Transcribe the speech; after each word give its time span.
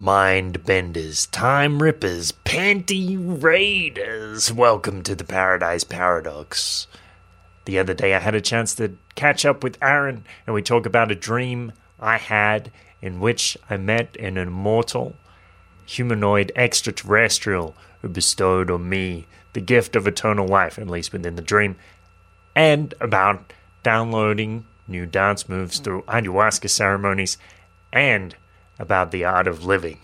Mind 0.00 0.64
benders, 0.64 1.26
time 1.26 1.82
rippers, 1.82 2.30
panty 2.30 3.16
raiders. 3.18 4.52
Welcome 4.52 5.02
to 5.02 5.16
the 5.16 5.24
Paradise 5.24 5.82
Paradox. 5.82 6.86
The 7.64 7.80
other 7.80 7.94
day 7.94 8.14
I 8.14 8.20
had 8.20 8.36
a 8.36 8.40
chance 8.40 8.76
to 8.76 8.96
catch 9.16 9.44
up 9.44 9.64
with 9.64 9.76
Aaron 9.82 10.24
and 10.46 10.54
we 10.54 10.62
talk 10.62 10.86
about 10.86 11.10
a 11.10 11.16
dream 11.16 11.72
I 11.98 12.16
had 12.18 12.70
in 13.02 13.18
which 13.18 13.58
I 13.68 13.76
met 13.76 14.16
an 14.20 14.36
immortal 14.36 15.16
humanoid 15.84 16.52
extraterrestrial 16.54 17.74
who 18.00 18.08
bestowed 18.08 18.70
on 18.70 18.88
me 18.88 19.26
the 19.52 19.60
gift 19.60 19.96
of 19.96 20.06
eternal 20.06 20.46
life, 20.46 20.78
at 20.78 20.86
least 20.86 21.12
within 21.12 21.34
the 21.34 21.42
dream, 21.42 21.74
and 22.54 22.94
about 23.00 23.52
downloading 23.82 24.64
new 24.86 25.06
dance 25.06 25.48
moves 25.48 25.80
through 25.80 26.02
ayahuasca 26.02 26.70
ceremonies 26.70 27.36
and 27.92 28.36
about 28.78 29.10
the 29.10 29.24
art 29.24 29.46
of 29.46 29.64
living. 29.64 29.98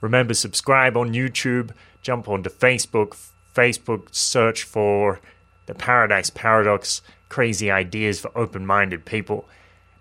Remember, 0.00 0.34
subscribe 0.34 0.96
on 0.96 1.12
YouTube, 1.12 1.72
jump 2.02 2.28
onto 2.28 2.48
Facebook, 2.48 3.16
Facebook 3.54 4.14
search 4.14 4.62
for 4.62 5.20
the 5.66 5.74
Paradise 5.74 6.30
Paradox, 6.30 7.02
crazy 7.28 7.70
ideas 7.70 8.20
for 8.20 8.30
open 8.36 8.66
minded 8.66 9.04
people. 9.04 9.48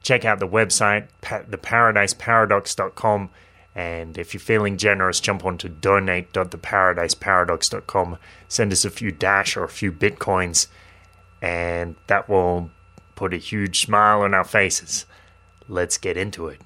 Check 0.02 0.24
out 0.26 0.40
the 0.40 0.48
website, 0.48 1.08
theparadiseparadox.com. 1.22 3.30
And 3.76 4.18
if 4.18 4.34
you're 4.34 4.42
feeling 4.42 4.78
generous, 4.78 5.20
jump 5.20 5.46
onto 5.46 5.70
donate.theparadiseparadox.com. 5.70 8.18
Send 8.48 8.72
us 8.72 8.86
a 8.86 8.90
few 8.90 9.12
Dash 9.12 9.56
or 9.56 9.64
a 9.64 9.70
few 9.70 9.92
Bitcoins, 9.92 10.66
and 11.42 11.96
that 12.08 12.28
will 12.28 12.72
put 13.16 13.34
a 13.34 13.38
huge 13.38 13.86
smile 13.86 14.22
on 14.22 14.34
our 14.34 14.44
faces. 14.44 15.06
Let's 15.68 15.98
get 15.98 16.18
into 16.18 16.48
it. 16.48 16.62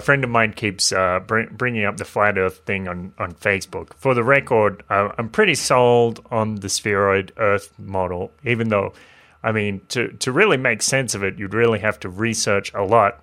A 0.00 0.02
friend 0.02 0.24
of 0.24 0.30
mine 0.30 0.54
keeps 0.54 0.92
uh, 0.92 1.20
br- 1.20 1.50
bringing 1.50 1.84
up 1.84 1.98
the 1.98 2.06
flat 2.06 2.38
Earth 2.38 2.58
thing 2.64 2.88
on, 2.88 3.12
on 3.18 3.34
Facebook. 3.34 3.92
For 3.98 4.14
the 4.14 4.24
record, 4.24 4.82
uh, 4.88 5.10
I'm 5.18 5.28
pretty 5.28 5.54
sold 5.54 6.26
on 6.30 6.56
the 6.56 6.70
spheroid 6.70 7.32
Earth 7.36 7.78
model, 7.78 8.32
even 8.42 8.70
though, 8.70 8.94
I 9.42 9.52
mean, 9.52 9.82
to, 9.88 10.08
to 10.08 10.32
really 10.32 10.56
make 10.56 10.80
sense 10.80 11.14
of 11.14 11.22
it, 11.22 11.38
you'd 11.38 11.52
really 11.52 11.80
have 11.80 12.00
to 12.00 12.08
research 12.08 12.72
a 12.72 12.82
lot 12.82 13.22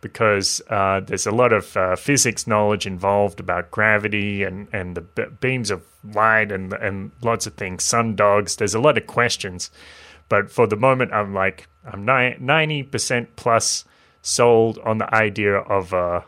because 0.00 0.62
uh, 0.70 1.00
there's 1.00 1.26
a 1.26 1.30
lot 1.30 1.52
of 1.52 1.76
uh, 1.76 1.94
physics 1.94 2.46
knowledge 2.46 2.86
involved 2.86 3.38
about 3.38 3.70
gravity 3.70 4.42
and, 4.42 4.68
and 4.72 4.96
the 4.96 5.02
b- 5.02 5.26
beams 5.40 5.70
of 5.70 5.82
light 6.14 6.50
and, 6.50 6.72
and 6.72 7.12
lots 7.20 7.46
of 7.46 7.54
things, 7.54 7.84
sun 7.84 8.16
dogs. 8.16 8.56
There's 8.56 8.74
a 8.74 8.80
lot 8.80 8.96
of 8.96 9.06
questions. 9.06 9.70
But 10.30 10.50
for 10.50 10.66
the 10.66 10.76
moment, 10.76 11.12
I'm 11.12 11.34
like, 11.34 11.68
I'm 11.84 12.06
ni- 12.06 12.36
90% 12.40 13.28
plus 13.36 13.84
sold 14.22 14.78
on 14.78 14.98
the 14.98 15.14
idea 15.14 15.56
of 15.56 15.92
a 15.92 16.24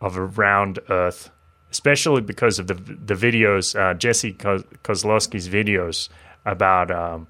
of 0.00 0.16
a 0.16 0.24
round 0.24 0.78
Earth, 0.90 1.30
especially 1.70 2.20
because 2.20 2.58
of 2.58 2.66
the 2.66 2.74
the 2.74 3.14
videos 3.14 3.78
uh, 3.78 3.94
Jesse 3.94 4.34
Ko- 4.34 4.64
Kozlowski's 4.84 5.48
videos 5.48 6.08
about 6.44 6.90
um, 6.90 7.26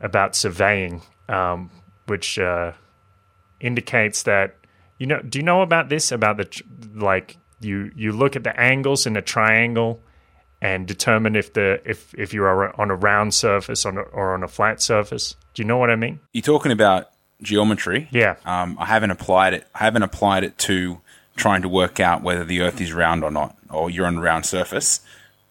about 0.00 0.36
surveying, 0.36 1.02
um, 1.28 1.70
which 2.06 2.38
uh, 2.38 2.72
indicates 3.60 4.24
that 4.24 4.56
you 4.98 5.06
know. 5.06 5.20
Do 5.20 5.38
you 5.38 5.44
know 5.44 5.62
about 5.62 5.88
this? 5.88 6.12
About 6.12 6.36
the 6.36 6.62
like 6.94 7.38
you 7.60 7.90
you 7.94 8.12
look 8.12 8.36
at 8.36 8.44
the 8.44 8.58
angles 8.60 9.06
in 9.06 9.16
a 9.16 9.22
triangle 9.22 10.02
and 10.60 10.86
determine 10.86 11.36
if 11.36 11.52
the 11.52 11.80
if 11.84 12.14
if 12.14 12.34
you 12.34 12.42
are 12.42 12.78
on 12.80 12.90
a 12.90 12.96
round 12.96 13.34
surface 13.34 13.86
on 13.86 13.98
a, 13.98 14.00
or 14.00 14.34
on 14.34 14.42
a 14.42 14.48
flat 14.48 14.82
surface. 14.82 15.36
Do 15.54 15.62
you 15.62 15.66
know 15.66 15.78
what 15.78 15.90
I 15.90 15.96
mean? 15.96 16.20
You're 16.32 16.42
talking 16.42 16.72
about 16.72 17.08
geometry. 17.42 18.08
Yeah. 18.10 18.36
Um, 18.44 18.76
I 18.78 18.86
haven't 18.86 19.10
applied 19.10 19.54
it. 19.54 19.66
I 19.74 19.78
haven't 19.78 20.02
applied 20.02 20.44
it 20.44 20.58
to 20.58 21.00
trying 21.36 21.62
to 21.62 21.68
work 21.68 22.00
out 22.00 22.22
whether 22.22 22.44
the 22.44 22.60
Earth 22.62 22.80
is 22.80 22.92
round 22.92 23.22
or 23.22 23.30
not, 23.30 23.56
or 23.70 23.90
you're 23.90 24.06
on 24.06 24.16
a 24.16 24.20
round 24.20 24.46
surface. 24.46 25.00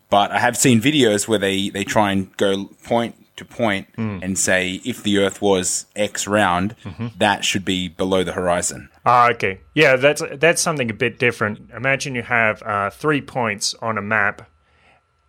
But 0.10 0.32
I 0.32 0.40
have 0.40 0.58
seen 0.58 0.82
videos 0.82 1.28
where 1.28 1.40
they, 1.40 1.70
they 1.70 1.84
try 1.84 2.12
and 2.12 2.36
go 2.38 2.66
point 2.84 3.16
to 3.38 3.44
point 3.46 3.88
and 3.98 4.38
say 4.40 4.82
if 4.86 5.04
the 5.04 5.18
Earth 5.18 5.42
was 5.42 5.88
X 5.96 6.26
round, 6.28 6.76
that 7.18 7.44
should 7.44 7.66
be 7.66 7.88
below 7.90 8.24
the 8.24 8.32
horizon. 8.32 8.90
Ah, 9.06 9.30
okay. 9.32 9.60
Yeah, 9.74 9.98
that's 9.98 10.22
that's 10.36 10.62
something 10.62 10.90
a 10.90 10.94
bit 10.94 11.20
different. 11.20 11.70
Imagine 11.76 12.16
you 12.16 12.24
have 12.24 12.64
uh, 12.64 12.90
three 12.90 13.22
points 13.22 13.76
on 13.82 13.98
a 13.98 14.02
map, 14.02 14.50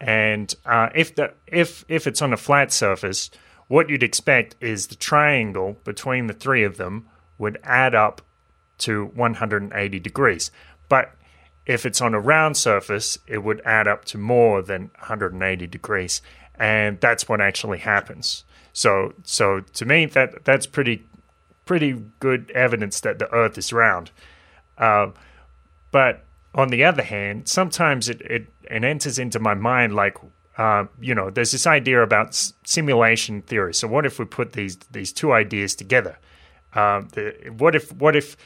and 0.00 0.55
uh, 0.65 0.89
if 0.95 1.15
the 1.16 1.33
if 1.47 1.84
if 1.89 2.06
it's 2.06 2.22
on 2.22 2.33
a 2.33 2.37
flat 2.37 2.72
surface, 2.72 3.31
what 3.69 3.91
you'd 3.91 4.03
expect 4.03 4.56
is 4.60 4.87
the 4.87 4.94
triangle 4.94 5.77
between 5.84 6.27
the 6.27 6.34
three 6.34 6.65
of 6.65 6.77
them 6.77 7.06
would 7.38 7.59
add 7.65 7.94
up 7.94 8.22
to 8.78 9.06
180 9.06 9.99
degrees. 10.00 10.50
But 10.88 11.12
if 11.66 11.84
it's 11.84 12.00
on 12.00 12.15
a 12.15 12.21
round 12.21 12.56
surface, 12.56 13.19
it 13.27 13.38
would 13.43 13.60
add 13.65 13.88
up 13.88 14.04
to 14.06 14.19
more 14.19 14.62
than 14.62 14.91
180 14.99 15.66
degrees, 15.66 16.22
and 16.54 17.00
that's 17.00 17.28
what 17.28 17.41
actually 17.41 17.78
happens. 17.78 18.44
So, 18.72 19.15
so 19.25 19.60
to 19.60 19.84
me, 19.84 20.06
that 20.06 20.44
that's 20.44 20.66
pretty 20.66 21.04
pretty 21.65 22.04
good 22.21 22.50
evidence 22.53 23.00
that 23.00 23.19
the 23.19 23.31
Earth 23.33 23.59
is 23.59 23.72
round. 23.72 24.12
Um, 24.78 25.15
but 25.91 26.25
on 26.54 26.69
the 26.69 26.84
other 26.84 27.03
hand, 27.03 27.48
sometimes 27.48 28.09
it, 28.09 28.21
it, 28.22 28.47
it 28.71 28.84
enters 28.84 29.19
into 29.19 29.38
my 29.38 29.54
mind 29.54 29.94
like, 29.94 30.16
uh, 30.59 30.87
you 31.00 31.15
know, 31.15 31.31
there's 31.31 31.53
this 31.53 31.67
idea 31.67 32.03
about 32.03 32.28
s- 32.28 32.55
simulation 32.65 33.43
theory. 33.43 33.75
So 33.75 33.87
what 33.89 34.06
if 34.06 34.19
we 34.19 34.25
put 34.25 34.53
these 34.53 34.77
these 34.91 35.12
two 35.12 35.33
ideas 35.33 35.75
together? 35.75 36.19
Um, 36.75 37.09
the, 37.12 37.34
what 37.56 37.75
if 37.75 37.93
what 37.93 38.17
if 38.17 38.37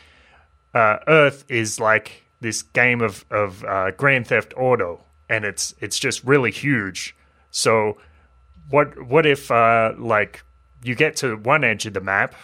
uh, 0.75 0.99
Earth 1.07 1.45
is 1.49 1.79
like 1.81 2.25
this 2.41 2.63
game 2.63 3.01
of 3.01 3.25
of 3.31 3.65
uh, 3.65 3.91
Grand 3.93 4.27
Theft 4.27 4.55
Auto, 4.57 5.03
and 5.29 5.45
it's 5.45 5.75
it's 5.81 5.99
just 5.99 6.25
really 6.25 6.51
huge. 6.51 7.15
So 7.51 7.99
what 8.71 9.03
what 9.07 9.27
if 9.27 9.51
uh, 9.51 9.93
like 9.99 10.43
you 10.83 10.95
get 10.95 11.17
to 11.17 11.37
one 11.37 11.65
edge 11.65 11.87
of 11.87 11.95
the 11.95 12.01
map 12.01 12.35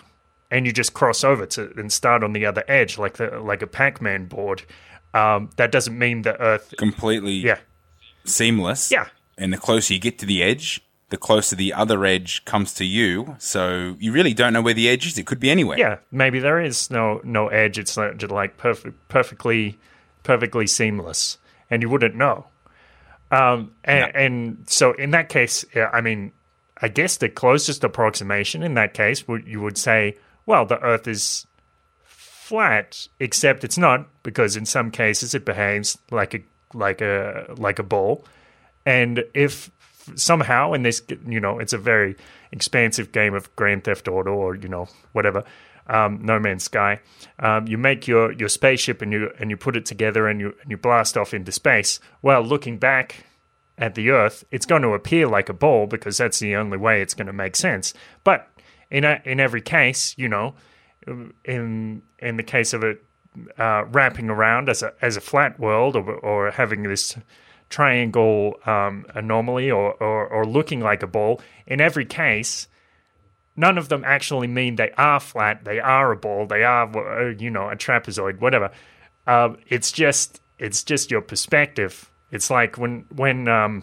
and 0.51 0.67
you 0.67 0.73
just 0.73 0.93
cross 0.93 1.25
over 1.25 1.47
to 1.47 1.73
and 1.77 1.93
start 1.93 2.23
on 2.23 2.33
the 2.35 2.47
other 2.47 2.63
edge 2.69 2.99
like 2.99 3.15
the 3.15 3.41
like 3.41 3.63
a 3.63 3.67
Pac-Man 3.67 4.27
board? 4.27 4.63
Um, 5.15 5.51
that 5.57 5.73
doesn't 5.73 5.99
mean 5.99 6.23
the 6.23 6.39
Earth. 6.41 6.75
Completely 6.77 7.35
Yeah, 7.35 7.59
seamless. 8.25 8.91
Yeah. 8.93 9.09
And 9.39 9.53
the 9.53 9.59
closer 9.59 9.95
you 9.95 10.01
get 10.01 10.19
to 10.21 10.27
the 10.27 10.43
edge, 10.43 10.81
the 11.11 11.17
closer 11.17 11.55
the 11.55 11.73
other 11.73 12.05
edge 12.05 12.45
comes 12.45 12.73
to 12.75 12.85
you. 12.85 13.37
So 13.39 13.97
you 14.01 14.13
really 14.13 14.35
don't 14.35 14.53
know 14.53 14.63
where 14.63 14.75
the 14.75 14.89
edge 14.89 15.07
is. 15.07 15.19
It 15.19 15.27
could 15.27 15.41
be 15.41 15.51
anywhere. 15.51 15.79
yeah. 15.79 15.99
Maybe 16.11 16.39
there 16.39 16.61
is 16.61 16.91
no 16.91 17.21
no 17.23 17.49
edge. 17.49 17.79
It's 17.79 17.97
like, 17.97 18.57
perfect, 18.57 19.09
perfectly, 19.09 19.79
perfectly 20.23 20.67
seamless, 20.67 21.39
and 21.71 21.83
you 21.83 21.89
wouldn't 21.89 22.17
know. 22.17 22.47
Um, 23.31 23.73
and, 23.85 24.15
and 24.15 24.65
so 24.69 24.93
in 24.93 25.11
that 25.11 25.29
case, 25.29 25.65
I 25.75 26.01
mean, 26.01 26.33
I 26.81 26.89
guess 26.89 27.17
the 27.17 27.29
closest 27.29 27.83
approximation 27.85 28.63
in 28.63 28.75
that 28.75 28.95
case 28.95 29.27
would 29.27 29.47
you 29.47 29.61
would 29.61 29.79
say, 29.79 30.17
well, 30.45 30.65
the 30.67 30.79
Earth 30.81 31.09
is 31.09 31.47
flat, 32.05 33.09
except 33.19 33.65
it's 33.65 33.79
not 33.79 34.09
because 34.23 34.57
in 34.57 34.67
some 34.67 34.91
cases 34.91 35.35
it 35.35 35.45
behaves 35.45 35.99
like 36.11 36.35
a 36.35 36.41
like 36.75 37.01
a 37.01 37.55
like 37.57 37.79
a 37.79 37.83
ball, 37.83 38.25
and 38.87 39.25
if 39.35 39.71
somehow 40.15 40.73
in 40.73 40.83
this 40.83 41.03
you 41.27 41.41
know 41.41 41.59
it's 41.59 41.73
a 41.73 41.79
very 41.79 42.17
expansive 42.53 43.13
game 43.13 43.35
of 43.35 43.55
Grand 43.57 43.85
Theft 43.85 44.09
Auto 44.09 44.33
or 44.33 44.55
you 44.55 44.69
know 44.69 44.89
whatever. 45.13 45.45
Um, 45.89 46.19
no 46.23 46.41
Man's 46.41 46.65
Sky. 46.65 46.99
Um, 47.39 47.69
you 47.69 47.79
make 47.79 48.09
your, 48.09 48.33
your 48.33 48.49
spaceship 48.49 49.03
and 49.03 49.13
you 49.13 49.31
and 49.39 49.51
you 49.51 49.57
put 49.57 49.77
it 49.77 49.87
together 49.87 50.27
and 50.27 50.41
you 50.41 50.55
and 50.63 50.71
you 50.71 50.77
blast 50.77 51.17
off 51.17 51.33
into 51.33 51.53
space. 51.53 52.01
Well, 52.23 52.43
looking 52.43 52.79
back 52.79 53.25
at 53.79 53.95
the 53.95 54.11
Earth, 54.11 54.45
it's 54.51 54.67
going 54.67 54.83
to 54.83 54.95
appear 54.95 55.29
like 55.29 55.49
a 55.49 55.53
ball 55.53 55.87
because 55.87 56.19
that's 56.19 56.41
the 56.41 56.57
only 56.57 56.77
way 56.77 57.03
it's 57.03 57.15
going 57.15 57.29
to 57.29 57.33
make 57.33 57.55
sense. 57.55 57.95
But 58.25 58.49
in 58.91 59.05
a, 59.05 59.21
in 59.25 59.39
every 59.39 59.63
case, 59.63 60.15
you 60.19 60.29
know, 60.29 60.55
in 61.45 62.03
in 62.19 62.37
the 62.37 62.43
case 62.43 62.73
of 62.73 62.83
it 62.83 63.05
uh, 63.59 63.85
wrapping 63.93 64.29
around 64.29 64.69
as 64.69 64.83
a 64.83 64.93
as 65.01 65.17
a 65.17 65.21
flat 65.21 65.61
world 65.61 65.95
or 65.95 66.15
or 66.17 66.51
having 66.51 66.83
this 66.83 67.17
triangle 67.69 68.57
um, 68.67 69.07
anomaly 69.15 69.71
or, 69.71 69.95
or 69.95 70.27
or 70.27 70.45
looking 70.45 70.81
like 70.81 71.03
a 71.03 71.07
ball, 71.07 71.41
in 71.67 71.81
every 71.81 72.05
case, 72.05 72.69
none 73.57 73.79
of 73.79 73.89
them 73.89 74.05
actually 74.05 74.47
mean 74.47 74.77
they 74.77 74.93
are 74.93 75.21
flat. 75.21 75.65
They 75.65 75.81
are 75.81 76.13
a 76.13 76.17
ball. 76.17 76.47
They 76.47 76.65
are 76.65 76.87
uh, 76.97 77.35
you 77.39 77.51
know 77.51 77.69
a 77.69 77.77
trapezoid, 77.77 78.41
whatever. 78.41 78.71
Um, 79.27 79.59
it's 79.69 79.91
just 79.91 80.41
it's 80.59 80.85
just 80.85 81.11
your 81.11 81.23
perspective. 81.23 82.11
It's 82.31 82.51
like 82.51 82.79
when 82.79 83.07
when 83.15 83.49
um, 83.49 83.83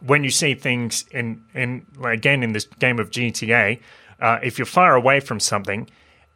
when 0.00 0.24
you 0.24 0.30
see 0.30 0.54
things 0.54 1.04
in 1.10 1.42
in 1.54 1.86
again 2.04 2.42
in 2.42 2.52
this 2.52 2.66
game 2.78 2.98
of 2.98 3.10
GTA, 3.10 3.80
uh, 4.20 4.38
if 4.42 4.58
you're 4.58 4.66
far 4.66 4.94
away 4.94 5.20
from 5.20 5.40
something, 5.40 5.88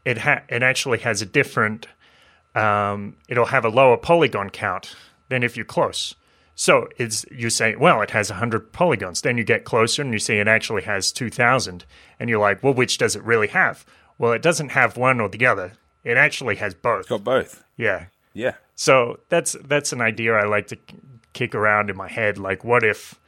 it 0.04 0.18
ha- 0.18 0.42
it 0.48 0.62
actually 0.62 0.98
has 0.98 1.22
a 1.22 1.26
different. 1.26 1.86
Um, 2.54 3.16
it'll 3.28 3.46
have 3.46 3.64
a 3.64 3.68
lower 3.68 3.96
polygon 3.96 4.50
count 4.50 4.96
than 5.28 5.44
if 5.44 5.56
you're 5.56 5.64
close. 5.64 6.16
So 6.60 6.88
it's 6.98 7.24
you 7.30 7.48
say, 7.48 7.74
well, 7.74 8.02
it 8.02 8.10
has 8.10 8.28
100 8.28 8.70
polygons. 8.70 9.22
Then 9.22 9.38
you 9.38 9.44
get 9.44 9.64
closer 9.64 10.02
and 10.02 10.12
you 10.12 10.18
see 10.18 10.34
it 10.34 10.46
actually 10.46 10.82
has 10.82 11.10
2,000. 11.10 11.86
And 12.18 12.28
you're 12.28 12.38
like, 12.38 12.62
well, 12.62 12.74
which 12.74 12.98
does 12.98 13.16
it 13.16 13.22
really 13.22 13.46
have? 13.46 13.86
Well, 14.18 14.32
it 14.32 14.42
doesn't 14.42 14.72
have 14.72 14.98
one 14.98 15.22
or 15.22 15.30
the 15.30 15.46
other. 15.46 15.72
It 16.04 16.18
actually 16.18 16.56
has 16.56 16.74
both. 16.74 17.08
Got 17.08 17.24
both. 17.24 17.64
Yeah. 17.78 18.08
Yeah. 18.34 18.56
So 18.74 19.20
that's 19.30 19.56
that's 19.64 19.94
an 19.94 20.02
idea 20.02 20.34
I 20.34 20.44
like 20.44 20.66
to 20.66 20.76
kick 21.32 21.54
around 21.54 21.88
in 21.88 21.96
my 21.96 22.08
head. 22.08 22.36
Like, 22.36 22.62
what 22.62 22.84
if 22.84 23.18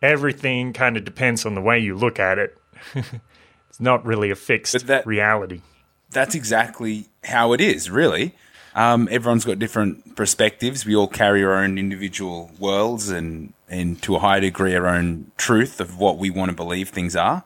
everything 0.00 0.72
kind 0.72 0.96
of 0.96 1.04
depends 1.04 1.44
on 1.44 1.54
the 1.54 1.60
way 1.60 1.78
you 1.78 1.94
look 1.94 2.18
at 2.18 2.38
it? 2.38 2.56
it's 2.94 3.78
not 3.78 4.06
really 4.06 4.30
a 4.30 4.36
fixed 4.36 4.86
that- 4.86 5.06
reality. 5.06 5.60
That's 6.08 6.34
exactly 6.34 7.08
how 7.24 7.52
it 7.52 7.60
is, 7.60 7.90
really. 7.90 8.34
Um, 8.74 9.08
everyone's 9.10 9.44
got 9.44 9.58
different 9.58 10.16
perspectives. 10.16 10.84
We 10.84 10.96
all 10.96 11.06
carry 11.06 11.44
our 11.44 11.54
own 11.54 11.78
individual 11.78 12.50
worlds 12.58 13.08
and, 13.08 13.52
and 13.68 14.02
to 14.02 14.16
a 14.16 14.18
high 14.18 14.40
degree, 14.40 14.74
our 14.74 14.88
own 14.88 15.30
truth 15.36 15.80
of 15.80 15.96
what 15.98 16.18
we 16.18 16.28
want 16.30 16.50
to 16.50 16.56
believe 16.56 16.88
things 16.88 17.14
are. 17.14 17.44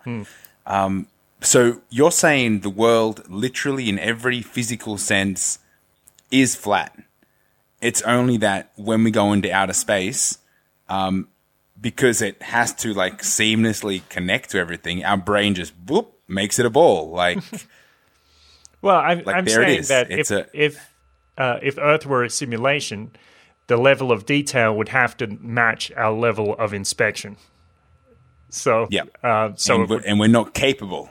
Um, 0.67 1.07
so 1.41 1.83
you're 1.91 2.11
saying 2.11 2.61
the 2.61 2.71
world, 2.71 3.29
literally 3.29 3.89
in 3.89 3.99
every 3.99 4.41
physical 4.43 4.97
sense, 4.99 5.59
is 6.31 6.57
flat. 6.57 6.97
It's 7.81 8.03
only 8.03 8.39
that 8.39 8.73
when 8.77 9.05
we 9.05 9.11
go 9.11 9.33
into 9.33 9.53
outer 9.53 9.73
space, 9.75 10.39
um, 10.89 11.29
because 11.81 12.21
it 12.23 12.43
has 12.43 12.75
to 12.77 12.93
like 12.93 13.23
seamlessly 13.23 14.01
connect 14.09 14.51
to 14.51 14.59
everything, 14.59 15.05
our 15.05 15.17
brain 15.19 15.55
just 15.55 15.79
boop 15.87 16.07
makes 16.27 16.59
it 16.59 16.67
a 16.67 16.71
ball. 16.71 17.11
Like, 17.11 17.39
Well, 18.83 18.97
I'm, 18.97 19.29
I'm 19.29 19.45
there 19.45 19.63
saying 19.63 19.79
is. 19.81 19.89
that 19.89 20.11
It's 20.11 20.31
if 20.31 20.47
a- 20.47 20.51
if 20.67 20.91
uh, 21.39 21.59
if 21.63 21.79
Earth 21.79 22.05
were 22.05 22.23
a 22.25 22.29
simulation, 22.31 23.13
the 23.69 23.77
level 23.79 24.13
of 24.13 24.27
detail 24.27 24.77
would 24.77 24.89
have 24.91 25.17
to 25.19 25.27
match 25.41 25.91
our 25.97 26.13
level 26.13 26.55
of 26.59 26.75
inspection. 26.75 27.37
So 28.51 28.87
Yeah. 28.91 29.03
uh, 29.23 29.53
so 29.57 29.81
and, 29.83 29.91
we're, 29.91 30.01
and 30.07 30.19
we're 30.21 30.27
not 30.29 30.55
capable 30.55 31.11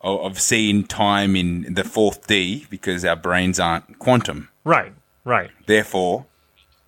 of, 0.00 0.20
of 0.20 0.40
seeing 0.40 0.84
time 0.84 1.36
in 1.36 1.74
the 1.74 1.84
fourth 1.84 2.26
D 2.26 2.66
because 2.70 3.04
our 3.04 3.16
brains 3.16 3.58
aren't 3.58 3.98
quantum. 3.98 4.48
right, 4.64 4.92
right. 5.24 5.50
Therefore, 5.66 6.26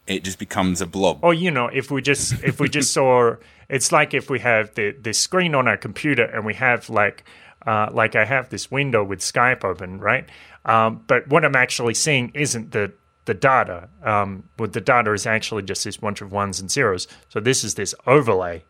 it 0.06 0.22
just 0.24 0.38
becomes 0.38 0.80
a 0.80 0.86
blob. 0.86 1.18
Or 1.22 1.34
you 1.34 1.50
know, 1.50 1.66
if 1.68 1.90
we 1.90 2.00
just 2.02 2.32
if 2.44 2.60
we 2.60 2.68
just 2.68 2.92
saw, 2.98 3.36
it's 3.68 3.90
like 3.92 4.14
if 4.14 4.28
we 4.30 4.38
have 4.40 4.74
the 4.74 4.92
the 4.92 5.12
screen 5.14 5.54
on 5.54 5.66
our 5.66 5.76
computer 5.78 6.24
and 6.24 6.44
we 6.44 6.54
have 6.54 6.88
like 6.90 7.24
uh, 7.66 7.88
like 7.92 8.14
I 8.14 8.24
have 8.24 8.48
this 8.48 8.70
window 8.70 9.02
with 9.02 9.20
Skype 9.20 9.64
open, 9.64 9.98
right? 9.98 10.28
Um, 10.64 11.02
but 11.06 11.28
what 11.28 11.44
I'm 11.44 11.56
actually 11.56 11.94
seeing 11.94 12.30
isn't 12.34 12.72
the 12.72 12.92
the 13.24 13.34
data. 13.34 13.88
Um, 14.04 14.44
what 14.56 14.72
the 14.72 14.80
data 14.80 15.12
is 15.12 15.26
actually 15.26 15.62
just 15.62 15.84
this 15.84 15.96
bunch 15.96 16.20
of 16.20 16.30
ones 16.32 16.60
and 16.60 16.70
zeros. 16.70 17.08
So 17.28 17.40
this 17.40 17.64
is 17.64 17.74
this 17.74 17.92
overlay 18.06 18.64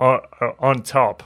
on, 0.00 0.20
on 0.58 0.82
top, 0.82 1.22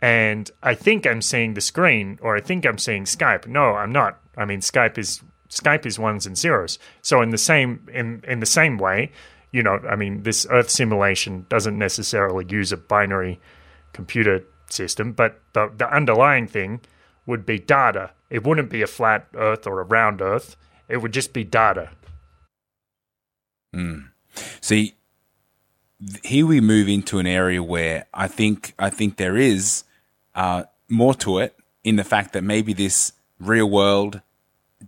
and 0.00 0.50
I 0.62 0.74
think 0.74 1.06
I'm 1.06 1.22
seeing 1.22 1.54
the 1.54 1.60
screen, 1.60 2.18
or 2.20 2.36
I 2.36 2.40
think 2.40 2.66
I'm 2.66 2.78
seeing 2.78 3.04
Skype. 3.04 3.46
No, 3.46 3.74
I'm 3.74 3.92
not. 3.92 4.20
I 4.36 4.44
mean, 4.44 4.60
Skype 4.60 4.98
is 4.98 5.22
Skype 5.48 5.86
is 5.86 5.98
ones 5.98 6.26
and 6.26 6.36
zeros. 6.36 6.78
So 7.02 7.22
in 7.22 7.30
the 7.30 7.38
same 7.38 7.88
in 7.92 8.22
in 8.26 8.40
the 8.40 8.46
same 8.46 8.78
way, 8.78 9.12
you 9.52 9.62
know, 9.62 9.78
I 9.88 9.96
mean, 9.96 10.22
this 10.22 10.46
Earth 10.50 10.70
simulation 10.70 11.46
doesn't 11.48 11.78
necessarily 11.78 12.46
use 12.48 12.72
a 12.72 12.76
binary 12.76 13.40
computer 13.92 14.42
system, 14.72 15.12
but 15.12 15.40
the 15.52 15.70
the 15.76 15.92
underlying 15.92 16.46
thing 16.46 16.80
would 17.26 17.46
be 17.46 17.58
data. 17.58 18.10
It 18.30 18.44
wouldn't 18.44 18.70
be 18.70 18.82
a 18.82 18.86
flat 18.86 19.28
Earth 19.34 19.66
or 19.66 19.80
a 19.80 19.84
round 19.84 20.20
Earth. 20.20 20.56
It 20.88 20.98
would 20.98 21.12
just 21.12 21.32
be 21.32 21.44
data. 21.44 21.90
See, 24.60 24.94
here 26.24 26.46
we 26.46 26.60
move 26.60 26.88
into 26.88 27.18
an 27.18 27.26
area 27.26 27.62
where 27.62 28.06
I 28.12 28.28
think 28.28 28.74
I 28.78 28.90
think 28.90 29.16
there 29.16 29.36
is 29.36 29.84
uh, 30.34 30.64
more 30.88 31.14
to 31.16 31.38
it 31.38 31.56
in 31.84 31.96
the 31.96 32.04
fact 32.04 32.32
that 32.32 32.42
maybe 32.42 32.72
this 32.72 33.12
real 33.38 33.68
world 33.68 34.20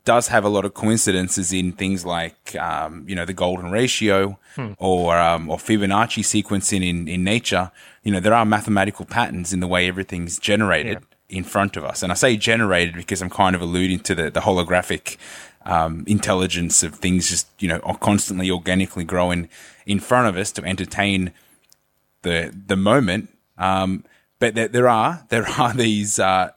does 0.04 0.28
have 0.28 0.44
a 0.44 0.48
lot 0.48 0.64
of 0.64 0.74
coincidences 0.74 1.52
in 1.52 1.72
things 1.72 2.04
like 2.04 2.56
um, 2.56 3.04
you 3.08 3.14
know 3.14 3.24
the 3.24 3.32
golden 3.32 3.70
ratio 3.70 4.38
or 4.78 5.16
um, 5.18 5.50
or 5.50 5.56
Fibonacci 5.56 6.22
sequencing 6.22 6.88
in 6.88 7.08
in 7.08 7.24
nature. 7.24 7.70
You 8.02 8.12
know 8.12 8.20
there 8.20 8.34
are 8.34 8.44
mathematical 8.44 9.04
patterns 9.04 9.52
in 9.52 9.60
the 9.60 9.66
way 9.66 9.88
everything's 9.88 10.38
generated 10.38 10.98
in 11.28 11.44
front 11.44 11.76
of 11.76 11.84
us, 11.84 12.02
and 12.02 12.12
I 12.12 12.14
say 12.14 12.36
generated 12.36 12.94
because 12.94 13.22
I'm 13.22 13.30
kind 13.30 13.54
of 13.54 13.62
alluding 13.62 14.00
to 14.00 14.14
the 14.14 14.30
the 14.30 14.40
holographic 14.40 15.16
um, 15.64 16.04
intelligence 16.06 16.82
of 16.82 16.96
things 16.96 17.28
just 17.28 17.48
you 17.58 17.68
know 17.68 17.78
are 17.78 17.96
constantly 17.96 18.50
organically 18.50 19.04
growing 19.04 19.48
in 19.86 20.00
front 20.00 20.28
of 20.28 20.36
us 20.36 20.52
to 20.52 20.64
entertain 20.64 21.32
the 22.22 22.52
the 22.66 22.76
moment. 22.76 23.30
Um, 23.56 24.04
but 24.38 24.54
there, 24.54 24.68
there 24.68 24.88
are 24.88 25.24
there 25.28 25.46
are 25.58 25.72
these 25.72 26.18
uh, 26.18 26.50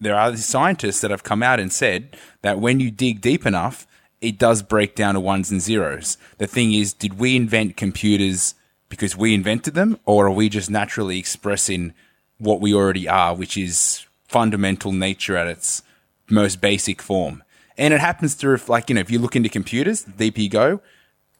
there 0.00 0.16
are 0.16 0.36
scientists 0.36 1.00
that 1.00 1.10
have 1.10 1.24
come 1.24 1.42
out 1.42 1.60
and 1.60 1.72
said 1.72 2.16
that 2.42 2.60
when 2.60 2.80
you 2.80 2.90
dig 2.90 3.20
deep 3.20 3.44
enough, 3.46 3.86
it 4.20 4.38
does 4.38 4.62
break 4.62 4.94
down 4.94 5.14
to 5.14 5.20
ones 5.20 5.50
and 5.50 5.60
zeros. 5.60 6.18
The 6.38 6.46
thing 6.46 6.72
is, 6.72 6.92
did 6.92 7.18
we 7.18 7.36
invent 7.36 7.76
computers 7.76 8.54
because 8.88 9.16
we 9.16 9.34
invented 9.34 9.74
them, 9.74 9.98
or 10.04 10.26
are 10.26 10.32
we 10.32 10.48
just 10.48 10.70
naturally 10.70 11.18
expressing 11.18 11.94
what 12.38 12.60
we 12.60 12.72
already 12.72 13.08
are, 13.08 13.34
which 13.34 13.56
is 13.56 14.06
fundamental 14.26 14.92
nature 14.92 15.36
at 15.36 15.46
its 15.46 15.82
most 16.30 16.60
basic 16.60 17.02
form? 17.02 17.42
And 17.76 17.94
it 17.94 18.00
happens 18.00 18.34
through, 18.34 18.58
like, 18.66 18.88
you 18.88 18.94
know, 18.94 19.00
if 19.00 19.10
you 19.10 19.18
look 19.18 19.36
into 19.36 19.48
computers, 19.48 20.02
the 20.02 20.12
deeper 20.12 20.40
you 20.40 20.48
go, 20.48 20.80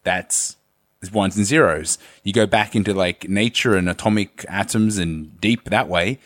that's 0.03 0.55
ones 1.11 1.37
and 1.37 1.45
zeros. 1.45 1.97
You 2.23 2.33
go 2.33 2.45
back 2.45 2.75
into 2.75 2.93
like 2.93 3.29
nature 3.29 3.75
and 3.75 3.89
atomic 3.89 4.45
atoms 4.49 4.97
and 4.97 5.39
deep 5.39 5.65
that 5.65 5.87
way, 5.87 6.19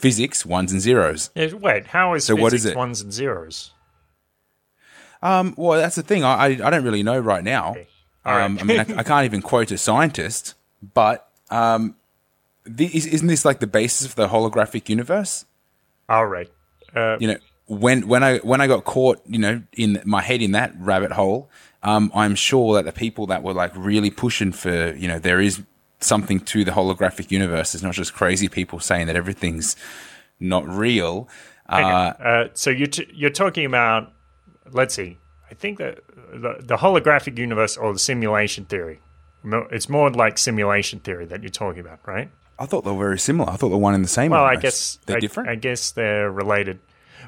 physics, 0.00 0.44
ones 0.46 0.72
and 0.72 0.80
zeros. 0.80 1.30
Yeah, 1.34 1.54
wait, 1.54 1.86
how 1.86 2.14
is 2.14 2.24
So 2.24 2.34
what 2.34 2.52
is 2.52 2.66
it? 2.66 2.76
ones 2.76 3.00
and 3.00 3.12
zeros? 3.12 3.72
Um, 5.22 5.54
well, 5.56 5.78
that's 5.78 5.96
the 5.96 6.02
thing. 6.02 6.24
I, 6.24 6.34
I, 6.34 6.46
I 6.46 6.70
don't 6.70 6.84
really 6.84 7.02
know 7.02 7.18
right 7.18 7.44
now. 7.44 7.76
All 8.24 8.36
right. 8.36 8.44
Um, 8.44 8.58
I 8.58 8.62
mean, 8.64 8.80
I, 8.80 8.86
I 8.98 9.02
can't 9.02 9.24
even 9.24 9.42
quote 9.42 9.70
a 9.70 9.78
scientist, 9.78 10.54
but 10.94 11.28
um, 11.50 11.96
the, 12.64 12.86
is, 12.86 13.06
isn't 13.06 13.28
this 13.28 13.44
like 13.44 13.60
the 13.60 13.66
basis 13.66 14.06
of 14.06 14.14
the 14.14 14.28
holographic 14.28 14.88
universe? 14.88 15.44
All 16.08 16.26
right. 16.26 16.50
Uh, 16.94 17.16
you 17.20 17.28
know 17.28 17.36
when 17.70 18.08
when 18.08 18.24
I 18.24 18.38
when 18.38 18.60
I 18.60 18.66
got 18.66 18.84
caught, 18.84 19.20
you 19.26 19.38
know, 19.38 19.62
in 19.76 20.02
my 20.04 20.22
head 20.22 20.42
in 20.42 20.52
that 20.52 20.74
rabbit 20.76 21.12
hole, 21.12 21.48
um, 21.84 22.10
I'm 22.14 22.34
sure 22.34 22.74
that 22.74 22.84
the 22.84 22.92
people 22.92 23.26
that 23.28 23.44
were 23.44 23.54
like 23.54 23.72
really 23.76 24.10
pushing 24.10 24.50
for, 24.50 24.92
you 24.94 25.06
know, 25.06 25.20
there 25.20 25.40
is 25.40 25.62
something 26.00 26.40
to 26.40 26.64
the 26.64 26.72
holographic 26.72 27.30
universe. 27.30 27.74
It's 27.74 27.82
not 27.82 27.94
just 27.94 28.14
crazy 28.14 28.48
people 28.48 28.80
saying 28.80 29.06
that 29.06 29.16
everything's 29.16 29.76
not 30.38 30.66
real. 30.68 31.28
Uh, 31.68 32.12
Uh, 32.18 32.48
so 32.54 32.70
you're 32.70 32.86
t- 32.88 33.10
you're 33.12 33.30
talking 33.30 33.64
about, 33.64 34.12
let's 34.72 34.94
see, 34.94 35.18
I 35.50 35.54
think 35.54 35.78
that 35.78 36.00
the, 36.32 36.56
the 36.60 36.76
holographic 36.76 37.38
universe 37.38 37.76
or 37.76 37.92
the 37.92 37.98
simulation 37.98 38.64
theory. 38.64 39.00
It's 39.44 39.88
more 39.88 40.10
like 40.10 40.36
simulation 40.36 41.00
theory 41.00 41.24
that 41.26 41.42
you're 41.42 41.50
talking 41.50 41.80
about, 41.80 42.00
right? 42.06 42.30
I 42.58 42.66
thought 42.66 42.84
they 42.84 42.90
were 42.90 42.98
very 42.98 43.18
similar. 43.18 43.50
I 43.50 43.56
thought 43.56 43.70
they 43.70 43.74
were 43.74 43.78
one 43.78 43.94
and 43.94 44.04
the 44.04 44.08
same. 44.08 44.32
Well, 44.32 44.44
I 44.44 44.56
guess 44.56 44.98
they're 45.06 45.16
I, 45.16 45.20
different. 45.20 45.48
I 45.48 45.54
guess 45.54 45.92
they're 45.92 46.30
related, 46.30 46.78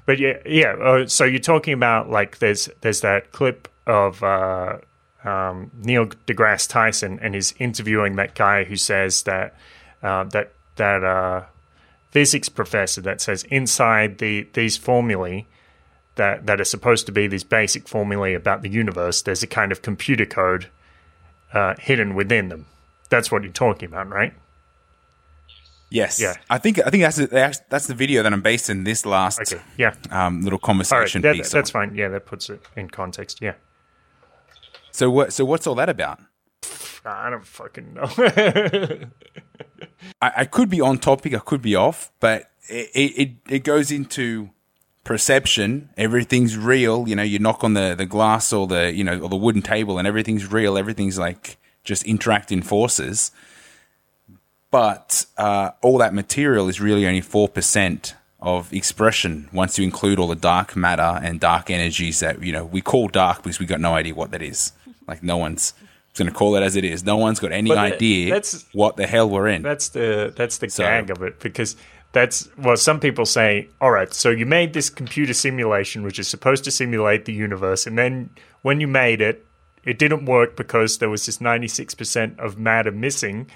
but 0.05 0.19
yeah, 0.19 0.39
yeah. 0.45 0.73
Uh, 0.75 1.07
so 1.07 1.25
you're 1.25 1.41
talking 1.41 1.73
about 1.73 2.11
like 2.11 2.39
there's 2.39 2.69
there's 2.83 3.01
that 3.01 3.33
clip 3.33 3.69
of 3.87 4.23
uh, 4.23 4.79
um, 5.25 5.71
Neil 5.79 6.07
deGrasse 6.07 6.69
Tyson 6.69 7.19
and 7.23 7.35
he's 7.35 7.55
interviewing 7.59 8.17
that 8.17 8.35
guy 8.35 8.65
who 8.65 8.77
says 8.77 9.23
that 9.25 9.55
uh, 10.03 10.25
that 10.25 10.53
that 10.77 11.05
uh, 11.05 11.45
physics 12.11 12.49
professor 12.49 13.01
that 13.03 13.21
says 13.21 13.45
inside 13.45 14.19
the 14.19 14.47
these 14.55 14.77
formulae 14.77 15.47
that 16.17 16.47
that 16.47 16.61
are 16.61 16.65
supposed 16.65 17.07
to 17.07 17.13
be 17.13 17.27
these 17.27 17.45
basic 17.45 17.89
formulae 17.89 18.35
about 18.35 18.63
the 18.63 18.69
universe, 18.69 19.23
there's 19.23 19.43
a 19.43 19.47
kind 19.47 19.73
of 19.73 19.81
computer 19.83 20.27
code 20.27 20.69
uh, 21.55 21.75
hidden 21.79 22.15
within 22.15 22.49
them. 22.49 22.67
That's 23.09 23.31
what 23.31 23.43
you're 23.45 23.53
talking 23.53 23.89
about, 23.89 24.09
right? 24.09 24.35
yes. 25.91 26.21
Yeah. 26.21 26.35
I 26.51 26.59
think 26.59 26.79
I 26.85 26.91
think 26.91 27.03
that's 27.03 27.17
the, 27.17 27.27
that's- 27.27 27.87
the 27.87 27.95
video 27.95 28.23
that 28.23 28.33
I'm 28.33 28.41
basing 28.43 28.85
this 28.85 29.05
last 29.07 29.53
Okay. 29.53 29.63
Yeah. 29.77 29.95
um, 30.11 30.41
little 30.43 30.57
All 30.57 30.59
right. 30.59 30.63
conversation 30.63 31.23
That, 31.23 31.37
piece. 31.37 31.51
that's 31.51 31.71
on. 31.75 31.89
fine. 31.89 31.95
Yeah, 31.97 32.09
that 32.09 32.27
puts 32.27 32.49
it 32.51 32.63
in 32.77 32.89
context. 32.89 33.41
Yeah. 33.43 33.55
So 34.93 35.11
what? 35.11 35.33
So 35.33 35.45
what's 35.45 35.67
all 35.67 35.75
that 35.75 35.89
about? 35.89 36.21
I 37.05 37.31
don't 37.31 37.45
fucking 37.45 37.95
know. 37.95 38.09
I, 40.23 40.33
I 40.37 40.45
could 40.45 40.71
be 40.71 40.81
on 40.81 40.99
topic, 40.99 41.35
I 41.35 41.39
could 41.41 41.61
be 41.61 41.75
off, 41.75 42.13
but 42.21 42.51
it, 42.69 42.91
it, 42.95 43.31
it 43.49 43.65
goes 43.65 43.91
into 43.91 44.51
perception. 45.03 45.91
Everything's 45.97 46.57
real. 46.57 47.09
You 47.09 47.17
know, 47.17 47.25
you 47.25 47.41
knock 47.41 47.65
on 47.65 47.75
the, 47.75 47.97
the 47.97 48.07
glass 48.07 48.53
or 48.53 48.69
the, 48.69 48.93
you 48.93 49.03
know, 49.03 49.19
or 49.19 49.29
the 49.29 49.37
wooden 49.37 49.63
table 49.63 49.99
and 49.99 50.07
everything's 50.07 50.53
real. 50.53 50.79
Everything's 50.79 51.19
like 51.19 51.59
just 51.83 52.05
interacting 52.05 52.63
forces. 52.63 53.33
but 54.71 55.27
uh, 55.37 55.71
all 55.83 55.99
that 55.99 56.15
material 56.15 56.69
is 56.69 56.81
really 56.81 57.07
only 57.07 57.21
four 57.21 57.49
percent 57.49 58.15
of 58.41 58.73
expression 58.73 59.49
once 59.53 59.79
you 59.79 59.85
include 59.85 60.19
all 60.19 60.27
the 60.27 60.35
dark 60.35 60.75
matter 60.75 61.21
and 61.23 61.39
dark 61.39 61.71
energies 61.71 62.19
that 62.21 62.43
you 62.43 62.53
know 62.53 62.65
we 62.65 62.81
call 62.81 63.07
dark 63.07 63.43
because 63.43 63.61
we 63.61 63.67
got 63.67 63.81
no 63.81 63.95
idea 63.95 64.15
what 64.15 64.31
that 64.33 64.43
is. 64.43 64.73
Like 65.13 65.23
no 65.23 65.37
one's 65.37 65.75
going 66.19 66.29
to 66.29 66.35
call 66.35 66.57
it 66.57 66.63
as 66.63 66.75
it 66.77 66.85
is. 66.85 67.05
No 67.05 67.17
one's 67.17 67.39
got 67.41 67.53
any 67.53 67.69
But 67.69 67.79
idea 67.79 68.35
that's- 68.35 68.65
what 68.73 68.97
the 68.97 69.07
hell 69.07 69.29
we're 69.29 69.49
in. 69.49 69.63
That's 69.63 69.89
the 69.91 70.33
that's 70.35 70.57
the 70.59 70.69
So- 70.71 70.85
gag 70.85 71.11
of 71.11 71.23
it 71.23 71.39
because 71.41 71.77
that's 72.13 72.49
well 72.59 72.77
some 72.77 72.99
people 73.01 73.25
say 73.25 73.69
all 73.81 73.91
right 73.91 74.13
so 74.13 74.29
you 74.31 74.45
made 74.45 74.71
this 74.75 74.91
computer 74.91 75.33
simulation 75.33 76.03
which 76.03 76.19
is 76.19 76.29
supposed 76.29 76.63
to 76.65 76.71
simulate 76.71 77.25
the 77.25 77.33
universe 77.33 77.87
and 77.87 77.97
then 77.97 78.29
when 78.67 78.81
you 78.83 78.87
made 78.87 79.21
it 79.23 79.47
it 79.85 79.99
didn't 79.99 80.27
work 80.27 80.55
because 80.55 80.99
there 80.99 81.09
was 81.09 81.25
this 81.27 81.39
96% 81.39 82.39
of 82.39 82.59
matter 82.59 82.91
missing 82.93 83.47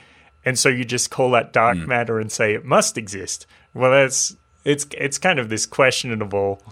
and 0.46 0.58
so 0.58 0.70
you 0.70 0.84
just 0.86 1.10
call 1.10 1.30
that 1.32 1.52
dark 1.52 1.76
Hmm. 1.76 1.86
matter 1.86 2.18
and 2.18 2.32
say 2.32 2.54
it 2.54 2.64
must 2.64 2.96
exist 2.96 3.46
well 3.74 3.90
that's 3.90 4.34
it's 4.64 4.86
it's 4.96 5.18
kind 5.18 5.38
of 5.38 5.50
this 5.50 5.66
questionable 5.66 6.62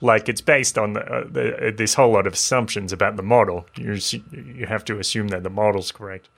like 0.00 0.28
it's 0.28 0.40
based 0.40 0.78
on 0.78 0.92
the, 0.92 1.00
uh, 1.00 1.24
the, 1.30 1.68
uh, 1.68 1.70
this 1.76 1.94
whole 1.94 2.12
lot 2.12 2.26
of 2.26 2.32
assumptions 2.34 2.92
about 2.92 3.16
the 3.16 3.22
model 3.22 3.66
you 3.76 3.98
you 4.32 4.66
have 4.66 4.84
to 4.84 4.98
assume 4.98 5.28
that 5.28 5.42
the 5.42 5.50
model's 5.50 5.90
correct 5.92 6.28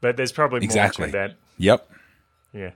but 0.00 0.16
there's 0.16 0.32
probably 0.32 0.62
exactly. 0.64 1.06
more 1.06 1.12
to 1.12 1.18
that 1.18 1.36
Yep. 1.58 1.90
yeah. 2.52 2.70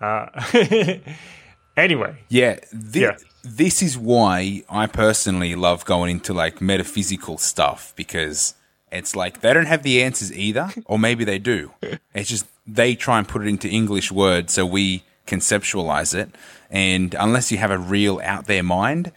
Uh, 0.00 0.26
anyway, 1.76 2.16
Yeah, 2.28 2.56
thi- 2.74 3.00
Yeah. 3.00 3.16
This 3.44 3.82
is 3.82 3.98
why 3.98 4.62
I 4.70 4.86
personally 4.86 5.54
love 5.56 5.84
going 5.84 6.10
into 6.10 6.32
like 6.32 6.60
metaphysical 6.60 7.38
stuff 7.38 7.92
because 7.96 8.54
it's 8.92 9.16
like 9.16 9.40
they 9.40 9.52
don't 9.52 9.66
have 9.66 9.82
the 9.82 10.02
answers 10.02 10.32
either, 10.32 10.70
or 10.86 10.98
maybe 10.98 11.24
they 11.24 11.38
do. 11.40 11.72
It's 12.14 12.28
just 12.30 12.46
they 12.66 12.94
try 12.94 13.18
and 13.18 13.26
put 13.26 13.42
it 13.42 13.48
into 13.48 13.68
English 13.68 14.12
words 14.12 14.52
so 14.52 14.64
we 14.64 15.02
conceptualize 15.26 16.14
it. 16.14 16.30
And 16.70 17.14
unless 17.18 17.50
you 17.50 17.58
have 17.58 17.70
a 17.72 17.78
real 17.78 18.20
out 18.22 18.46
there 18.46 18.62
mind, 18.62 19.10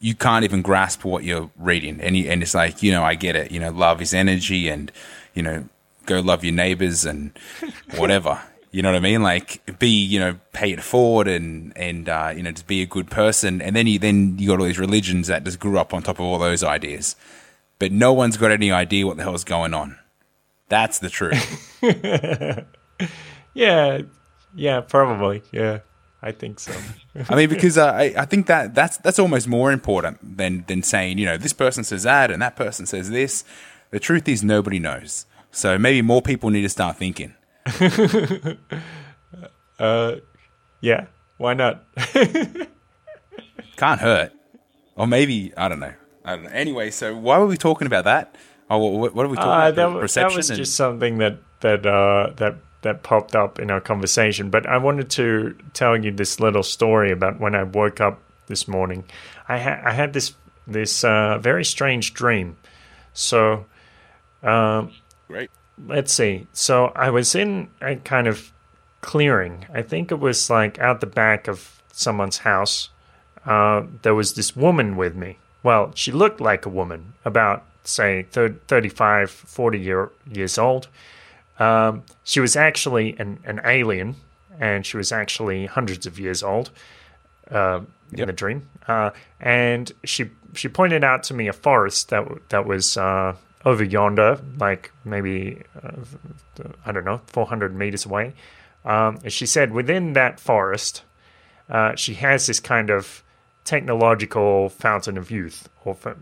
you 0.00 0.14
can't 0.14 0.44
even 0.44 0.62
grasp 0.62 1.04
what 1.04 1.24
you're 1.24 1.50
reading. 1.56 2.00
And, 2.00 2.16
you, 2.16 2.30
and 2.30 2.42
it's 2.42 2.54
like, 2.54 2.82
you 2.82 2.92
know, 2.92 3.02
I 3.02 3.14
get 3.14 3.36
it. 3.36 3.50
You 3.50 3.60
know, 3.60 3.70
love 3.70 4.02
is 4.02 4.12
energy 4.12 4.68
and, 4.68 4.92
you 5.34 5.42
know, 5.42 5.68
go 6.04 6.20
love 6.20 6.44
your 6.44 6.54
neighbors 6.54 7.04
and 7.04 7.32
whatever. 7.96 8.40
You 8.70 8.82
know 8.82 8.90
what 8.90 8.96
I 8.96 9.00
mean? 9.00 9.22
Like 9.22 9.78
be, 9.78 9.88
you 9.88 10.20
know, 10.20 10.38
pay 10.52 10.72
it 10.72 10.82
forward 10.82 11.28
and 11.28 11.72
and 11.76 12.08
uh, 12.08 12.32
you 12.36 12.42
know, 12.42 12.50
just 12.50 12.66
be 12.66 12.82
a 12.82 12.86
good 12.86 13.10
person. 13.10 13.62
And 13.62 13.74
then 13.74 13.86
you 13.86 13.98
then 13.98 14.38
you 14.38 14.48
got 14.48 14.60
all 14.60 14.66
these 14.66 14.78
religions 14.78 15.28
that 15.28 15.44
just 15.44 15.58
grew 15.58 15.78
up 15.78 15.94
on 15.94 16.02
top 16.02 16.16
of 16.16 16.26
all 16.26 16.38
those 16.38 16.62
ideas. 16.62 17.16
But 17.78 17.92
no 17.92 18.12
one's 18.12 18.36
got 18.36 18.50
any 18.50 18.70
idea 18.70 19.06
what 19.06 19.16
the 19.16 19.22
hell's 19.22 19.44
going 19.44 19.72
on. 19.72 19.98
That's 20.68 20.98
the 20.98 21.08
truth. 21.08 21.78
yeah, 23.54 24.00
yeah, 24.54 24.80
probably, 24.80 25.42
yeah, 25.52 25.80
I 26.22 26.32
think 26.32 26.58
so. 26.60 26.72
I 27.28 27.34
mean, 27.36 27.48
because 27.48 27.76
uh, 27.78 27.86
I, 27.92 28.14
I 28.16 28.24
think 28.24 28.46
that 28.46 28.74
that's 28.74 28.96
that's 28.98 29.18
almost 29.18 29.46
more 29.46 29.70
important 29.72 30.36
than 30.38 30.64
than 30.66 30.82
saying 30.82 31.18
you 31.18 31.26
know 31.26 31.36
this 31.36 31.52
person 31.52 31.84
says 31.84 32.02
that 32.04 32.30
and 32.30 32.40
that 32.42 32.56
person 32.56 32.86
says 32.86 33.10
this. 33.10 33.44
The 33.90 34.00
truth 34.00 34.26
is 34.28 34.42
nobody 34.42 34.78
knows. 34.78 35.26
So 35.52 35.78
maybe 35.78 36.02
more 36.02 36.20
people 36.22 36.50
need 36.50 36.62
to 36.62 36.68
start 36.68 36.96
thinking. 36.96 37.34
yeah, 40.80 41.06
why 41.38 41.54
not? 41.54 41.84
Can't 43.76 44.00
hurt. 44.00 44.32
Or 44.96 45.06
maybe 45.06 45.52
I 45.56 45.68
don't 45.68 45.80
know. 45.80 45.92
I 46.24 46.34
don't 46.36 46.44
know. 46.44 46.50
Anyway, 46.50 46.90
so 46.90 47.14
why 47.16 47.38
were 47.38 47.46
we 47.46 47.56
talking 47.56 47.86
about 47.86 48.04
that? 48.04 48.34
Oh, 48.68 48.78
what, 48.78 49.14
what 49.14 49.26
are 49.26 49.28
we 49.28 49.36
talking 49.36 49.50
Uh, 49.50 49.68
about? 49.68 49.74
that, 50.02 50.10
that 50.14 50.34
was 50.34 50.50
and- 50.50 50.56
just 50.56 50.74
something 50.74 51.18
that 51.18 51.38
that 51.60 51.86
uh, 51.86 52.32
that 52.36 52.56
that 52.86 53.02
popped 53.02 53.36
up 53.36 53.58
in 53.58 53.70
our 53.70 53.80
conversation. 53.80 54.50
But 54.50 54.66
I 54.66 54.78
wanted 54.78 55.10
to 55.10 55.56
tell 55.74 55.96
you 55.96 56.10
this 56.10 56.40
little 56.40 56.62
story 56.62 57.10
about 57.12 57.38
when 57.40 57.54
I 57.54 57.62
woke 57.62 58.00
up 58.00 58.20
this 58.46 58.66
morning. 58.66 59.04
I 59.48 59.58
had 59.58 59.80
I 59.84 59.92
had 59.92 60.12
this 60.12 60.34
this 60.66 61.04
uh, 61.04 61.38
very 61.38 61.64
strange 61.64 62.14
dream. 62.14 62.56
So. 63.12 63.66
Um, 64.42 64.92
Great. 65.28 65.50
let's 65.86 66.12
see. 66.12 66.46
So 66.52 66.92
I 66.94 67.10
was 67.10 67.34
in 67.34 67.68
a 67.80 67.96
kind 67.96 68.28
of 68.28 68.52
clearing. 69.00 69.66
I 69.72 69.82
think 69.82 70.12
it 70.12 70.20
was 70.20 70.50
like 70.50 70.78
out 70.78 71.00
the 71.00 71.06
back 71.06 71.48
of 71.48 71.82
someone's 71.92 72.38
house. 72.38 72.90
Uh, 73.44 73.82
there 74.02 74.14
was 74.14 74.34
this 74.34 74.54
woman 74.54 74.96
with 74.96 75.14
me. 75.16 75.38
Well, 75.62 75.90
she 75.94 76.12
looked 76.12 76.40
like 76.40 76.66
a 76.66 76.68
woman, 76.68 77.14
about 77.24 77.64
say 77.84 78.24
thir- 78.30 78.56
35, 78.68 79.30
40 79.30 79.78
year, 79.78 80.10
years 80.30 80.58
old. 80.58 80.88
Um, 81.58 82.02
she 82.24 82.40
was 82.40 82.56
actually 82.56 83.16
an, 83.18 83.38
an 83.44 83.60
alien, 83.64 84.16
and 84.60 84.84
she 84.84 84.96
was 84.96 85.12
actually 85.12 85.66
hundreds 85.66 86.06
of 86.06 86.18
years 86.18 86.42
old 86.42 86.70
uh, 87.50 87.80
in 88.12 88.18
Yep. 88.18 88.26
the 88.26 88.32
dream. 88.32 88.68
Uh, 88.86 89.10
and 89.40 89.90
she 90.04 90.30
she 90.54 90.68
pointed 90.68 91.02
out 91.04 91.22
to 91.24 91.34
me 91.34 91.48
a 91.48 91.52
forest 91.52 92.08
that 92.10 92.24
that 92.50 92.66
was 92.66 92.96
uh, 92.96 93.34
over 93.64 93.82
yonder, 93.84 94.38
like 94.58 94.92
maybe 95.04 95.62
uh, 95.82 95.92
I 96.84 96.92
don't 96.92 97.04
know, 97.04 97.20
four 97.26 97.46
hundred 97.46 97.74
meters 97.74 98.06
away. 98.06 98.34
Um, 98.84 99.18
and 99.24 99.32
she 99.32 99.46
said 99.46 99.72
within 99.72 100.12
that 100.12 100.38
forest, 100.38 101.02
uh, 101.68 101.96
she 101.96 102.14
has 102.14 102.46
this 102.46 102.60
kind 102.60 102.90
of 102.90 103.22
technological 103.64 104.68
fountain 104.68 105.18
of 105.18 105.30
youth, 105.30 105.68
or 105.84 105.94
fa- 105.94 106.16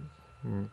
mm, 0.46 0.68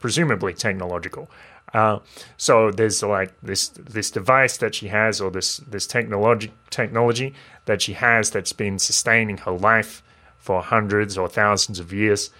presumably 0.00 0.54
technological. 0.54 1.28
Uh, 1.74 1.98
so 2.36 2.70
there's 2.70 3.02
like 3.02 3.34
this 3.42 3.68
this 3.68 4.10
device 4.10 4.56
that 4.58 4.74
she 4.74 4.88
has, 4.88 5.20
or 5.20 5.30
this 5.30 5.58
this 5.58 5.86
technology 5.86 6.52
technology 6.70 7.34
that 7.66 7.82
she 7.82 7.92
has 7.94 8.30
that's 8.30 8.52
been 8.52 8.78
sustaining 8.78 9.38
her 9.38 9.52
life 9.52 10.02
for 10.38 10.62
hundreds 10.62 11.18
or 11.18 11.28
thousands 11.28 11.78
of 11.80 11.92
years. 11.92 12.30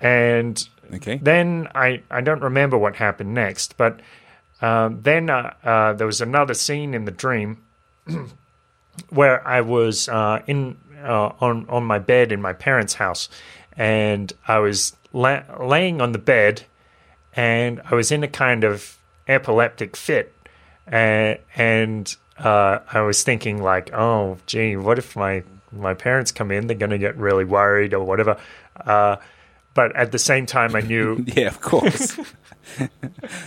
And 0.00 0.66
Okay. 0.92 1.18
then 1.22 1.68
I, 1.74 2.02
I 2.10 2.20
don't 2.20 2.42
remember 2.42 2.76
what 2.76 2.96
happened 2.96 3.32
next, 3.34 3.76
but 3.76 4.00
um, 4.60 5.00
then 5.02 5.30
uh, 5.30 5.54
uh, 5.62 5.92
there 5.92 6.06
was 6.06 6.20
another 6.20 6.54
scene 6.54 6.94
in 6.94 7.04
the 7.04 7.12
dream 7.12 7.58
where 9.10 9.46
I 9.46 9.60
was 9.60 10.08
uh, 10.08 10.42
in 10.46 10.76
uh, 11.02 11.32
on 11.40 11.66
on 11.68 11.84
my 11.84 11.98
bed 11.98 12.32
in 12.32 12.42
my 12.42 12.52
parents' 12.52 12.94
house, 12.94 13.28
and 13.76 14.32
I 14.48 14.58
was 14.58 14.96
la- 15.12 15.42
laying 15.58 16.00
on 16.00 16.12
the 16.12 16.18
bed, 16.18 16.64
and 17.34 17.80
I 17.90 17.94
was 17.94 18.10
in 18.12 18.22
a 18.22 18.28
kind 18.28 18.64
of 18.64 18.96
epileptic 19.28 19.96
fit, 19.96 20.34
uh, 20.90 21.34
and 21.56 22.14
uh, 22.38 22.80
I 22.92 23.00
was 23.02 23.22
thinking 23.22 23.62
like, 23.62 23.92
oh, 23.92 24.38
gee, 24.46 24.76
what 24.76 24.98
if 24.98 25.16
my 25.16 25.42
my 25.72 25.94
parents 25.94 26.32
come 26.32 26.50
in? 26.50 26.66
They're 26.66 26.76
going 26.76 26.90
to 26.90 26.98
get 26.98 27.16
really 27.16 27.44
worried 27.44 27.94
or 27.94 28.04
whatever. 28.04 28.36
Uh, 28.76 29.16
but 29.74 29.94
at 29.94 30.10
the 30.12 30.18
same 30.18 30.46
time, 30.46 30.74
I 30.74 30.80
knew 30.80 31.24
Yeah, 31.26 31.46
of 31.46 31.60
course. 31.60 32.18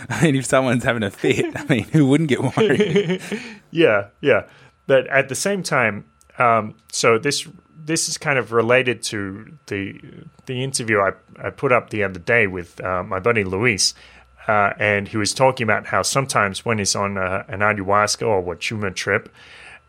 I 0.08 0.22
mean, 0.22 0.36
if 0.36 0.46
someone's 0.46 0.84
having 0.84 1.02
a 1.02 1.10
fit, 1.10 1.54
I 1.54 1.64
mean, 1.64 1.84
who 1.84 2.06
wouldn't 2.06 2.28
get 2.28 2.40
worried? 2.42 3.20
Yeah, 3.70 4.08
yeah. 4.20 4.46
But 4.86 5.08
at 5.08 5.28
the 5.28 5.34
same 5.34 5.64
time, 5.64 6.04
um, 6.38 6.76
so 6.92 7.18
this 7.18 7.48
this 7.84 8.08
is 8.08 8.18
kind 8.18 8.38
of 8.38 8.52
related 8.52 9.02
to 9.04 9.52
the 9.66 10.00
the 10.46 10.62
interview 10.62 11.00
I, 11.00 11.12
I 11.38 11.50
put 11.50 11.72
up 11.72 11.90
the 11.90 12.04
other 12.04 12.18
day 12.18 12.46
with 12.46 12.80
uh, 12.82 13.02
my 13.02 13.18
buddy 13.18 13.44
Luis, 13.44 13.94
uh, 14.48 14.72
and 14.78 15.08
he 15.08 15.16
was 15.16 15.32
talking 15.34 15.64
about 15.64 15.86
how 15.86 16.02
sometimes 16.02 16.64
when 16.64 16.78
he's 16.78 16.94
on 16.94 17.18
uh, 17.18 17.44
an 17.48 17.60
ayahuasca 17.60 18.26
or 18.26 18.42
wachuma 18.42 18.94
trip, 18.94 19.28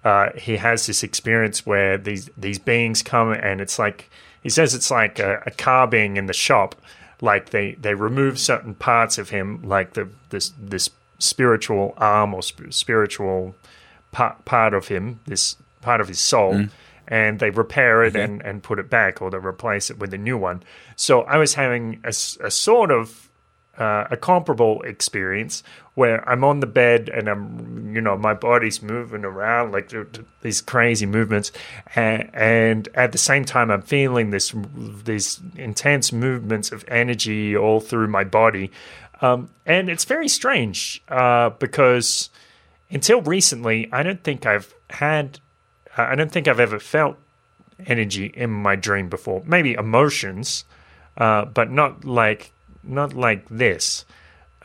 uh, 0.03 0.29
he 0.37 0.57
has 0.57 0.85
this 0.87 1.03
experience 1.03 1.65
where 1.65 1.97
these 1.97 2.29
these 2.37 2.59
beings 2.59 3.01
come 3.01 3.31
and 3.31 3.61
it's 3.61 3.79
like 3.79 4.09
he 4.43 4.49
says 4.49 4.75
it's 4.75 4.91
like 4.91 5.17
a, 5.19 5.41
a 5.45 5.51
car 5.51 5.87
being 5.87 6.17
in 6.17 6.27
the 6.27 6.33
shop, 6.33 6.75
like 7.21 7.49
they 7.49 7.73
they 7.75 7.95
remove 7.95 8.37
certain 8.39 8.75
parts 8.75 9.17
of 9.17 9.29
him, 9.29 9.61
like 9.63 9.93
the 9.93 10.07
this 10.29 10.53
this 10.59 10.89
spiritual 11.17 11.93
arm 11.97 12.33
or 12.33 12.43
sp- 12.43 12.71
spiritual 12.71 13.55
part 14.11 14.45
part 14.45 14.73
of 14.73 14.89
him, 14.89 15.19
this 15.25 15.55
part 15.81 16.01
of 16.01 16.07
his 16.07 16.19
soul, 16.19 16.53
and 17.07 17.39
they 17.39 17.49
repair 17.49 18.03
it 18.03 18.15
and, 18.15 18.41
and 18.41 18.63
put 18.63 18.79
it 18.79 18.89
back, 18.89 19.21
or 19.21 19.29
they 19.29 19.37
replace 19.37 19.89
it 19.89 19.99
with 19.99 20.13
a 20.13 20.17
new 20.17 20.37
one. 20.37 20.63
So 20.95 21.21
I 21.21 21.37
was 21.37 21.53
having 21.53 22.01
a 22.03 22.11
sort 22.11 22.91
of 22.91 23.29
uh, 23.77 24.07
a 24.09 24.17
comparable 24.17 24.81
experience 24.83 25.61
where 25.95 26.27
I'm 26.29 26.43
on 26.43 26.59
the 26.59 26.67
bed 26.67 27.09
and 27.09 27.27
I'm, 27.27 27.93
you 27.93 28.01
know, 28.01 28.17
my 28.17 28.33
body's 28.33 28.81
moving 28.81 29.25
around 29.25 29.71
like 29.71 29.89
th- 29.89 30.11
th- 30.13 30.27
these 30.41 30.61
crazy 30.61 31.05
movements, 31.05 31.51
and, 31.95 32.29
and 32.33 32.89
at 32.95 33.11
the 33.11 33.17
same 33.17 33.45
time 33.45 33.69
I'm 33.71 33.81
feeling 33.81 34.29
this 34.29 34.53
these 35.03 35.41
intense 35.55 36.13
movements 36.13 36.71
of 36.71 36.85
energy 36.87 37.55
all 37.55 37.79
through 37.81 38.07
my 38.07 38.23
body, 38.23 38.71
um, 39.21 39.49
and 39.65 39.89
it's 39.89 40.05
very 40.05 40.27
strange 40.27 41.03
uh, 41.09 41.49
because 41.49 42.29
until 42.89 43.21
recently 43.21 43.89
I 43.91 44.03
don't 44.03 44.23
think 44.23 44.45
I've 44.45 44.73
had, 44.89 45.39
I 45.97 46.15
don't 46.15 46.31
think 46.31 46.47
I've 46.47 46.59
ever 46.59 46.79
felt 46.79 47.17
energy 47.85 48.31
in 48.33 48.51
my 48.51 48.75
dream 48.75 49.09
before. 49.09 49.43
Maybe 49.45 49.73
emotions, 49.73 50.65
uh, 51.17 51.45
but 51.45 51.71
not 51.71 52.05
like 52.05 52.51
not 52.83 53.13
like 53.13 53.47
this. 53.49 54.05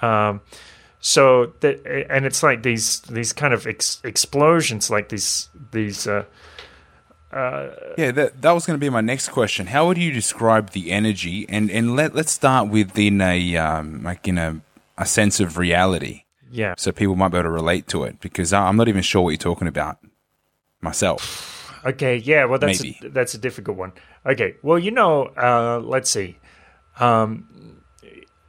Um, 0.03 0.41
so 1.01 1.53
the, 1.61 2.07
and 2.11 2.27
it's 2.27 2.43
like 2.43 2.63
these 2.63 3.01
these 3.01 3.33
kind 3.33 3.55
of 3.55 3.67
ex- 3.67 4.01
explosions, 4.05 4.91
like 4.91 5.09
these 5.09 5.49
these. 5.73 6.07
Uh, 6.07 6.25
Yeah, 7.97 8.11
that 8.11 8.43
that 8.43 8.53
was 8.53 8.67
going 8.67 8.79
to 8.79 8.85
be 8.85 8.91
my 8.91 9.01
next 9.01 9.29
question. 9.29 9.69
How 9.69 9.87
would 9.87 9.99
you 9.99 10.11
describe 10.13 10.71
the 10.71 10.91
energy? 10.91 11.47
And 11.49 11.71
and 11.71 11.95
let 11.97 12.15
let's 12.15 12.33
start 12.33 12.69
within 12.69 13.21
a 13.21 13.57
um, 13.57 14.03
like 14.03 14.27
in 14.27 14.37
a 14.37 14.61
a 14.99 15.07
sense 15.07 15.41
of 15.41 15.57
reality, 15.57 16.25
yeah. 16.51 16.75
so 16.77 16.93
people 16.93 17.17
might 17.17 17.29
be 17.29 17.39
able 17.39 17.45
to 17.45 17.51
relate 17.51 17.87
to 17.89 18.05
it. 18.05 18.21
Because 18.21 18.53
I'm 18.53 18.77
not 18.77 18.89
even 18.89 19.03
sure 19.03 19.23
what 19.23 19.31
you're 19.31 19.39
talking 19.39 19.69
about 19.69 19.99
myself. 20.81 21.57
Okay, 21.85 22.17
yeah, 22.17 22.45
well 22.45 22.59
that's 22.59 22.83
Maybe. 22.83 22.99
a, 23.03 23.09
that's 23.09 23.35
a 23.35 23.39
difficult 23.39 23.77
one. 23.77 23.93
Okay, 24.27 24.57
well 24.63 24.79
you 24.79 24.91
know, 24.91 25.27
uh, 25.37 25.81
let's 25.83 26.11
see. 26.11 26.39
Um, 26.99 27.81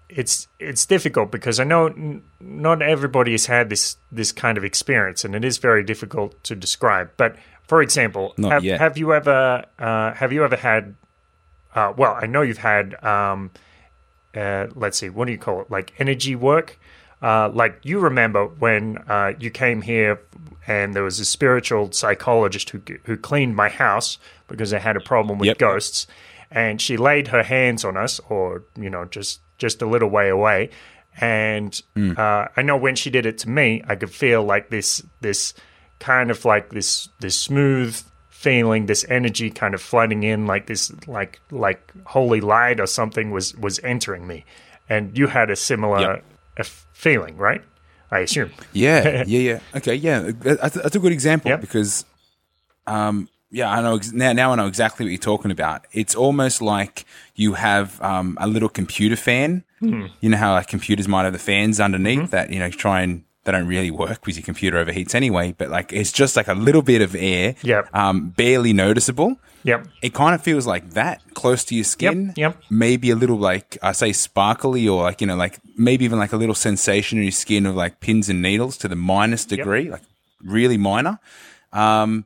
it's 0.09 0.47
it's 0.59 0.85
difficult 0.85 1.31
because 1.31 1.59
I 1.59 1.63
know 1.63 1.87
n- 1.87 2.23
not 2.39 2.81
everybody 2.81 3.31
has 3.31 3.45
had 3.45 3.69
this 3.69 3.97
this 4.11 4.31
kind 4.31 4.57
of 4.57 4.63
experience, 4.63 5.23
and 5.23 5.35
it 5.35 5.45
is 5.45 5.57
very 5.57 5.83
difficult 5.83 6.43
to 6.43 6.55
describe. 6.55 7.11
But 7.15 7.37
for 7.63 7.81
example, 7.81 8.33
have, 8.41 8.63
have 8.63 8.97
you 8.97 9.13
ever 9.13 9.63
uh, 9.79 10.13
have 10.13 10.33
you 10.33 10.43
ever 10.43 10.57
had? 10.57 10.95
Uh, 11.73 11.93
well, 11.95 12.17
I 12.21 12.27
know 12.27 12.41
you've 12.41 12.57
had. 12.57 13.01
Um, 13.03 13.51
uh, 14.35 14.67
let's 14.75 14.97
see, 14.97 15.09
what 15.09 15.25
do 15.25 15.31
you 15.31 15.37
call 15.37 15.61
it? 15.61 15.71
Like 15.71 15.93
energy 15.99 16.35
work. 16.35 16.79
Uh, 17.21 17.49
like 17.49 17.79
you 17.83 17.99
remember 17.99 18.47
when 18.47 18.97
uh, 19.07 19.33
you 19.39 19.51
came 19.51 19.81
here 19.81 20.21
and 20.67 20.93
there 20.93 21.03
was 21.03 21.19
a 21.19 21.25
spiritual 21.25 21.91
psychologist 21.91 22.69
who 22.71 22.81
who 23.05 23.17
cleaned 23.17 23.55
my 23.55 23.69
house 23.69 24.17
because 24.47 24.73
I 24.73 24.79
had 24.79 24.95
a 24.95 24.99
problem 25.01 25.39
with 25.39 25.47
Yep. 25.47 25.57
ghosts, 25.57 26.07
and 26.51 26.81
she 26.81 26.97
laid 26.97 27.27
her 27.29 27.43
hands 27.43 27.83
on 27.85 27.97
us, 27.97 28.19
or 28.29 28.63
you 28.75 28.89
know, 28.89 29.05
just 29.05 29.41
just 29.57 29.81
a 29.81 29.85
little 29.85 30.09
way 30.09 30.29
away. 30.29 30.69
And 31.19 31.79
uh, 32.17 32.47
I 32.55 32.61
know 32.61 32.77
when 32.77 32.95
she 32.95 33.09
did 33.09 33.25
it 33.25 33.37
to 33.39 33.49
me, 33.49 33.83
I 33.87 33.95
could 33.95 34.11
feel 34.11 34.43
like 34.43 34.69
this 34.69 35.01
this 35.19 35.53
kind 35.99 36.31
of 36.31 36.45
like 36.45 36.69
this 36.69 37.09
this 37.19 37.35
smooth 37.37 38.01
feeling, 38.29 38.85
this 38.87 39.05
energy 39.09 39.51
kind 39.51 39.73
of 39.73 39.81
flooding 39.81 40.23
in, 40.23 40.47
like 40.47 40.67
this 40.67 40.91
like 41.07 41.39
like 41.51 41.91
holy 42.05 42.39
light 42.41 42.79
or 42.79 42.87
something 42.87 43.31
was 43.31 43.55
was 43.57 43.79
entering 43.83 44.25
me. 44.25 44.45
And 44.89 45.17
you 45.17 45.27
had 45.27 45.49
a 45.49 45.55
similar 45.55 46.21
Yep. 46.57 46.65
feeling, 46.93 47.37
right? 47.37 47.61
I 48.11 48.19
assume. 48.19 48.51
Yeah, 48.73 49.23
yeah, 49.27 49.39
yeah. 49.39 49.59
Okay, 49.75 49.95
yeah, 49.95 50.31
that's, 50.39 50.75
that's 50.75 50.95
a 50.95 50.99
good 50.99 51.11
example 51.13 51.49
Yep. 51.49 51.61
because, 51.61 52.05
um, 52.87 53.29
yeah, 53.49 53.69
I 53.71 53.81
know 53.81 53.95
ex- 53.95 54.11
now. 54.13 54.31
Now 54.33 54.51
I 54.53 54.55
know 54.55 54.67
exactly 54.67 55.05
what 55.05 55.09
you're 55.11 55.17
talking 55.19 55.51
about. 55.51 55.85
It's 55.91 56.15
almost 56.15 56.61
like 56.61 57.05
you 57.35 57.53
have 57.53 58.01
um, 58.01 58.37
a 58.39 58.47
little 58.47 58.69
computer 58.69 59.15
fan. 59.15 59.63
Hmm. 59.79 60.05
You 60.21 60.29
know 60.29 60.37
how 60.37 60.53
like 60.53 60.67
computers 60.67 61.07
might 61.07 61.23
have 61.23 61.33
the 61.33 61.39
fans 61.39 61.79
underneath 61.79 62.19
Mm-hmm. 62.19 62.31
that 62.31 62.49
you 62.51 62.59
know 62.59 62.69
try 62.69 63.01
and 63.01 63.23
they 63.43 63.51
don't 63.51 63.67
really 63.67 63.91
work 63.91 64.21
because 64.21 64.37
your 64.37 64.45
computer 64.45 64.83
overheats 64.83 65.15
anyway. 65.15 65.53
But 65.57 65.69
like 65.69 65.91
it's 65.91 66.11
just 66.13 66.35
like 66.37 66.47
a 66.47 66.53
little 66.53 66.81
bit 66.81 67.01
of 67.01 67.13
air, 67.15 67.55
Yep. 67.63 67.89
um, 67.93 68.29
barely 68.29 68.71
noticeable. 68.73 69.37
Yep. 69.63 69.87
It 70.01 70.13
kind 70.13 70.33
of 70.35 70.41
feels 70.41 70.65
like 70.65 70.91
that 70.91 71.21
close 71.33 71.63
to 71.65 71.75
your 71.75 71.83
skin. 71.83 72.33
yep. 72.35 72.61
Maybe 72.69 73.11
a 73.11 73.15
little 73.15 73.37
like 73.37 73.77
I 73.81 73.91
say 73.91 74.13
sparkly 74.13 74.87
or 74.87 75.03
like 75.03 75.21
you 75.21 75.27
know 75.27 75.35
like 75.35 75.59
maybe 75.77 76.05
even 76.05 76.19
like 76.19 76.33
a 76.33 76.37
little 76.37 76.55
sensation 76.55 77.17
in 77.19 77.23
your 77.25 77.31
skin 77.31 77.65
of 77.65 77.75
like 77.75 77.99
pins 77.99 78.29
and 78.29 78.41
needles 78.41 78.77
to 78.77 78.87
the 78.87 78.95
minus 78.95 79.45
degree, 79.45 79.89
like 79.89 80.03
really 80.43 80.77
minor. 80.77 81.19
Um, 81.73 82.25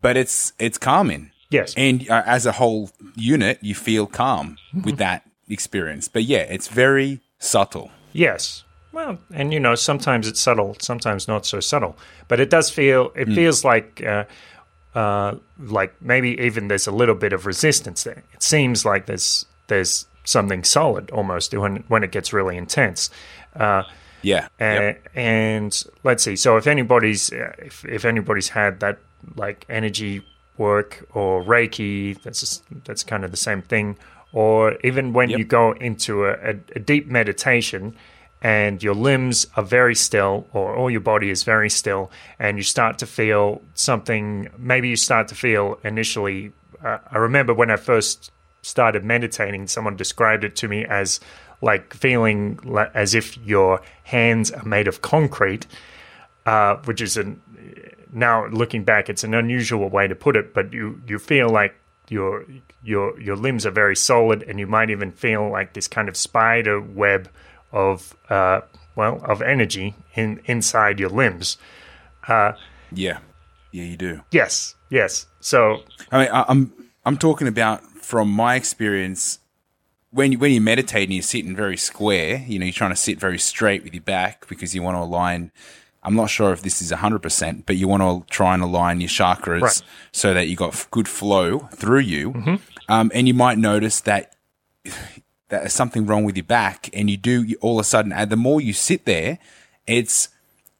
but 0.00 0.16
it's 0.16 0.52
it's 0.58 0.78
calming. 0.78 1.30
Yes. 1.50 1.74
And 1.76 2.08
uh, 2.10 2.22
as 2.26 2.46
a 2.46 2.52
whole 2.52 2.90
unit, 3.14 3.58
you 3.62 3.74
feel 3.74 4.06
calm 4.06 4.56
with 4.84 4.96
that 4.96 5.28
experience. 5.48 6.08
But 6.08 6.24
yeah, 6.24 6.40
it's 6.40 6.68
very 6.68 7.20
subtle. 7.38 7.90
Yes. 8.12 8.64
Well, 8.92 9.18
and 9.32 9.52
you 9.52 9.60
know, 9.60 9.74
sometimes 9.74 10.28
it's 10.28 10.40
subtle, 10.40 10.76
sometimes 10.80 11.26
not 11.26 11.46
so 11.46 11.60
subtle, 11.60 11.96
but 12.28 12.38
it 12.38 12.48
does 12.48 12.70
feel. 12.70 13.12
It 13.16 13.26
feels 13.26 13.64
like, 13.64 14.02
uh, 14.06 14.24
uh, 14.94 15.34
like 15.58 15.94
maybe 16.00 16.40
even 16.40 16.68
there's 16.68 16.86
a 16.86 16.92
little 16.92 17.14
bit 17.14 17.32
of 17.32 17.46
resistance 17.46 18.04
there. 18.04 18.22
It 18.32 18.42
seems 18.42 18.84
like 18.84 19.06
there's 19.06 19.46
there's 19.66 20.06
something 20.24 20.64
solid 20.64 21.10
almost 21.10 21.52
when 21.54 21.84
when 21.88 22.04
it 22.04 22.12
gets 22.12 22.32
really 22.32 22.56
intense. 22.56 23.10
Uh, 23.54 23.82
Yeah. 24.22 24.48
and, 24.58 24.84
Yep. 24.84 25.08
and 25.14 25.84
let's 26.02 26.22
see. 26.24 26.36
So 26.36 26.56
if 26.56 26.66
anybody's 26.66 27.32
uh, 27.32 27.52
if 27.58 27.84
if 27.84 28.04
anybody's 28.04 28.48
had 28.48 28.80
that 28.80 28.98
like 29.36 29.64
energy 29.68 30.22
work 30.56 31.04
or 31.14 31.42
Reiki, 31.42 32.20
that's 32.22 32.40
just, 32.40 32.62
that's 32.84 33.02
kind 33.04 33.24
of 33.24 33.30
the 33.30 33.36
same 33.36 33.62
thing. 33.62 33.96
Or 34.32 34.76
even 34.84 35.12
when 35.12 35.30
Yep. 35.30 35.38
you 35.38 35.44
go 35.44 35.72
into 35.72 36.24
a, 36.26 36.32
a, 36.32 36.54
a 36.76 36.78
deep 36.78 37.06
meditation 37.08 37.94
and 38.44 38.82
your 38.82 38.94
limbs 38.94 39.46
are 39.56 39.62
very 39.62 39.94
still, 39.94 40.46
or 40.52 40.76
all 40.76 40.90
your 40.90 41.00
body 41.00 41.30
is 41.30 41.44
very 41.44 41.70
still, 41.70 42.10
and 42.38 42.58
you 42.58 42.62
start 42.62 42.98
to 42.98 43.06
feel 43.06 43.62
something. 43.72 44.50
Maybe 44.58 44.90
you 44.90 44.96
start 44.96 45.28
to 45.28 45.34
feel 45.34 45.80
initially. 45.82 46.52
Uh, 46.84 46.98
I 47.10 47.16
remember 47.16 47.54
when 47.54 47.70
I 47.70 47.76
first 47.76 48.30
started 48.60 49.02
meditating, 49.02 49.66
someone 49.66 49.96
described 49.96 50.44
it 50.44 50.56
to 50.56 50.68
me 50.68 50.84
as 50.84 51.20
like 51.62 51.94
feeling 51.94 52.60
li- 52.64 52.92
as 52.92 53.14
if 53.14 53.38
your 53.38 53.80
hands 54.02 54.50
are 54.50 54.64
made 54.64 54.88
of 54.88 55.00
concrete, 55.00 55.66
uh, 56.44 56.76
which 56.84 57.00
is 57.00 57.16
an 57.16 57.40
now 58.12 58.46
looking 58.48 58.84
back, 58.84 59.08
it's 59.08 59.24
an 59.24 59.32
unusual 59.32 59.88
way 59.88 60.06
to 60.06 60.14
put 60.14 60.36
it, 60.36 60.52
but 60.52 60.70
you 60.70 61.00
you 61.06 61.18
feel 61.18 61.48
like 61.48 61.74
your 62.10 62.44
your 62.82 63.18
your 63.18 63.36
limbs 63.36 63.64
are 63.64 63.70
very 63.70 63.96
solid, 63.96 64.42
and 64.42 64.60
you 64.60 64.66
might 64.66 64.90
even 64.90 65.12
feel 65.12 65.48
like 65.48 65.72
this 65.72 65.88
kind 65.88 66.10
of 66.10 66.16
spider 66.16 66.78
web 66.78 67.30
of 67.74 68.16
uh, 68.30 68.60
well 68.96 69.20
of 69.24 69.42
energy 69.42 69.94
in 70.14 70.40
inside 70.46 70.98
your 70.98 71.10
limbs. 71.10 71.58
Yeah. 72.26 73.18
Yeah, 73.72 73.84
you 73.84 73.96
do. 73.96 74.20
Yes, 74.30 74.76
yes. 74.88 75.26
So 75.40 75.82
I 76.12 76.18
mean, 76.20 76.28
I, 76.32 76.44
I'm 76.48 76.72
I'm 77.04 77.18
talking 77.18 77.48
about 77.48 77.82
from 77.82 78.30
my 78.30 78.54
experience 78.54 79.40
when 80.10 80.30
you, 80.32 80.38
when 80.38 80.52
you 80.52 80.60
meditate 80.60 81.04
and 81.08 81.12
you're 81.12 81.22
sitting 81.22 81.56
very 81.56 81.76
square. 81.76 82.44
You 82.46 82.58
know, 82.60 82.64
you're 82.66 82.72
trying 82.72 82.92
to 82.92 82.96
sit 82.96 83.18
very 83.18 83.38
straight 83.38 83.82
with 83.82 83.92
your 83.92 84.02
back 84.02 84.46
because 84.48 84.74
you 84.74 84.82
want 84.82 84.94
to 84.96 85.00
align. 85.00 85.50
I'm 86.06 86.14
not 86.14 86.28
sure 86.28 86.52
if 86.52 86.60
this 86.62 86.82
is 86.82 86.92
100%, 86.92 87.64
but 87.64 87.76
you 87.76 87.88
want 87.88 88.02
to 88.02 88.30
try 88.30 88.52
and 88.52 88.62
align 88.62 89.00
your 89.00 89.08
chakras 89.08 89.62
Right. 89.62 89.82
so 90.12 90.34
that 90.34 90.48
you 90.48 90.54
got 90.54 90.86
good 90.90 91.08
flow 91.08 91.60
through 91.72 92.00
you. 92.00 92.58
Um, 92.90 93.10
and 93.14 93.26
you 93.26 93.32
might 93.32 93.56
notice 93.56 94.00
that 94.02 94.36
that 95.54 95.60
there's 95.60 95.72
something 95.72 96.04
wrong 96.04 96.24
with 96.24 96.36
your 96.36 96.44
back, 96.44 96.90
and 96.92 97.08
you 97.08 97.16
do 97.16 97.42
you, 97.42 97.56
all 97.60 97.78
of 97.78 97.82
a 97.82 97.84
sudden. 97.84 98.12
And 98.12 98.28
the 98.28 98.36
more 98.36 98.60
you 98.60 98.72
sit 98.72 99.04
there, 99.04 99.38
it's 99.86 100.28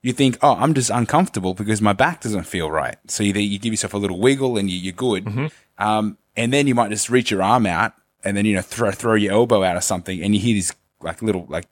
you 0.02 0.12
think, 0.12 0.36
oh, 0.42 0.54
I'm 0.56 0.74
just 0.74 0.90
uncomfortable 0.90 1.54
because 1.54 1.80
my 1.80 1.94
back 1.94 2.20
doesn't 2.20 2.44
feel 2.44 2.70
right. 2.70 2.96
So 3.08 3.22
you, 3.22 3.32
you 3.32 3.58
give 3.58 3.72
yourself 3.72 3.94
a 3.94 3.96
little 3.96 4.18
wiggle 4.18 4.58
and 4.58 4.70
you, 4.70 4.76
you're 4.78 4.92
good. 4.92 5.50
Um, 5.78 6.18
and 6.36 6.52
then 6.52 6.66
you 6.66 6.74
might 6.74 6.90
just 6.90 7.08
reach 7.08 7.30
your 7.30 7.42
arm 7.42 7.64
out 7.64 7.94
and 8.22 8.36
then, 8.36 8.44
you 8.44 8.54
know, 8.54 8.60
throw, 8.60 8.90
throw 8.90 9.14
your 9.14 9.32
elbow 9.32 9.62
out 9.64 9.76
or 9.76 9.80
something 9.80 10.22
and 10.22 10.34
you 10.34 10.40
hear 10.42 10.54
this 10.54 10.74
like 11.00 11.22
little, 11.22 11.46
like, 11.48 11.64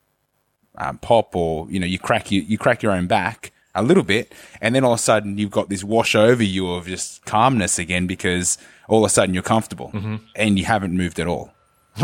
um, 0.79 0.97
pop 0.97 1.35
or, 1.35 1.69
you 1.69 1.79
know, 1.79 1.85
you 1.85 1.99
crack, 1.99 2.31
you, 2.31 2.41
you 2.41 2.57
crack 2.57 2.81
your 2.81 2.91
own 2.91 3.05
back 3.05 3.51
a 3.75 3.83
little 3.83 4.01
bit. 4.01 4.33
And 4.61 4.73
then 4.73 4.83
all 4.83 4.93
of 4.93 4.99
a 4.99 5.03
sudden 5.03 5.37
you've 5.37 5.51
got 5.51 5.69
this 5.69 5.83
wash 5.83 6.15
over 6.15 6.41
you 6.43 6.71
of 6.71 6.87
just 6.87 7.23
calmness 7.25 7.77
again 7.77 8.07
because 8.07 8.57
all 8.87 9.05
of 9.05 9.09
a 9.09 9.13
sudden 9.13 9.35
you're 9.35 9.43
comfortable 9.43 9.91
and 10.35 10.57
you 10.57 10.65
haven't 10.65 10.97
moved 10.97 11.19
at 11.19 11.27
all. 11.27 11.53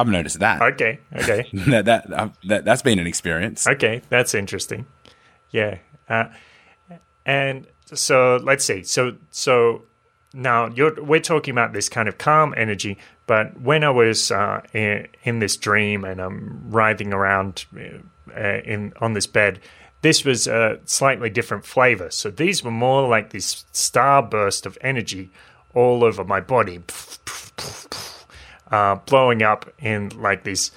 I've 0.00 0.08
noticed 0.08 0.40
that. 0.40 0.62
okay, 0.62 0.98
okay. 1.14 1.48
that, 1.52 1.84
that, 1.84 2.12
uh, 2.12 2.28
that, 2.44 2.64
that's 2.64 2.82
been 2.82 2.98
an 2.98 3.06
experience. 3.06 3.66
Okay, 3.66 4.02
that's 4.08 4.34
interesting. 4.34 4.86
Yeah, 5.50 5.78
uh, 6.08 6.26
and 7.26 7.66
so 7.86 8.40
let's 8.42 8.64
see. 8.64 8.82
So 8.82 9.16
so 9.30 9.82
now 10.32 10.68
you're 10.68 11.02
we're 11.02 11.20
talking 11.20 11.52
about 11.52 11.72
this 11.72 11.88
kind 11.88 12.08
of 12.08 12.18
calm 12.18 12.54
energy, 12.56 12.98
but 13.26 13.60
when 13.60 13.84
I 13.84 13.90
was 13.90 14.30
uh, 14.30 14.62
in, 14.72 15.08
in 15.24 15.38
this 15.40 15.56
dream 15.56 16.04
and 16.04 16.20
I'm 16.20 16.70
writhing 16.70 17.12
around 17.12 17.64
uh, 17.76 18.40
in 18.64 18.92
on 19.00 19.14
this 19.14 19.26
bed, 19.26 19.60
this 20.02 20.24
was 20.24 20.46
a 20.46 20.80
slightly 20.84 21.30
different 21.30 21.64
flavor. 21.64 22.10
So 22.10 22.30
these 22.30 22.62
were 22.62 22.70
more 22.70 23.08
like 23.08 23.30
this 23.30 23.64
starburst 23.72 24.66
of 24.66 24.78
energy 24.80 25.30
all 25.74 26.04
over 26.04 26.24
my 26.24 26.40
body, 26.40 26.80
uh, 28.70 28.96
blowing 28.96 29.42
up 29.42 29.70
in 29.78 30.10
like 30.20 30.44
these 30.44 30.70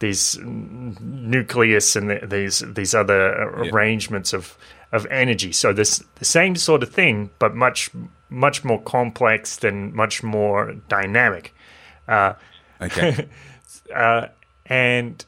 these 0.00 0.38
nucleus 0.42 1.96
and 1.96 2.10
th- 2.10 2.28
these 2.28 2.58
these 2.74 2.94
other 2.94 3.32
arrangements 3.54 4.32
of 4.32 4.56
of 4.92 5.06
energy. 5.06 5.52
So 5.52 5.72
this 5.72 6.02
the 6.16 6.24
same 6.24 6.56
sort 6.56 6.82
of 6.82 6.90
thing, 6.90 7.30
but 7.38 7.54
much 7.54 7.90
much 8.30 8.64
more 8.64 8.80
complex 8.82 9.62
and 9.62 9.92
much 9.92 10.22
more 10.22 10.74
dynamic. 10.88 11.54
Okay. 12.80 13.28
Uh, 13.94 14.28
and 14.64 15.24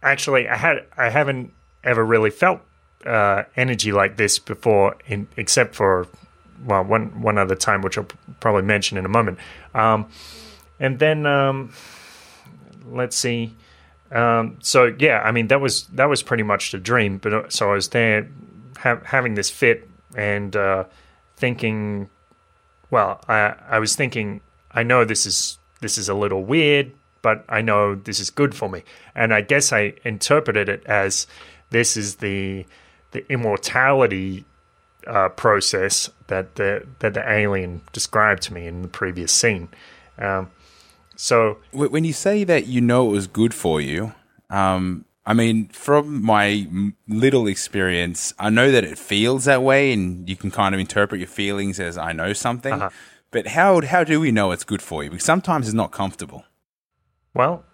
actually, 0.00 0.48
I 0.48 0.56
had 0.56 0.86
I 0.96 1.10
haven't 1.10 1.52
ever 1.82 2.04
really 2.04 2.30
felt 2.30 2.60
uh, 3.04 3.42
energy 3.56 3.90
like 3.90 4.16
this 4.16 4.38
before, 4.38 4.96
in 5.06 5.26
except 5.36 5.74
for 5.74 6.06
well 6.64 6.84
one 6.84 7.20
one 7.20 7.36
other 7.36 7.56
time, 7.56 7.82
which 7.82 7.98
I'll 7.98 8.06
probably 8.38 8.62
mention 8.62 8.96
in 8.96 9.04
a 9.04 9.08
moment. 9.08 9.38
Um, 9.74 10.06
and 10.78 10.98
then 10.98 11.26
um, 11.26 11.72
let's 12.86 13.16
see. 13.16 13.54
um, 14.12 14.58
so 14.60 14.94
yeah, 14.98 15.20
I 15.24 15.32
mean 15.32 15.48
that 15.48 15.60
was 15.60 15.84
that 15.94 16.08
was 16.08 16.22
pretty 16.22 16.42
much 16.42 16.72
the 16.72 16.78
dream. 16.78 17.18
But 17.18 17.32
uh, 17.32 17.48
so 17.48 17.70
I 17.70 17.74
was 17.74 17.88
there 17.88 18.28
ha- 18.78 19.00
having 19.04 19.34
this 19.34 19.50
fit 19.50 19.88
and 20.14 20.54
uh, 20.54 20.84
thinking, 21.36 22.08
well, 22.90 23.20
I 23.28 23.54
I 23.68 23.78
was 23.78 23.96
thinking, 23.96 24.40
I 24.72 24.82
know 24.82 25.04
this 25.04 25.26
is 25.26 25.58
this 25.80 25.98
is 25.98 26.08
a 26.08 26.14
little 26.14 26.44
weird, 26.44 26.92
but 27.22 27.44
I 27.48 27.60
know 27.62 27.94
this 27.94 28.20
is 28.20 28.30
good 28.30 28.54
for 28.54 28.68
me. 28.68 28.82
And 29.14 29.34
I 29.34 29.40
guess 29.40 29.72
I 29.72 29.94
interpreted 30.04 30.68
it 30.68 30.84
as 30.86 31.26
this 31.70 31.96
is 31.96 32.16
the 32.16 32.66
the 33.12 33.30
immortality 33.32 34.44
uh, 35.06 35.28
process 35.30 36.10
that 36.26 36.56
the 36.56 36.86
that 37.00 37.14
the 37.14 37.30
alien 37.30 37.80
described 37.92 38.42
to 38.42 38.54
me 38.54 38.66
in 38.66 38.82
the 38.82 38.88
previous 38.88 39.32
scene. 39.32 39.68
Um, 40.18 40.50
so 41.16 41.58
when 41.72 42.04
you 42.04 42.12
say 42.12 42.44
that 42.44 42.66
you 42.66 42.80
know 42.80 43.08
it 43.08 43.12
was 43.12 43.26
good 43.26 43.52
for 43.54 43.80
you, 43.80 44.14
um, 44.50 45.04
I 45.24 45.34
mean, 45.34 45.68
from 45.68 46.24
my 46.24 46.68
little 47.08 47.48
experience, 47.48 48.32
I 48.38 48.48
know 48.48 48.70
that 48.70 48.84
it 48.84 48.96
feels 48.96 49.46
that 49.46 49.62
way, 49.62 49.92
and 49.92 50.28
you 50.28 50.36
can 50.36 50.52
kind 50.52 50.74
of 50.74 50.80
interpret 50.80 51.18
your 51.18 51.28
feelings 51.28 51.80
as 51.80 51.98
I 51.98 52.12
know 52.12 52.32
something. 52.32 52.74
Uh-huh. 52.74 52.90
But 53.32 53.48
how 53.48 53.80
how 53.80 54.04
do 54.04 54.20
we 54.20 54.30
know 54.30 54.52
it's 54.52 54.62
good 54.62 54.80
for 54.80 55.02
you? 55.02 55.10
Because 55.10 55.24
sometimes 55.24 55.66
it's 55.66 55.74
not 55.74 55.90
comfortable. 55.90 56.44
Well, 57.34 57.64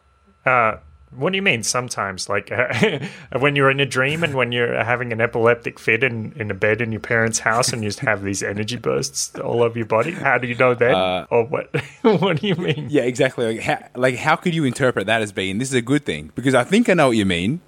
uh, 0.46 0.76
what 1.14 1.31
do 1.31 1.37
you 1.37 1.42
mean 1.42 1.62
sometimes? 1.62 2.29
Like 2.29 2.51
uh, 2.51 3.01
when 3.38 3.57
you're 3.57 3.70
in 3.70 3.81
a 3.81 3.87
dream 3.87 4.25
and 4.25 4.35
when 4.35 4.53
you're 4.53 4.83
having 4.83 5.12
an 5.12 5.20
epileptic 5.20 5.79
fit 5.79 6.03
in, 6.03 6.33
in 6.37 6.51
a 6.51 6.55
bed 6.55 6.81
in 6.81 6.92
your 6.92 7.01
parents' 7.01 7.38
house 7.38 7.72
and 7.72 7.83
you 7.83 7.88
just 7.88 8.01
have 8.01 8.22
these 8.22 8.42
energy 8.42 8.77
bursts 8.77 9.38
all 9.38 9.62
over 9.62 9.79
your 9.79 9.87
body? 9.87 10.12
How 10.12 10.38
do 10.38 10.46
you 10.46 10.55
know 10.55 10.75
that? 10.75 10.94
Uh, 10.94 11.27
or 11.31 11.44
what? 11.44 11.75
what 12.03 12.40
do 12.40 12.46
you 12.46 12.57
mean? 12.57 12.87
Yeah, 12.90 13.03
exactly. 13.03 13.57
Like 13.57 13.61
how, 13.61 13.79
like 13.94 14.16
how 14.16 14.37
could 14.37 14.55
you 14.55 14.64
interpret 14.64 15.07
that 15.07 15.22
as 15.22 15.33
being 15.33 15.59
this 15.59 15.68
is 15.68 15.75
a 15.75 15.83
good 15.83 16.05
thing? 16.05 16.33
Because 16.35 16.55
I 16.55 16.64
think 16.64 16.88
I 16.88 16.94
know 16.94 17.09
what 17.09 17.16
you 17.16 17.27
mean. 17.27 17.61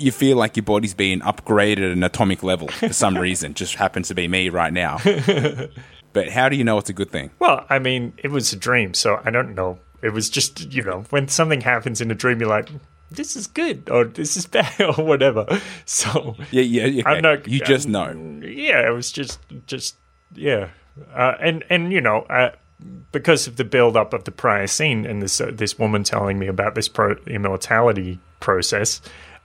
You 0.00 0.12
feel 0.12 0.36
like 0.36 0.56
your 0.56 0.64
body's 0.64 0.94
being 0.94 1.20
upgraded 1.20 1.78
at 1.78 1.90
an 1.90 2.04
atomic 2.04 2.44
level 2.44 2.68
for 2.68 2.92
some 2.92 3.18
reason. 3.18 3.54
Just 3.54 3.74
happens 3.74 4.08
to 4.08 4.14
be 4.14 4.28
me 4.28 4.48
right 4.48 4.72
now. 4.72 4.98
but 6.12 6.28
how 6.28 6.48
do 6.48 6.56
you 6.56 6.62
know 6.62 6.78
it's 6.78 6.90
a 6.90 6.92
good 6.92 7.10
thing? 7.10 7.30
Well, 7.40 7.66
I 7.68 7.80
mean, 7.80 8.12
it 8.18 8.30
was 8.30 8.52
a 8.52 8.56
dream, 8.56 8.94
so 8.94 9.20
I 9.24 9.30
don't 9.30 9.56
know 9.56 9.80
it 10.02 10.12
was 10.12 10.30
just, 10.30 10.72
you 10.72 10.82
know, 10.82 11.04
when 11.10 11.28
something 11.28 11.60
happens 11.60 12.00
in 12.00 12.10
a 12.10 12.14
dream, 12.14 12.40
you're 12.40 12.48
like, 12.48 12.70
this 13.10 13.36
is 13.36 13.46
good 13.46 13.88
or 13.90 14.04
this 14.04 14.36
is 14.36 14.46
bad 14.56 14.80
or 14.80 15.04
whatever. 15.04 15.46
So 15.84 16.36
yeah, 16.50 16.62
yeah, 16.62 17.00
okay. 17.00 17.02
I'm 17.04 17.22
not, 17.22 17.48
you 17.48 17.60
just 17.60 17.88
know. 17.88 18.10
Yeah, 18.42 18.86
it 18.86 18.92
was 18.92 19.10
just, 19.10 19.40
just 19.66 19.96
yeah, 20.34 20.68
uh, 21.14 21.34
and 21.40 21.64
and 21.70 21.92
you 21.92 22.00
know, 22.00 22.22
uh, 22.22 22.50
because 23.12 23.46
of 23.46 23.56
the 23.56 23.64
build 23.64 23.96
up 23.96 24.12
of 24.12 24.24
the 24.24 24.30
prior 24.30 24.66
scene 24.66 25.06
and 25.06 25.22
this 25.22 25.40
uh, 25.40 25.50
this 25.52 25.78
woman 25.78 26.04
telling 26.04 26.38
me 26.38 26.46
about 26.46 26.74
this 26.74 26.88
pro- 26.88 27.16
immortality 27.26 28.18
process. 28.40 29.00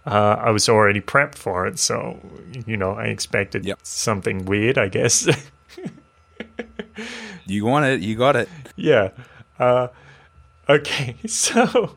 Uh, 0.05 0.35
I 0.37 0.51
was 0.51 0.67
already 0.67 0.99
prepped 0.99 1.35
for 1.35 1.65
it, 1.65 1.79
so 1.79 2.19
you 2.65 2.75
know 2.75 2.91
I 2.91 3.05
expected 3.05 3.65
yep. 3.65 3.79
something 3.83 4.45
weird. 4.45 4.77
I 4.77 4.89
guess. 4.89 5.27
you 7.45 7.65
want 7.65 7.85
it, 7.85 8.01
you 8.01 8.15
got 8.15 8.35
it. 8.35 8.49
Yeah. 8.75 9.09
Uh, 9.57 9.87
Okay, 10.69 11.15
so, 11.27 11.95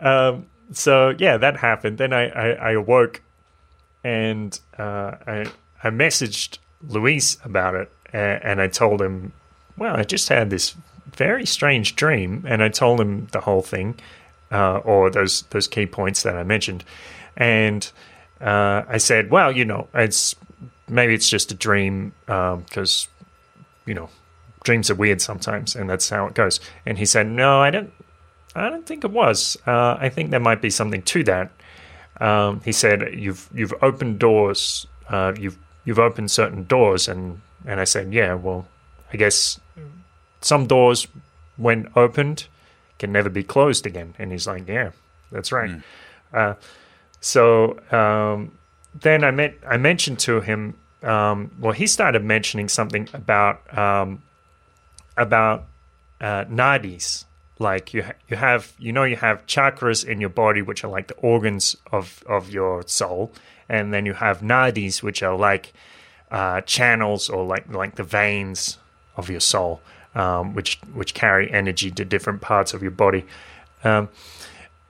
um, 0.00 0.46
so 0.72 1.14
yeah, 1.18 1.36
that 1.36 1.56
happened. 1.56 1.98
Then 1.98 2.12
I, 2.12 2.28
I, 2.28 2.48
I 2.50 2.70
awoke, 2.72 3.22
and 4.02 4.58
uh, 4.78 5.12
I 5.26 5.46
I 5.82 5.90
messaged 5.90 6.58
Luis 6.88 7.38
about 7.44 7.74
it, 7.74 7.90
and, 8.12 8.42
and 8.44 8.60
I 8.60 8.68
told 8.68 9.00
him, 9.00 9.32
well, 9.76 9.96
I 9.96 10.02
just 10.04 10.28
had 10.28 10.50
this 10.50 10.74
very 11.14 11.46
strange 11.46 11.94
dream, 11.96 12.44
and 12.48 12.62
I 12.62 12.68
told 12.68 13.00
him 13.00 13.28
the 13.32 13.40
whole 13.40 13.62
thing, 13.62 13.98
uh, 14.50 14.78
or 14.78 15.10
those 15.10 15.42
those 15.50 15.68
key 15.68 15.86
points 15.86 16.22
that 16.22 16.36
I 16.36 16.42
mentioned, 16.42 16.84
and 17.36 17.90
uh, 18.40 18.82
I 18.88 18.98
said, 18.98 19.30
well, 19.30 19.52
you 19.52 19.64
know, 19.64 19.88
it's 19.94 20.34
maybe 20.88 21.14
it's 21.14 21.28
just 21.28 21.52
a 21.52 21.54
dream 21.54 22.12
because 22.26 23.08
um, 23.20 23.26
you 23.86 23.94
know 23.94 24.08
dreams 24.64 24.90
are 24.90 24.94
weird 24.94 25.20
sometimes, 25.20 25.74
and 25.74 25.88
that's 25.88 26.08
how 26.08 26.26
it 26.26 26.34
goes. 26.34 26.60
And 26.86 26.98
he 26.98 27.06
said, 27.06 27.26
"No, 27.26 27.60
I 27.60 27.70
don't. 27.70 27.92
I 28.54 28.68
don't 28.68 28.86
think 28.86 29.04
it 29.04 29.10
was. 29.10 29.56
Uh, 29.66 29.96
I 29.98 30.08
think 30.08 30.30
there 30.30 30.40
might 30.40 30.62
be 30.62 30.70
something 30.70 31.02
to 31.02 31.24
that." 31.24 31.50
Um, 32.20 32.60
he 32.64 32.72
said, 32.72 33.14
"You've 33.14 33.48
you've 33.52 33.74
opened 33.82 34.18
doors. 34.18 34.86
Uh, 35.08 35.32
you've 35.38 35.58
you've 35.84 35.98
opened 35.98 36.30
certain 36.30 36.64
doors," 36.64 37.08
and 37.08 37.40
and 37.66 37.80
I 37.80 37.84
said, 37.84 38.12
"Yeah, 38.12 38.34
well, 38.34 38.66
I 39.12 39.16
guess 39.16 39.60
some 40.40 40.66
doors, 40.66 41.06
when 41.56 41.88
opened, 41.96 42.46
can 42.98 43.12
never 43.12 43.30
be 43.30 43.42
closed 43.42 43.86
again." 43.86 44.14
And 44.18 44.32
he's 44.32 44.46
like, 44.46 44.68
"Yeah, 44.68 44.90
that's 45.30 45.52
right." 45.52 45.70
Mm. 45.70 45.82
Uh, 46.32 46.54
so 47.20 47.78
um, 47.90 48.52
then 49.00 49.24
I 49.24 49.30
met 49.30 49.56
I 49.66 49.76
mentioned 49.76 50.18
to 50.20 50.40
him. 50.40 50.74
Um, 51.02 51.50
well, 51.58 51.72
he 51.72 51.88
started 51.88 52.24
mentioning 52.24 52.68
something 52.68 53.08
about 53.12 53.76
um, 53.76 54.22
about 55.16 55.64
uh, 56.20 56.44
nadis. 56.44 57.24
Like 57.58 57.94
you, 57.94 58.02
ha- 58.02 58.14
you 58.28 58.36
have, 58.36 58.72
you 58.78 58.92
know, 58.92 59.04
you 59.04 59.16
have 59.16 59.46
chakras 59.46 60.04
in 60.04 60.20
your 60.20 60.30
body, 60.30 60.62
which 60.62 60.84
are 60.84 60.88
like 60.88 61.08
the 61.08 61.14
organs 61.16 61.76
of 61.92 62.24
of 62.26 62.50
your 62.50 62.82
soul, 62.86 63.32
and 63.68 63.92
then 63.94 64.06
you 64.06 64.14
have 64.14 64.40
nadis, 64.40 65.02
which 65.02 65.22
are 65.22 65.36
like 65.36 65.72
uh, 66.30 66.62
channels 66.62 67.28
or 67.28 67.44
like 67.44 67.72
like 67.72 67.94
the 67.94 68.02
veins 68.02 68.78
of 69.16 69.30
your 69.30 69.40
soul, 69.40 69.80
um, 70.14 70.54
which 70.54 70.80
which 70.92 71.14
carry 71.14 71.52
energy 71.52 71.90
to 71.90 72.04
different 72.04 72.40
parts 72.40 72.74
of 72.74 72.82
your 72.82 72.90
body. 72.90 73.24
Um, 73.84 74.08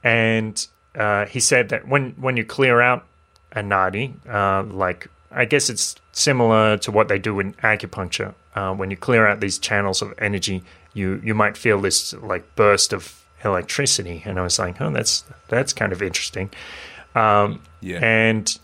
and 0.03 0.67
uh, 0.95 1.27
he 1.27 1.41
said 1.41 1.69
that 1.71 1.89
when 1.89 2.13
when 2.13 2.37
you 2.37 2.45
clear 2.45 2.81
out 2.81 3.05
a 3.53 3.61
nadi, 3.61 4.15
uh, 4.29 4.63
like 4.63 5.09
I 5.31 5.45
guess 5.45 5.69
it's 5.69 5.97
similar 6.13 6.77
to 6.79 6.93
what 6.93 7.09
they 7.09 7.19
do 7.19 7.41
in 7.41 7.55
acupuncture. 7.55 8.35
Uh, 8.55 8.75
when 8.75 8.91
you 8.91 8.97
clear 8.97 9.27
out 9.27 9.41
these 9.41 9.59
channels 9.59 10.03
of 10.03 10.15
energy, 10.19 10.63
you 10.95 11.21
you 11.25 11.35
might 11.35 11.57
feel 11.57 11.81
this 11.81 12.13
like 12.15 12.55
burst 12.55 12.93
of 12.93 13.25
electricity. 13.45 14.23
And 14.25 14.39
I 14.39 14.43
was 14.43 14.59
like, 14.59 14.81
oh, 14.81 14.91
that's 14.91 15.25
that's 15.49 15.73
kind 15.73 15.93
of 15.93 16.03
interesting. 16.03 16.51
Um, 17.15 17.61
yeah. 17.81 17.99
And 18.03 18.59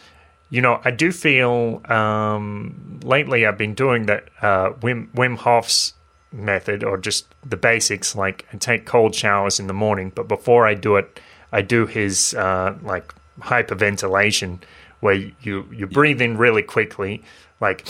you 0.50 0.62
know, 0.62 0.80
I 0.84 0.90
do 0.90 1.12
feel 1.12 1.82
um, 1.90 3.00
lately 3.02 3.44
I've 3.46 3.58
been 3.58 3.74
doing 3.74 4.06
that 4.06 4.28
uh, 4.40 4.70
Wim 4.80 5.08
Wim 5.12 5.36
Hof's 5.36 5.94
method, 6.32 6.84
or 6.84 6.98
just 6.98 7.26
the 7.44 7.56
basics. 7.56 8.14
Like 8.14 8.46
I 8.52 8.56
take 8.56 8.86
cold 8.86 9.14
showers 9.14 9.58
in 9.60 9.66
the 9.66 9.74
morning, 9.74 10.12
but 10.14 10.28
before 10.28 10.66
I 10.66 10.74
do 10.74 10.96
it, 10.96 11.20
I 11.52 11.62
do 11.62 11.86
his 11.86 12.34
uh, 12.34 12.76
like 12.82 13.14
hyperventilation 13.40 14.60
where 15.00 15.14
you 15.14 15.68
you 15.72 15.86
breathe 15.86 16.20
in 16.20 16.36
really 16.36 16.62
quickly, 16.62 17.22
like, 17.60 17.86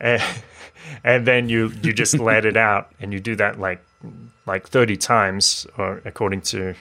and, 0.00 0.22
and 1.04 1.26
then 1.26 1.48
you 1.48 1.72
you 1.82 1.92
just 1.92 2.18
let 2.18 2.44
it 2.44 2.56
out, 2.56 2.90
and 3.00 3.12
you 3.12 3.20
do 3.20 3.36
that 3.36 3.58
like 3.58 3.84
like 4.46 4.68
thirty 4.68 4.96
times, 4.96 5.66
or 5.78 6.02
according 6.04 6.42
to, 6.42 6.74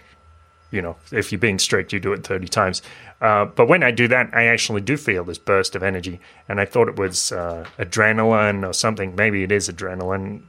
you 0.72 0.82
know, 0.82 0.96
if 1.12 1.32
you're 1.32 1.40
being 1.40 1.60
strict, 1.60 1.94
you 1.94 2.00
do 2.00 2.14
it 2.14 2.26
thirty 2.26 2.48
times. 2.48 2.82
Uh, 3.22 3.46
but 3.46 3.68
when 3.68 3.82
I 3.82 3.92
do 3.92 4.08
that, 4.10 4.30
I 4.34 4.48
actually 4.48 4.82
do 4.82 4.98
feel 4.98 5.24
this 5.24 5.38
burst 5.38 5.76
of 5.76 5.84
energy, 5.84 6.20
and 6.50 6.60
I 6.60 6.66
thought 6.66 6.88
it 6.90 6.98
was 6.98 7.32
uh, 7.32 7.66
adrenaline 7.80 8.68
or 8.68 8.74
something. 8.74 9.16
Maybe 9.16 9.44
it 9.44 9.52
is 9.52 9.70
adrenaline. 9.70 10.42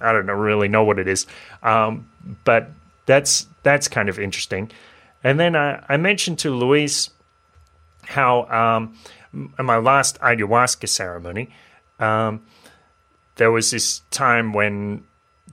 I 0.00 0.12
don't 0.12 0.26
know, 0.26 0.34
really 0.34 0.68
know 0.68 0.84
what 0.84 0.98
it 0.98 1.08
is, 1.08 1.26
um, 1.62 2.08
but 2.44 2.70
that's 3.06 3.46
that's 3.62 3.88
kind 3.88 4.08
of 4.08 4.18
interesting. 4.18 4.70
And 5.24 5.38
then 5.40 5.56
I, 5.56 5.84
I 5.88 5.96
mentioned 5.96 6.38
to 6.40 6.54
Luis 6.54 7.10
how 8.08 8.44
um, 8.46 8.96
in 9.58 9.64
my 9.64 9.76
last 9.76 10.18
ayahuasca 10.20 10.88
ceremony, 10.88 11.50
um, 12.00 12.42
there 13.36 13.50
was 13.50 13.70
this 13.70 14.02
time 14.10 14.52
when 14.52 15.04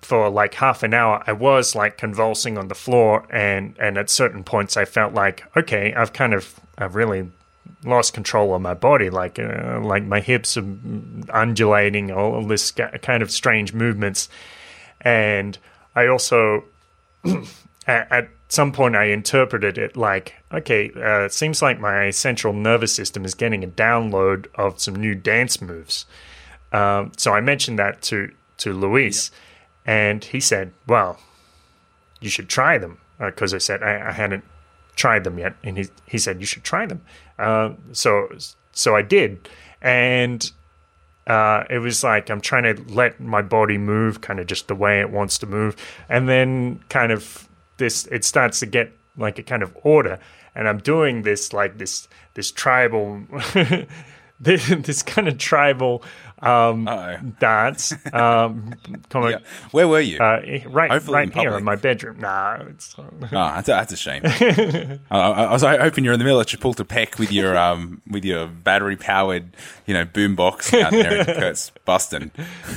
for 0.02 0.30
like 0.30 0.56
half 0.56 0.84
an 0.84 0.94
hour 0.94 1.24
I 1.26 1.32
was 1.32 1.76
like 1.76 1.98
convulsing 1.98 2.58
on 2.58 2.68
the 2.68 2.76
floor 2.76 3.26
and 3.30 3.76
and 3.80 3.98
at 3.98 4.10
certain 4.10 4.44
points 4.44 4.76
I 4.78 4.86
felt 4.86 5.13
like 5.13 5.44
okay 5.56 5.94
I've 5.94 6.13
kind 6.13 6.34
of 6.34 6.60
I've 6.78 6.96
really 6.96 7.32
lost 7.84 8.13
control 8.13 8.54
of 8.54 8.62
my 8.62 8.74
body 8.74 9.10
like 9.10 9.39
uh, 9.39 9.80
like 9.82 10.04
my 10.04 10.20
hips 10.20 10.58
are 10.58 10.65
undulating 11.30 12.12
all, 12.12 12.46
this 12.46 12.72
kind 12.72 13.22
of 13.24 13.32
strange 13.32 13.74
movements. 13.74 14.30
And 15.02 15.58
I 15.96 16.08
also 16.08 16.63
at, 17.88 18.30
some 18.48 18.71
point 18.71 18.95
I 18.95 19.06
interpreted 19.06 19.78
it 19.78 19.98
like, 19.98 20.36
okay, 20.54 20.91
uh, 20.95 21.26
it 21.26 21.34
seems 21.34 21.63
like 21.63 21.80
my 21.80 22.12
central 22.12 22.54
nervous 22.54 22.93
system 22.93 23.26
is 23.26 23.34
getting 23.34 23.63
a 23.63 23.67
download 23.67 24.45
of 24.54 24.80
some 24.80 24.95
new 24.95 25.15
dance 25.15 25.62
moves. 25.62 26.06
Um, 26.71 27.12
so 27.17 27.34
I 27.34 27.41
mentioned 27.41 27.80
that 27.80 28.02
to 28.04 28.32
to 28.58 28.71
Luis, 28.71 29.32
and 29.86 30.24
he 30.24 30.39
said, 30.39 30.74
"Well, 30.88 31.19
you 32.19 32.30
should 32.30 32.48
try 32.48 32.78
them," 32.78 33.00
because 33.19 33.54
uh, 33.54 33.58
I 33.58 33.60
said 33.60 33.84
I, 33.84 34.10
I, 34.10 34.12
hadn't 34.12 34.43
tried 34.95 35.24
them 35.24 35.39
yet, 35.39 35.56
and 35.63 35.78
he 35.78 35.88
he 36.06 36.17
said 36.17 36.39
you 36.39 36.45
should 36.45 36.63
try 36.63 36.86
them. 36.86 37.02
Uh, 37.39 37.71
so 37.93 38.30
so 38.71 38.95
I 38.95 39.02
did, 39.02 39.50
and 39.82 40.52
uh, 41.28 41.63
it 41.69 41.80
was 41.80 42.04
like 42.04 42.30
I'm 42.30 42.41
trying 42.41 42.76
to 42.76 42.93
let 42.93 43.19
my 43.19 43.41
body 43.41 43.78
move, 43.78 44.21
kind 44.21 44.39
of 44.39 44.48
just 44.48 44.67
the 44.67 44.76
way 44.76 45.00
it 45.00 45.10
wants 45.10 45.38
to 45.39 45.48
move, 45.48 45.76
and 46.10 46.30
then 46.30 46.84
kind 46.89 47.12
of 47.12 47.48
this 47.78 48.08
it 48.08 48.24
starts 48.24 48.60
to 48.62 48.66
get 48.66 48.92
like 49.18 49.40
a 49.40 49.44
kind 49.44 49.64
of 49.64 49.76
order, 49.84 50.20
and 50.54 50.68
I'm 50.68 50.80
doing 50.80 51.22
this 51.24 51.54
like 51.54 51.78
this 51.78 52.08
this 52.34 52.52
tribal, 52.52 53.24
this, 54.39 54.67
this 54.67 55.02
kind 55.04 55.28
of 55.28 55.38
tribal 55.38 56.04
um, 56.41 56.88
Uh-oh. 56.88 57.17
dance. 57.39 57.93
Um, 58.13 58.74
Yeah. 59.13 59.38
Where 59.71 59.88
were 59.88 60.02
you? 60.02 60.17
uh, 60.19 60.41
right, 60.67 60.91
Hopefully 60.91 61.15
right 61.15 61.28
in 61.28 61.32
here 61.32 61.43
public. 61.52 61.60
in 61.60 61.63
my 61.63 61.76
bedroom. 61.78 62.19
Nah, 62.19 62.58
it's 62.69 62.93
Oh, 63.00 63.06
that's 63.32 63.69
a, 63.69 63.71
that's 63.71 63.93
a 63.93 63.98
shame. 63.98 64.21
I, 65.10 65.17
I 65.17 65.43
I 65.45 65.52
was 65.54 65.62
hoping 65.63 66.04
you're 66.04 66.13
in 66.13 66.19
the 66.19 66.26
middle 66.26 66.39
of 66.39 66.45
Chapultepec 66.48 67.17
with 67.17 67.32
your 67.32 67.58
um 67.58 68.02
with 68.10 68.26
your 68.26 68.48
battery 68.48 68.98
powered 68.98 69.56
you 69.86 69.93
know 69.93 70.06
boombox 70.06 70.74
out 70.82 70.91
there 70.91 71.19
in 71.19 71.26
Kurt's 71.26 71.71
Boston. 71.86 72.32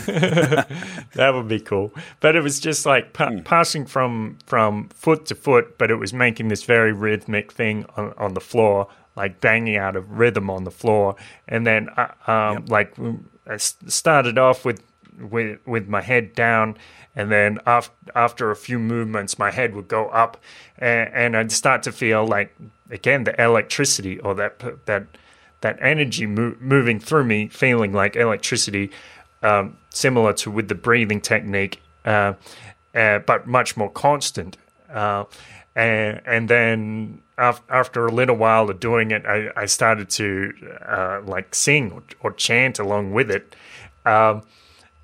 that 0.06 1.32
would 1.34 1.48
be 1.48 1.60
cool. 1.60 1.92
But 2.20 2.36
it 2.36 2.42
was 2.42 2.60
just 2.60 2.86
like 2.86 3.12
pa- 3.12 3.28
Hmm. 3.30 3.40
passing 3.40 3.84
from 3.86 4.38
from 4.46 4.88
foot 4.90 5.26
to 5.26 5.34
foot, 5.34 5.76
but 5.78 5.90
it 5.90 5.96
was 5.96 6.12
making 6.12 6.48
this 6.48 6.62
very 6.64 6.92
rhythmic 6.92 7.52
thing 7.52 7.84
on, 7.96 8.14
on 8.16 8.34
the 8.34 8.40
floor, 8.40 8.88
like 9.18 9.40
banging 9.40 9.76
out 9.76 9.96
of 9.96 10.18
rhythm 10.18 10.48
on 10.48 10.62
the 10.64 10.70
floor, 10.70 11.16
and 11.48 11.66
then 11.66 11.88
uh, 11.96 12.30
um, 12.30 12.64
like 12.66 12.94
mm, 12.94 13.18
I 13.46 13.56
started 13.58 14.38
off 14.38 14.64
with 14.64 14.80
with 15.18 15.58
with 15.66 15.88
my 15.88 16.00
head 16.00 16.34
down. 16.34 16.78
And 17.16 17.32
then 17.32 17.58
after, 17.66 17.92
after 18.14 18.52
a 18.52 18.56
few 18.56 18.78
movements, 18.78 19.40
my 19.40 19.50
head 19.50 19.74
would 19.74 19.88
go 19.88 20.08
up, 20.10 20.36
and, 20.78 21.10
and 21.12 21.36
I'd 21.36 21.50
start 21.50 21.82
to 21.82 21.92
feel 21.92 22.24
like 22.24 22.54
again 22.90 23.24
the 23.24 23.34
electricity 23.42 24.20
or 24.20 24.36
that 24.36 24.62
that 24.86 25.06
that 25.60 25.78
energy 25.80 26.26
mo- 26.26 26.56
moving 26.60 27.00
through 27.00 27.24
me, 27.24 27.48
feeling 27.48 27.92
like 27.92 28.14
electricity, 28.14 28.90
um, 29.42 29.76
similar 29.90 30.32
to 30.34 30.50
with 30.52 30.68
the 30.68 30.76
breathing 30.76 31.20
technique, 31.20 31.82
uh, 32.04 32.34
uh, 32.94 33.18
but 33.18 33.48
much 33.48 33.76
more 33.76 33.90
constant. 33.90 34.56
Uh, 34.88 35.24
and, 35.78 36.20
and 36.26 36.48
then 36.48 37.22
af- 37.38 37.62
after 37.70 38.06
a 38.06 38.12
little 38.12 38.36
while 38.36 38.68
of 38.70 38.80
doing 38.80 39.10
it, 39.12 39.22
I, 39.26 39.48
I 39.62 39.66
started 39.66 40.10
to 40.10 40.52
uh, 40.86 41.20
like 41.24 41.54
sing 41.54 41.92
or, 41.92 42.02
or 42.22 42.32
chant 42.32 42.78
along 42.78 43.12
with 43.12 43.30
it. 43.30 43.54
Um, 44.04 44.42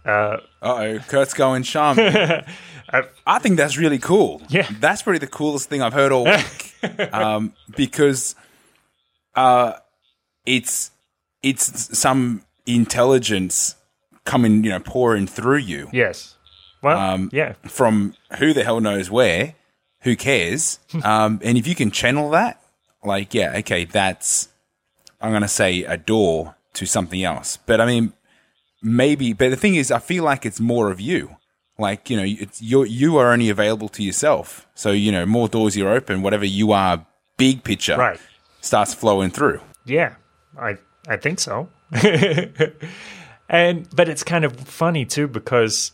Uh 0.07 0.37
oh, 0.61 0.99
Kurt's 1.09 1.33
going 1.35 1.63
shaman. 1.65 2.45
I 3.27 3.39
think 3.39 3.57
that's 3.57 3.77
really 3.79 3.99
cool. 3.99 4.43
Yeah. 4.49 4.69
that's 4.81 5.03
probably 5.03 5.19
the 5.19 5.27
coolest 5.39 5.69
thing 5.71 5.81
I've 5.83 5.95
heard 5.95 6.13
all 6.13 6.25
week. 6.25 6.75
um, 7.13 7.53
because 7.77 8.35
uh, 9.35 9.73
it's 10.45 10.91
it's 11.43 11.99
some 11.99 12.43
intelligence 12.67 13.77
coming, 14.25 14.65
you 14.65 14.71
know, 14.71 14.81
pouring 14.81 15.27
through 15.27 15.59
you. 15.59 15.89
yes. 15.93 16.37
Well, 16.83 16.99
Um, 16.99 17.31
yeah. 17.33 17.55
from 17.67 18.13
who 18.39 18.53
the 18.53 18.63
hell 18.65 18.81
knows 18.81 19.11
where, 19.11 19.55
who 20.05 20.15
cares? 20.17 20.79
um, 21.03 21.41
and 21.43 21.59
if 21.59 21.67
you 21.67 21.75
can 21.75 21.91
channel 21.91 22.31
that, 22.31 22.63
like, 23.03 23.35
yeah, 23.35 23.57
okay, 23.59 23.85
that's, 23.85 24.49
I'm 25.21 25.31
going 25.33 25.43
to 25.43 25.49
say 25.49 25.83
a 25.83 25.97
door 25.97 26.55
to 26.75 26.87
something 26.87 27.23
else. 27.23 27.57
But 27.67 27.81
I 27.81 27.87
mean, 27.87 28.13
maybe, 28.83 29.33
but 29.33 29.51
the 29.51 29.57
thing 29.57 29.75
is, 29.75 29.91
I 29.91 29.99
feel 29.99 30.25
like 30.25 30.47
it's 30.47 30.61
more 30.61 30.91
of 30.91 31.01
you. 31.01 31.37
Like, 31.79 32.09
you 32.09 32.17
know, 32.17 32.25
it's, 32.25 32.63
you're, 32.63 32.87
you 32.87 33.17
are 33.17 33.33
only 33.33 33.51
available 33.51 33.89
to 33.91 34.03
yourself. 34.05 34.67
So, 34.77 34.93
you 34.93 35.11
know, 35.11 35.27
more 35.27 35.49
doors 35.49 35.77
you 35.77 35.89
open, 35.89 36.23
whatever 36.23 36.45
you 36.47 36.71
are, 36.73 37.05
big 37.37 37.65
picture 37.65 37.97
Right. 37.97 38.21
starts 38.61 38.95
flowing 38.95 39.31
through. 39.31 39.61
Yeah, 39.85 40.15
I 40.57 40.79
I 41.09 41.17
think 41.17 41.41
so. 41.41 41.69
and 43.49 43.89
but 43.95 44.09
it's 44.09 44.23
kind 44.23 44.45
of 44.45 44.57
funny 44.61 45.05
too 45.05 45.29
because 45.29 45.93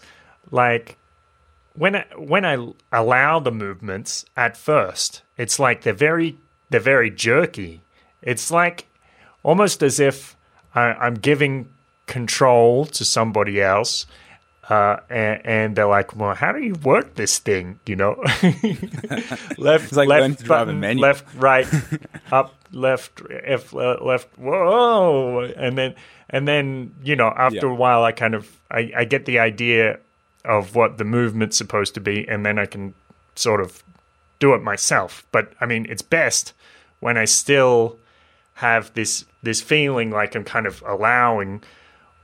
like 0.51 0.97
when 1.75 1.97
I, 1.97 2.05
when 2.17 2.45
I 2.45 2.57
allow 2.93 3.39
the 3.41 3.53
movements 3.53 4.25
at 4.37 4.57
first, 4.57 5.23
it's 5.37 5.59
like 5.59 5.83
they're 5.83 5.93
very 5.93 6.37
they're 6.71 6.81
very 6.81 7.11
jerky. 7.11 7.81
It's 8.23 8.51
like 8.51 8.87
almost 9.43 9.83
as 9.83 9.99
if 10.01 10.37
I, 10.75 10.93
I'm 10.93 11.15
giving 11.15 11.69
control 12.07 12.85
to 12.87 13.05
somebody 13.05 13.61
else. 13.63 14.07
Uh, 14.69 15.01
and, 15.11 15.41
and 15.45 15.77
they're 15.77 15.89
like, 15.89 16.15
"Well, 16.15 16.33
how 16.35 16.53
do 16.53 16.61
you 16.61 16.75
work 16.75 17.15
this 17.17 17.39
thing?" 17.41 17.81
You 17.87 17.97
know, 17.97 18.23
left, 19.59 19.93
like 19.93 20.09
left 20.09 20.39
to 20.39 20.45
drive 20.45 20.69
a 20.69 20.73
button, 20.73 20.99
left, 20.99 21.25
right, 21.35 21.67
up, 22.33 22.55
left, 22.71 23.21
F, 23.45 23.75
uh, 23.75 23.97
left. 24.01 24.29
Whoa, 24.39 25.41
and 25.57 25.77
then 25.77 25.95
and 26.29 26.47
then 26.47 26.95
you 27.03 27.17
know, 27.17 27.33
after 27.37 27.67
Yeah. 27.67 27.73
a 27.73 27.75
while, 27.75 28.05
I 28.05 28.13
kind 28.13 28.35
of 28.35 28.49
I, 28.71 28.93
I 28.97 29.05
get 29.05 29.25
the 29.25 29.41
idea 29.41 29.99
of 30.45 30.75
what 30.75 30.99
the 30.99 31.05
movement's 31.05 31.57
supposed 31.57 31.95
to 31.95 32.01
be, 32.01 32.27
and 32.29 32.45
then 32.45 32.59
I 32.59 32.67
can 32.67 32.95
sort 33.35 33.61
of 33.61 33.83
do 34.39 34.55
it 34.55 34.63
myself. 34.63 35.27
But 35.33 35.53
I 35.61 35.67
mean, 35.67 35.87
it's 35.89 36.03
best 36.03 36.53
when 37.01 37.17
I 37.17 37.25
still 37.25 37.99
have 38.55 38.93
this 38.95 39.25
this 39.43 39.61
feeling 39.63 40.11
like 40.11 40.35
I'm 40.35 40.45
kind 40.45 40.67
of 40.67 40.83
allowing 40.87 41.63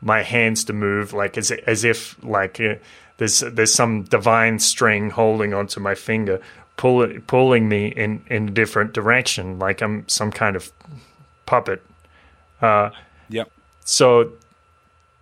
my 0.00 0.22
hands 0.22 0.64
to 0.64 0.72
move, 0.72 1.12
like 1.12 1.38
as 1.38 1.50
as 1.50 1.84
if 1.84 2.22
like 2.22 2.60
uh, 2.60 2.74
there's 3.18 3.40
there's 3.40 3.72
some 3.72 4.04
divine 4.04 4.58
string 4.58 5.10
holding 5.10 5.54
onto 5.54 5.80
my 5.80 5.94
finger, 5.94 6.40
pull, 6.76 7.06
pulling 7.26 7.68
me 7.68 7.88
in 7.88 8.22
in 8.28 8.48
a 8.48 8.52
different 8.52 8.92
direction, 8.92 9.58
like 9.58 9.80
I'm 9.82 10.08
some 10.08 10.30
kind 10.30 10.56
of 10.56 10.72
puppet. 11.46 11.82
Uh, 12.60 12.90
Yep. 13.28 13.50
So 13.84 14.32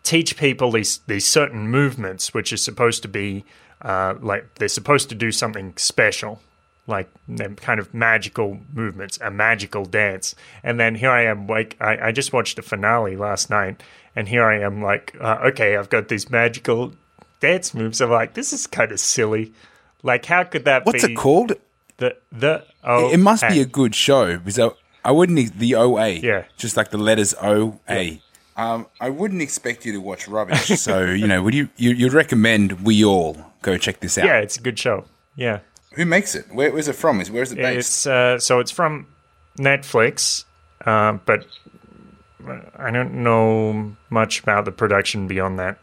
teach 0.03 0.37
people 0.37 0.70
these 0.70 0.99
these 1.09 1.27
certain 1.27 1.68
movements, 1.68 2.33
which 2.33 2.53
are 2.53 2.57
supposed 2.57 3.03
to 3.03 3.09
be 3.09 3.44
uh, 3.83 4.14
like 4.20 4.55
they're 4.57 4.68
supposed 4.68 5.09
to 5.09 5.14
do 5.14 5.33
something 5.33 5.72
special, 5.77 6.40
like 6.87 7.09
kind 7.57 7.81
of 7.81 7.92
magical 7.92 8.59
movements, 8.72 9.18
a 9.20 9.31
magical 9.31 9.85
dance. 9.85 10.35
And 10.62 10.79
then 10.79 10.94
here 10.94 11.11
I 11.11 11.25
am, 11.25 11.46
like 11.46 11.77
I, 11.81 12.09
I 12.09 12.12
just 12.12 12.33
watched 12.33 12.57
the 12.57 12.62
finale 12.62 13.16
last 13.16 13.51
night, 13.51 13.83
and 14.14 14.29
here 14.29 14.44
I 14.44 14.61
am, 14.61 14.83
like 14.83 15.16
uh, 15.20 15.38
okay, 15.46 15.77
I've 15.77 15.90
got 15.90 16.09
these 16.09 16.31
magical 16.31 16.92
dance 17.40 17.75
moves. 17.75 18.01
I'm 18.01 18.11
like, 18.11 18.35
this 18.35 18.53
is 18.53 18.66
kind 18.66 18.92
of 18.92 19.01
silly. 19.01 19.53
Like, 20.03 20.27
how 20.27 20.44
could 20.44 20.64
that 20.66 20.87
What's 20.87 21.05
be? 21.05 21.12
it 21.12 21.16
called? 21.16 21.55
The 21.96 22.16
the 22.31 22.64
oh, 22.85 23.11
It 23.11 23.18
must 23.18 23.49
be 23.49 23.61
a 23.61 23.64
good 23.64 23.94
show 23.94 24.37
because 24.38 24.59
I, 24.59 24.70
I 25.05 25.12
wouldn't 25.12 25.38
e- 25.38 25.49
the 25.49 25.75
OA. 25.75 26.11
Yeah. 26.11 26.44
just 26.57 26.77
like 26.77 26.90
the 26.90 26.99
letters 26.99 27.35
O 27.42 27.81
A. 27.88 28.20
Um, 28.57 28.87
I 29.01 29.11
wouldn't 29.11 29.42
expect 29.42 29.85
you 29.85 29.92
to 29.92 29.99
watch 29.99 30.29
rubbish. 30.29 30.66
so 30.81 31.05
you 31.05 31.27
know, 31.27 31.42
would 31.42 31.55
you, 31.55 31.68
you 31.77 31.90
you'd 31.90 32.12
recommend 32.12 32.85
we 32.85 33.05
all 33.05 33.37
go 33.62 33.77
check 33.77 34.01
this 34.01 34.16
out? 34.18 34.27
yeah, 34.27 34.38
it's 34.38 34.57
a 34.57 34.61
good 34.61 34.79
show. 34.79 35.05
Yeah. 35.35 35.61
Who 35.97 36.05
makes 36.05 36.35
it? 36.35 36.47
Where, 36.53 36.71
where's 36.73 36.89
it 36.89 36.95
from? 36.95 37.21
Is 37.21 37.31
where's 37.31 37.53
it 37.53 37.57
based? 37.57 37.79
It's 37.79 38.07
uh, 38.07 38.39
so 38.39 38.61
it's 38.61 38.71
from 38.71 39.07
Netflix, 39.59 40.45
uh, 40.85 41.15
but 41.25 41.47
I 42.77 42.91
don't 42.91 43.15
know 43.15 43.97
much 44.11 44.41
about 44.41 44.65
the 44.65 44.73
production 44.73 45.27
beyond 45.27 45.59
that. 45.59 45.79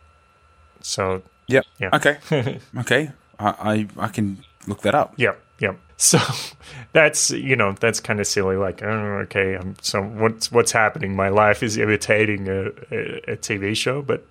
So 0.82 1.23
Yep. 1.47 1.65
Yeah. 1.80 1.89
Okay. 1.93 2.17
okay. 2.80 3.12
I, 3.39 3.88
I 3.97 4.06
I 4.06 4.08
can 4.08 4.43
look 4.67 4.82
that 4.82 4.95
up. 4.95 5.13
Yep, 5.17 5.39
yep. 5.60 5.80
So 5.95 6.19
that's 6.91 7.30
you 7.32 7.56
know 7.56 7.73
that's 7.80 8.02
kind 8.02 8.19
of 8.19 8.28
silly. 8.28 8.58
Like, 8.58 8.84
oh, 8.84 9.19
okay, 9.23 9.56
I'm 9.56 9.76
so 9.82 10.02
what's 10.02 10.52
what's 10.52 10.71
happening? 10.73 11.15
My 11.15 11.30
life 11.30 11.63
is 11.63 11.78
imitating 11.78 12.49
a, 12.49 12.65
a, 12.91 13.34
a 13.34 13.38
TV 13.38 13.73
show, 13.73 14.02
but 14.02 14.26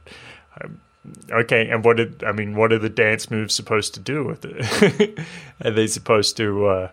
um, 0.60 0.80
okay. 1.30 1.68
And 1.68 1.84
what 1.84 1.96
did 1.96 2.24
I 2.24 2.32
mean? 2.32 2.56
What 2.56 2.72
are 2.72 2.78
the 2.78 2.88
dance 2.88 3.30
moves 3.30 3.54
supposed 3.54 3.94
to 3.94 4.00
do 4.00 4.24
with 4.24 4.44
it? 4.44 5.18
are 5.64 5.70
they 5.70 5.86
supposed 5.86 6.36
to 6.38 6.66
uh, 6.66 6.88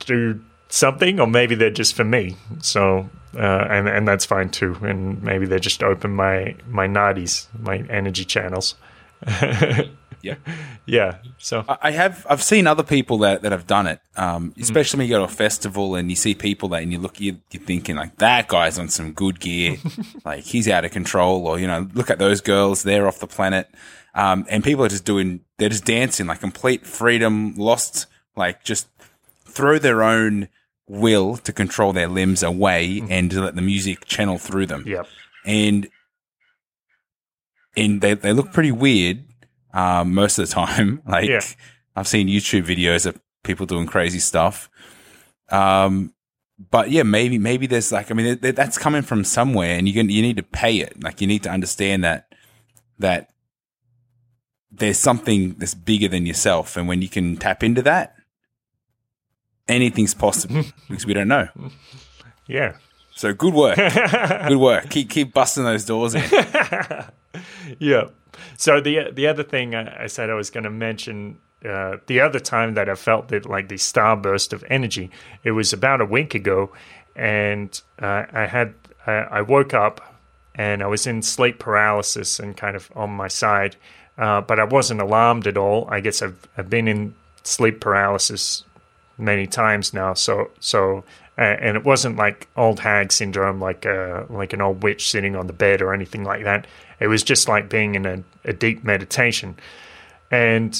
do 0.00 0.40
something, 0.68 1.20
or 1.20 1.26
maybe 1.26 1.54
they're 1.54 1.70
just 1.70 1.94
for 1.94 2.04
me? 2.04 2.36
So. 2.60 3.10
Uh, 3.34 3.66
and 3.70 3.88
and 3.88 4.06
that's 4.06 4.26
fine 4.26 4.50
too. 4.50 4.76
And 4.82 5.22
maybe 5.22 5.46
they 5.46 5.58
just 5.58 5.82
open 5.82 6.14
my 6.14 6.54
my 6.68 6.86
nadis, 6.86 7.46
my 7.58 7.78
energy 7.88 8.26
channels. 8.26 8.74
Yeah. 10.22 10.36
Yeah. 10.84 11.18
So 11.38 11.64
I 11.68 11.92
have 11.92 12.26
I've 12.28 12.42
seen 12.42 12.66
other 12.66 12.82
people 12.82 13.18
that, 13.18 13.42
that 13.42 13.52
have 13.52 13.68
done 13.68 13.86
it, 13.86 14.00
um, 14.16 14.52
especially 14.60 14.98
when 14.98 15.06
you 15.06 15.14
go 15.14 15.18
to 15.20 15.24
a 15.26 15.28
festival 15.28 15.94
and 15.94 16.10
you 16.10 16.16
see 16.16 16.34
people 16.34 16.68
that 16.70 16.82
and 16.82 16.90
you 16.92 16.98
look 16.98 17.20
you, 17.20 17.38
you're 17.52 17.62
thinking 17.62 17.94
like 17.94 18.16
that 18.16 18.48
guy's 18.48 18.80
on 18.80 18.88
some 18.88 19.12
good 19.12 19.38
gear, 19.38 19.76
like 20.24 20.42
he's 20.42 20.68
out 20.68 20.84
of 20.84 20.90
control, 20.90 21.46
or 21.46 21.60
you 21.60 21.68
know 21.68 21.88
look 21.94 22.10
at 22.10 22.18
those 22.18 22.40
girls 22.40 22.82
they're 22.82 23.06
off 23.06 23.20
the 23.20 23.28
planet, 23.28 23.68
um, 24.16 24.44
and 24.48 24.64
people 24.64 24.84
are 24.84 24.88
just 24.88 25.04
doing 25.04 25.40
they're 25.58 25.68
just 25.68 25.84
dancing 25.84 26.26
like 26.26 26.40
complete 26.40 26.84
freedom, 26.84 27.54
lost 27.54 28.06
like 28.34 28.64
just 28.64 28.88
throw 29.44 29.78
their 29.78 30.02
own 30.02 30.48
will 30.88 31.36
to 31.36 31.52
control 31.52 31.92
their 31.92 32.08
limbs 32.08 32.42
away 32.42 33.00
and 33.08 33.30
to 33.30 33.40
let 33.40 33.54
the 33.54 33.62
music 33.62 34.04
channel 34.04 34.36
through 34.36 34.66
them 34.66 34.82
Yep. 34.84 35.06
and 35.46 35.88
and 37.76 38.00
they 38.00 38.14
they 38.14 38.32
look 38.32 38.52
pretty 38.52 38.72
weird 38.72 39.22
um, 39.72 40.14
most 40.14 40.38
of 40.38 40.46
the 40.48 40.52
time. 40.54 41.02
Like 41.06 41.28
Yeah. 41.28 41.40
I've 41.94 42.08
seen 42.08 42.28
YouTube 42.28 42.64
videos 42.64 43.06
of 43.06 43.20
people 43.44 43.66
doing 43.66 43.86
crazy 43.86 44.18
stuff. 44.18 44.70
Um, 45.50 46.14
but 46.70 46.90
yeah, 46.90 47.02
maybe 47.02 47.38
maybe 47.38 47.66
there's 47.66 47.90
like 47.92 48.10
I 48.10 48.14
mean 48.14 48.38
th- 48.38 48.54
that's 48.54 48.78
coming 48.78 49.02
from 49.02 49.24
somewhere, 49.24 49.76
and 49.76 49.88
you 49.88 49.94
can, 49.94 50.08
you 50.08 50.22
need 50.22 50.36
to 50.36 50.42
pay 50.42 50.76
it. 50.76 51.02
Like 51.02 51.20
you 51.20 51.26
need 51.26 51.42
to 51.42 51.50
understand 51.50 52.04
that 52.04 52.32
that 52.98 53.30
there's 54.70 54.98
something 54.98 55.54
that's 55.58 55.74
bigger 55.74 56.08
than 56.08 56.24
yourself, 56.24 56.76
and 56.76 56.86
when 56.88 57.02
you 57.02 57.08
can 57.08 57.36
tap 57.36 57.62
into 57.62 57.82
that, 57.82 58.14
anything's 59.68 60.14
possible 60.14 60.62
because 60.88 61.04
we 61.04 61.14
don't 61.14 61.28
know. 61.28 61.48
Yeah. 62.46 62.76
So 63.14 63.34
good 63.34 63.52
work, 63.54 63.76
good 64.48 64.56
work. 64.56 64.88
Keep 64.88 65.10
keep 65.10 65.34
busting 65.34 65.64
those 65.64 65.84
doors 65.84 66.14
in. 66.14 66.22
Yeah. 67.78 68.04
So 68.56 68.80
the 68.80 69.10
the 69.12 69.26
other 69.26 69.42
thing 69.42 69.74
I, 69.74 70.06
said 70.06 70.30
I 70.30 70.34
was 70.34 70.50
going 70.50 70.64
to 70.64 70.70
mention 70.70 71.38
uh, 71.64 71.98
the 72.06 72.20
other 72.20 72.40
time 72.40 72.74
that 72.74 72.88
I 72.88 72.94
felt 72.94 73.28
that 73.28 73.46
like 73.46 73.68
the 73.68 73.76
starburst 73.76 74.52
of 74.52 74.64
energy, 74.68 75.10
it 75.44 75.52
was 75.52 75.72
about 75.72 76.00
a 76.00 76.04
week 76.04 76.34
ago, 76.34 76.72
and 77.14 77.80
uh, 78.00 78.24
I 78.32 78.46
had 78.46 78.74
I, 79.06 79.12
I 79.12 79.42
woke 79.42 79.74
up 79.74 80.00
and 80.54 80.82
I 80.82 80.86
was 80.86 81.06
in 81.06 81.22
sleep 81.22 81.58
paralysis 81.58 82.38
and 82.38 82.56
kind 82.56 82.76
of 82.76 82.90
on 82.94 83.10
my 83.10 83.28
side, 83.28 83.76
uh, 84.18 84.40
but 84.40 84.58
I 84.58 84.64
wasn't 84.64 85.00
alarmed 85.00 85.46
at 85.46 85.56
all. 85.56 85.88
I 85.90 86.00
guess 86.00 86.22
I've 86.22 86.48
I've 86.56 86.70
been 86.70 86.88
in 86.88 87.14
sleep 87.42 87.80
paralysis 87.80 88.64
many 89.18 89.46
times 89.46 89.94
now. 89.94 90.14
So 90.14 90.50
so 90.60 91.04
and 91.36 91.76
it 91.76 91.84
wasn't 91.84 92.16
like 92.16 92.48
old 92.56 92.80
hag 92.80 93.10
syndrome, 93.10 93.60
like 93.60 93.86
uh, 93.86 94.24
like 94.28 94.52
an 94.52 94.60
old 94.60 94.82
witch 94.82 95.10
sitting 95.10 95.34
on 95.34 95.46
the 95.46 95.52
bed 95.52 95.80
or 95.80 95.94
anything 95.94 96.24
like 96.24 96.44
that. 96.44 96.66
It 97.02 97.08
was 97.08 97.22
just 97.24 97.48
like 97.48 97.68
being 97.68 97.96
in 97.96 98.06
a, 98.06 98.22
a 98.44 98.52
deep 98.52 98.84
meditation, 98.84 99.56
and 100.30 100.72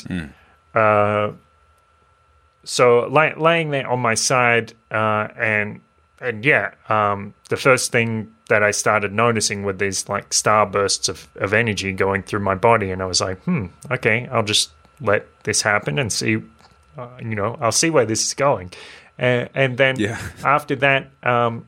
uh, 0.74 1.32
so 2.64 3.08
lay, 3.08 3.35
laying 3.35 3.70
there 3.70 3.88
on 3.88 4.00
my 4.00 4.14
side, 4.14 4.72
uh, 4.90 5.28
and 5.37 5.80
and 6.20 6.44
yeah, 6.44 6.74
um, 6.88 7.35
the 7.48 7.56
first 7.56 7.90
thing 7.90 8.32
that 8.48 8.62
I 8.62 8.70
started 8.70 9.12
noticing 9.12 9.64
were 9.64 9.72
these 9.72 10.08
like 10.08 10.30
starbursts 10.30 11.08
of, 11.08 11.28
of 11.37 11.52
energy 11.52 11.92
going 11.92 12.22
through 12.22 12.40
my 12.40 12.54
body, 12.54 12.92
and 12.92 13.02
I 13.02 13.06
was 13.06 13.20
like, 13.20 13.42
hmm, 13.42 13.66
okay, 13.90 14.28
I'll 14.30 14.44
just 14.44 14.70
let 15.00 15.26
this 15.42 15.62
happen 15.62 15.98
and 15.98 16.12
see, 16.12 16.40
uh, 16.96 17.08
you 17.18 17.35
know, 17.35 17.58
I'll 17.61 17.72
see 17.72 17.90
where 17.90 18.06
this 18.06 18.24
is 18.24 18.35
going. 18.35 18.70
And, 19.18 19.48
and 19.55 19.77
then 19.77 19.96
Yeah. 19.98 20.18
after 20.44 20.77
that, 20.77 21.11
um, 21.22 21.66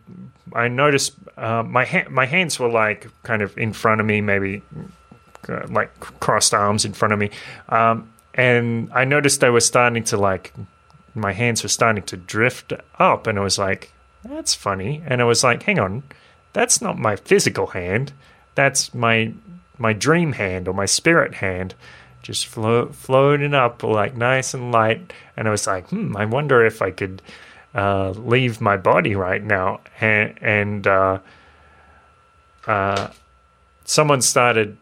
I 0.54 0.68
noticed 0.68 1.14
uh, 1.37 1.62
my 1.62 1.85
ha- 1.85 2.09
my 2.11 2.26
hands 2.26 2.59
were 2.59 2.68
like 2.70 3.09
kind 3.22 3.42
of 3.42 3.57
in 3.59 3.72
front 3.72 4.00
of 4.00 4.07
me, 4.07 4.20
maybe 4.20 4.62
uh, 5.48 5.66
like 5.68 5.90
crossed 6.20 6.54
arms 6.54 6.85
in 6.85 6.92
front 6.92 7.12
of 7.12 7.18
me, 7.18 7.30
um, 7.68 8.09
and 8.35 8.88
I 8.94 9.04
noticed 9.04 9.40
they 9.40 9.50
were 9.50 9.61
starting 9.61 10.04
to 10.04 10.16
like 10.16 10.52
my 11.14 11.33
hands 11.33 11.62
were 11.62 11.68
starting 11.68 12.02
to 12.04 12.16
drift 12.16 12.72
up, 12.98 13.26
and 13.26 13.38
I 13.38 13.42
was 13.42 13.59
like, 13.59 13.92
"That's 14.24 14.54
funny," 14.54 15.02
and 15.07 15.20
I 15.20 15.24
was 15.24 15.42
like, 15.44 15.62
"Hang 15.64 15.78
on, 15.78 16.02
that's 16.52 16.80
not 16.80 16.98
my 16.98 17.16
physical 17.16 17.68
hand, 17.68 18.12
that's 18.54 18.94
my 18.94 19.33
my 19.78 19.92
dream 19.92 20.33
hand 20.33 20.68
or 20.68 20.74
my 20.74 20.87
spirit 20.87 21.35
hand." 21.35 21.74
Just 22.24 22.46
flo- 22.46 22.88
floating 22.88 23.52
up 23.54 23.82
like 23.82 24.16
nice 24.16 24.54
and 24.54 24.72
light, 24.72 25.12
and 25.37 25.46
I 25.46 25.50
was 25.50 25.66
like, 25.66 25.88
"Hmm, 25.90 26.16
I 26.16 26.24
wonder 26.24 26.64
if 26.64 26.80
I 26.80 26.90
could 26.90 27.20
uh, 27.74 28.10
leave 28.10 28.60
my 28.60 28.76
body 28.76 29.14
right 29.14 29.44
now." 29.44 29.80
And 30.00 30.34
and 30.40 30.87
uh, 30.87 31.18
uh, 32.66 33.08
someone 33.84 34.22
started 34.22 34.76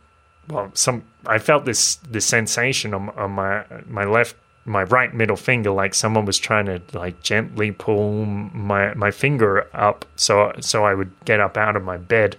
well 0.48 0.70
some 0.74 1.02
i 1.26 1.38
felt 1.38 1.64
this 1.64 1.96
this 1.96 2.26
sensation 2.26 2.94
on, 2.94 3.08
on 3.10 3.30
my 3.30 3.64
my 3.86 4.04
left 4.04 4.34
my 4.64 4.82
right 4.84 5.14
middle 5.14 5.36
finger 5.36 5.70
like 5.70 5.94
someone 5.94 6.24
was 6.24 6.38
trying 6.38 6.66
to 6.66 6.80
like 6.92 7.20
gently 7.22 7.70
pull 7.72 8.24
my 8.24 8.94
my 8.94 9.10
finger 9.10 9.66
up 9.74 10.04
so 10.16 10.52
so 10.60 10.84
i 10.84 10.94
would 10.94 11.10
get 11.24 11.40
up 11.40 11.56
out 11.56 11.76
of 11.76 11.82
my 11.82 11.96
bed. 11.96 12.36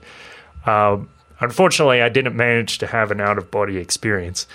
Um, 0.66 1.10
unfortunately 1.40 2.02
i 2.02 2.10
didn't 2.10 2.36
manage 2.36 2.78
to 2.78 2.88
have 2.88 3.12
an 3.12 3.20
out 3.20 3.38
of 3.38 3.52
body 3.52 3.78
experience 3.78 4.48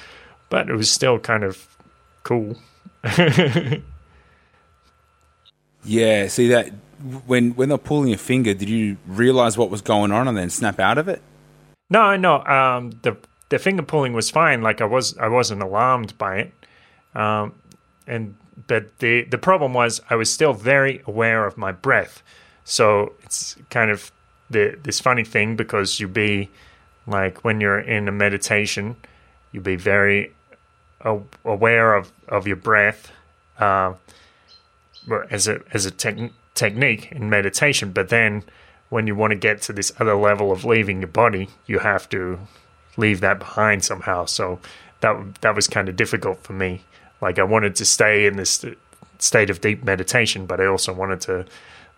but 0.50 0.68
it 0.68 0.74
was 0.74 0.90
still 0.90 1.18
kind 1.18 1.44
of 1.44 1.66
cool 2.22 2.56
Yeah, 5.84 6.26
see 6.28 6.48
that 6.48 6.70
when 7.26 7.52
when 7.52 7.68
they're 7.70 7.78
pulling 7.78 8.08
your 8.08 8.18
finger, 8.18 8.52
did 8.54 8.68
you 8.68 8.98
realize 9.06 9.56
what 9.56 9.70
was 9.70 9.80
going 9.80 10.12
on 10.12 10.28
and 10.28 10.36
then 10.36 10.50
snap 10.50 10.78
out 10.78 10.98
of 10.98 11.08
it? 11.08 11.22
No, 11.88 12.16
no. 12.16 12.44
Um, 12.44 12.98
the 13.02 13.16
the 13.48 13.58
finger 13.58 13.82
pulling 13.82 14.12
was 14.12 14.30
fine. 14.30 14.60
Like 14.62 14.80
I 14.80 14.84
was, 14.84 15.16
I 15.16 15.28
wasn't 15.28 15.62
alarmed 15.62 16.18
by 16.18 16.38
it. 16.38 16.52
Um, 17.14 17.54
and 18.06 18.36
but 18.66 18.98
the 18.98 19.24
the 19.24 19.38
problem 19.38 19.72
was 19.72 20.00
I 20.10 20.16
was 20.16 20.30
still 20.30 20.52
very 20.52 21.02
aware 21.06 21.46
of 21.46 21.56
my 21.56 21.72
breath. 21.72 22.22
So 22.64 23.14
it's 23.22 23.56
kind 23.70 23.90
of 23.90 24.12
the 24.50 24.78
this 24.82 25.00
funny 25.00 25.24
thing 25.24 25.56
because 25.56 26.00
you 26.00 26.08
be 26.08 26.50
like 27.06 27.44
when 27.44 27.60
you're 27.60 27.80
in 27.80 28.08
a 28.08 28.12
meditation, 28.12 28.96
you 29.52 29.62
be 29.62 29.76
very 29.76 30.32
aware 31.44 31.94
of 31.94 32.12
of 32.28 32.46
your 32.46 32.56
breath. 32.56 33.12
Uh, 33.58 33.94
as 35.30 35.48
a 35.48 35.60
as 35.72 35.86
a 35.86 35.90
tech 35.90 36.18
technique 36.54 37.12
in 37.12 37.30
meditation. 37.30 37.92
But 37.92 38.08
then, 38.08 38.42
when 38.90 39.06
you 39.06 39.14
want 39.14 39.30
to 39.30 39.36
get 39.36 39.62
to 39.62 39.72
this 39.72 39.92
other 39.98 40.14
level 40.14 40.52
of 40.52 40.64
leaving 40.64 41.00
your 41.00 41.08
body, 41.08 41.48
you 41.66 41.78
have 41.78 42.08
to 42.10 42.38
leave 42.96 43.20
that 43.20 43.38
behind 43.38 43.84
somehow. 43.84 44.26
So 44.26 44.60
that 45.00 45.40
that 45.40 45.54
was 45.54 45.66
kind 45.66 45.88
of 45.88 45.96
difficult 45.96 46.42
for 46.42 46.52
me. 46.52 46.82
Like 47.20 47.38
I 47.38 47.44
wanted 47.44 47.76
to 47.76 47.84
stay 47.84 48.26
in 48.26 48.36
this 48.36 48.64
state 49.18 49.50
of 49.50 49.60
deep 49.60 49.84
meditation, 49.84 50.46
but 50.46 50.60
I 50.60 50.66
also 50.66 50.92
wanted 50.92 51.20
to 51.22 51.46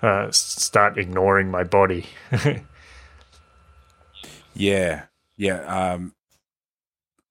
uh, 0.02 0.30
start 0.30 0.98
ignoring 0.98 1.50
my 1.50 1.64
body. 1.64 2.06
Yeah, 4.54 5.04
yeah. 5.36 5.62
Um, 5.62 6.12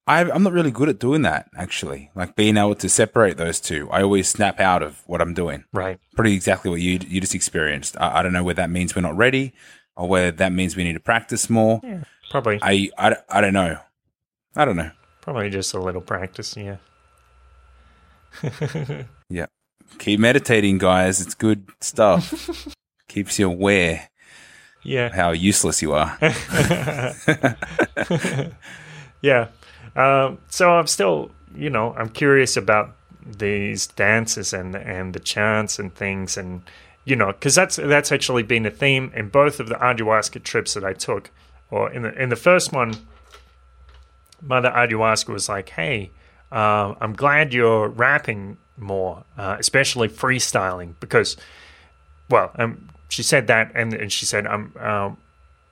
I, 0.06 0.28
I'm 0.30 0.42
not 0.42 0.52
really 0.52 0.70
good 0.72 0.88
at 0.88 0.98
doing 0.98 1.22
that 1.22 1.48
actually. 1.56 2.10
Like 2.14 2.34
being 2.34 2.56
able 2.56 2.74
to 2.76 2.88
separate 2.88 3.36
those 3.36 3.60
two. 3.60 3.88
I 3.92 4.02
always 4.02 4.28
snap 4.28 4.58
out 4.60 4.82
of 4.82 5.02
what 5.06 5.20
I'm 5.20 5.34
doing. 5.34 5.64
right. 5.72 5.98
Pretty 6.16 6.34
exactly 6.34 6.70
what 6.70 6.80
you 6.80 6.98
you 7.06 7.20
just 7.20 7.34
experienced. 7.34 7.96
I, 8.00 8.18
I 8.18 8.22
don't 8.22 8.32
know 8.32 8.42
whether 8.42 8.62
that 8.62 8.70
means 8.70 8.96
we're 8.96 9.02
not 9.02 9.16
ready 9.16 9.52
or 9.96 10.08
whether 10.08 10.30
that 10.32 10.52
means 10.52 10.76
we 10.76 10.84
need 10.84 10.94
to 10.94 11.00
practice 11.00 11.48
more. 11.50 11.80
Yeah, 11.84 12.02
Probably. 12.30 12.58
I, 12.62 12.90
I 12.98 13.16
I 13.28 13.40
don't 13.40 13.52
know. 13.54 13.78
I 14.56 14.64
don't 14.64 14.76
know. 14.76 14.90
Probably 15.20 15.50
just 15.50 15.74
a 15.74 15.80
little 15.80 16.00
practice. 16.00 16.56
Yeah. 16.56 16.76
Yeah. 19.28 19.46
Keep 19.98 20.20
meditating, 20.20 20.78
guys. 20.78 21.20
It's 21.20 21.34
good 21.34 21.68
stuff. 21.80 22.68
Keeps 23.08 23.38
you 23.38 23.50
aware 23.50 24.08
Yeah. 24.82 25.10
how 25.14 25.30
useless 25.32 25.82
you 25.82 25.92
are. 25.92 26.16
Yeah. 29.22 29.48
Um, 29.96 30.38
so 30.48 30.70
I'm 30.70 30.86
still, 30.86 31.30
you 31.54 31.70
know, 31.70 31.94
I'm 31.94 32.08
curious 32.08 32.56
about 32.56 32.94
these 33.24 33.86
dances 33.86 34.52
and 34.52 34.74
and 34.74 35.14
the 35.14 35.20
chants 35.20 35.78
and 35.78 35.94
things, 35.94 36.36
and 36.36 36.62
you 37.04 37.16
know, 37.16 37.28
because 37.28 37.54
that's 37.54 37.76
that's 37.76 38.12
actually 38.12 38.42
been 38.42 38.66
a 38.66 38.70
theme 38.70 39.12
in 39.14 39.28
both 39.28 39.60
of 39.60 39.68
the 39.68 39.76
ayahuasca 39.76 40.42
trips 40.42 40.74
that 40.74 40.84
I 40.84 40.92
took. 40.92 41.30
Or 41.70 41.90
in 41.92 42.02
the 42.02 42.20
in 42.20 42.30
the 42.30 42.36
first 42.36 42.72
one, 42.72 42.94
Mother 44.42 44.70
Ayahuasca 44.70 45.28
was 45.28 45.48
like, 45.48 45.68
"Hey, 45.68 46.10
uh, 46.50 46.94
I'm 47.00 47.12
glad 47.12 47.54
you're 47.54 47.88
rapping 47.88 48.56
more, 48.76 49.24
uh, 49.36 49.56
especially 49.58 50.08
freestyling, 50.08 50.94
because, 51.00 51.36
well, 52.28 52.50
um, 52.56 52.88
she 53.08 53.22
said 53.22 53.46
that, 53.46 53.70
and, 53.74 53.92
and 53.92 54.12
she 54.12 54.26
said, 54.26 54.46
um, 54.46 54.72
um, 54.78 55.16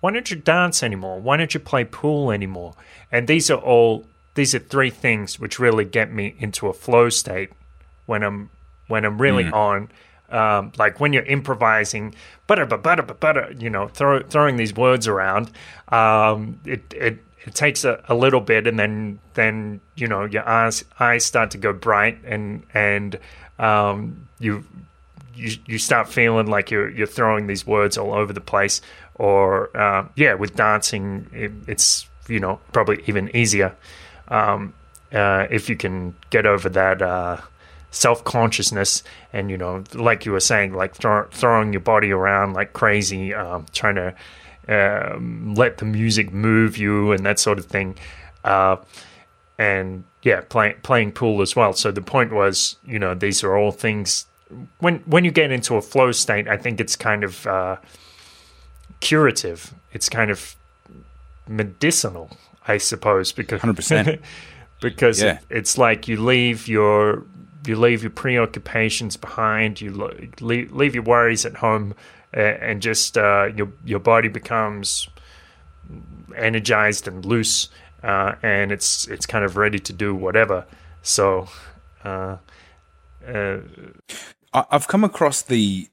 why 0.01 0.13
don't 0.13 0.31
you 0.31 0.37
dance 0.37 0.83
anymore? 0.83 1.21
Why 1.21 1.37
don't 1.37 1.53
you 1.53 1.61
play 1.61 1.85
pool 1.85 2.31
anymore? 2.31 2.75
And 3.11 3.27
these 3.27 3.51
are 3.51 3.59
all 3.59 4.07
these 4.35 4.55
are 4.55 4.61
three 4.61 4.91
things 4.91 5.41
which 5.41 5.59
really 5.59 5.85
get 5.85 6.13
me 6.13 6.37
into 6.39 6.69
a 6.69 6.73
flow 6.73 7.09
state 7.09 7.51
when 8.07 8.23
I'm 8.23 8.51
when 8.87 9.05
I'm 9.05 9.21
really 9.21 9.47
on. 9.47 9.91
Um, 10.31 10.73
like 10.77 11.01
when 11.01 11.15
you're 11.15 11.25
improvising, 11.25 12.15
butter, 12.47 12.67
butter, 12.67 13.03
butter, 13.03 13.55
you 13.59 13.71
know, 13.71 13.89
throw, 13.89 14.23
throwing 14.23 14.59
these 14.59 14.75
words 14.75 15.09
around. 15.09 15.51
Um, 15.89 16.61
it, 16.67 16.83
it 16.93 17.19
it 17.47 17.55
takes 17.55 17.85
a, 17.85 18.05
a 18.09 18.15
little 18.15 18.41
bit, 18.41 18.67
and 18.67 18.79
then 18.79 19.19
then 19.35 19.81
you 19.97 20.07
know 20.07 20.25
your 20.25 20.47
eyes 20.47 20.85
eyes 21.01 21.25
start 21.25 21.51
to 21.53 21.59
go 21.59 21.73
bright, 21.73 22.19
and 22.25 22.63
and 22.75 23.19
um, 23.59 24.29
you 24.39 24.65
you 25.35 25.57
you 25.67 25.79
start 25.79 26.09
feeling 26.09 26.47
like 26.47 26.71
you're 26.71 26.91
you're 26.91 27.07
throwing 27.07 27.47
these 27.47 27.67
words 27.67 27.97
all 27.97 28.13
over 28.13 28.33
the 28.33 28.41
place. 28.41 28.81
Or 29.19 29.77
uh, 29.77 30.07
yeah, 30.17 30.35
with 30.35 30.55
dancing, 30.55 31.29
it, 31.33 31.53
it's 31.67 32.07
you 32.29 32.41
know 32.41 32.61
probably 32.73 33.03
even 33.07 33.35
easier 33.35 33.75
um, 34.31 34.75
uh, 35.13 35.47
if 35.51 35.69
you 35.69 35.77
can 35.77 36.15
get 36.31 36.47
over 36.47 36.69
that 36.69 37.03
uh, 37.03 37.39
self 37.91 38.25
consciousness 38.25 39.03
and 39.33 39.51
you 39.51 39.57
know, 39.57 39.85
like 39.95 40.27
you 40.27 40.33
were 40.33 40.41
saying, 40.41 40.75
like 40.75 40.95
throw, 40.95 41.25
throwing 41.31 41.73
your 41.73 41.81
body 41.81 42.11
around 42.11 42.53
like 42.55 42.73
crazy, 42.73 43.35
um, 43.35 43.67
trying 43.73 43.95
to 43.97 44.15
um, 44.69 45.55
let 45.55 45.79
the 45.79 45.85
music 45.85 46.33
move 46.33 46.77
you 46.77 47.13
and 47.13 47.25
that 47.25 47.39
sort 47.39 47.59
of 47.59 47.67
thing. 47.67 47.97
Uh, 48.45 48.77
and 49.59 50.05
yeah, 50.23 50.43
play, 50.43 50.77
playing 50.83 51.13
pool 51.13 51.43
as 51.43 51.57
well. 51.57 51.73
So 51.73 51.91
the 51.91 52.03
point 52.03 52.33
was, 52.33 52.77
you 52.87 52.99
know, 52.99 53.15
these 53.15 53.43
are 53.43 53.57
all 53.57 53.73
things. 53.73 54.27
When 54.79 55.01
when 55.01 55.25
you 55.25 55.31
get 55.31 55.51
into 55.51 55.77
a 55.77 55.83
flow 55.83 56.13
state, 56.13 56.49
I 56.49 56.57
think 56.57 56.81
it's 56.81 56.97
kind 56.97 57.25
of 57.25 57.47
uh, 57.47 57.77
curative. 59.01 59.75
It's 59.93 60.09
kind 60.09 60.31
of 60.31 60.57
medicinal, 61.47 62.31
I 62.67 62.79
suppose, 62.79 63.33
because 63.33 63.61
100%. 63.61 64.21
because 64.81 65.21
Yeah. 65.23 65.39
it's 65.51 65.79
like 65.79 66.09
you 66.09 66.21
leave 66.23 66.69
your 66.69 67.25
you 67.67 67.77
leave 67.77 68.03
your 68.03 68.11
preoccupations 68.11 69.17
behind, 69.17 69.81
you 69.81 69.93
lo- 69.93 70.17
leave, 70.41 70.73
leave 70.73 70.95
your 70.95 71.05
worries 71.05 71.45
at 71.45 71.57
home, 71.57 71.95
uh, 72.35 72.41
and 72.41 72.81
just 72.81 73.19
uh, 73.19 73.49
your 73.57 73.69
your 73.85 73.99
body 73.99 74.29
becomes 74.29 75.09
energized 76.37 77.09
and 77.09 77.25
loose, 77.25 77.69
uh, 78.03 78.35
and 78.43 78.71
it's 78.73 79.07
it's 79.09 79.27
kind 79.27 79.45
of 79.45 79.57
ready 79.57 79.79
to 79.79 79.93
do 79.93 80.15
whatever. 80.15 80.67
So. 81.03 81.49
Uh, 82.05 82.37
uh, 83.27 83.59
I've 84.55 84.89
come 84.89 85.05
across 85.05 85.43
the 85.43 85.89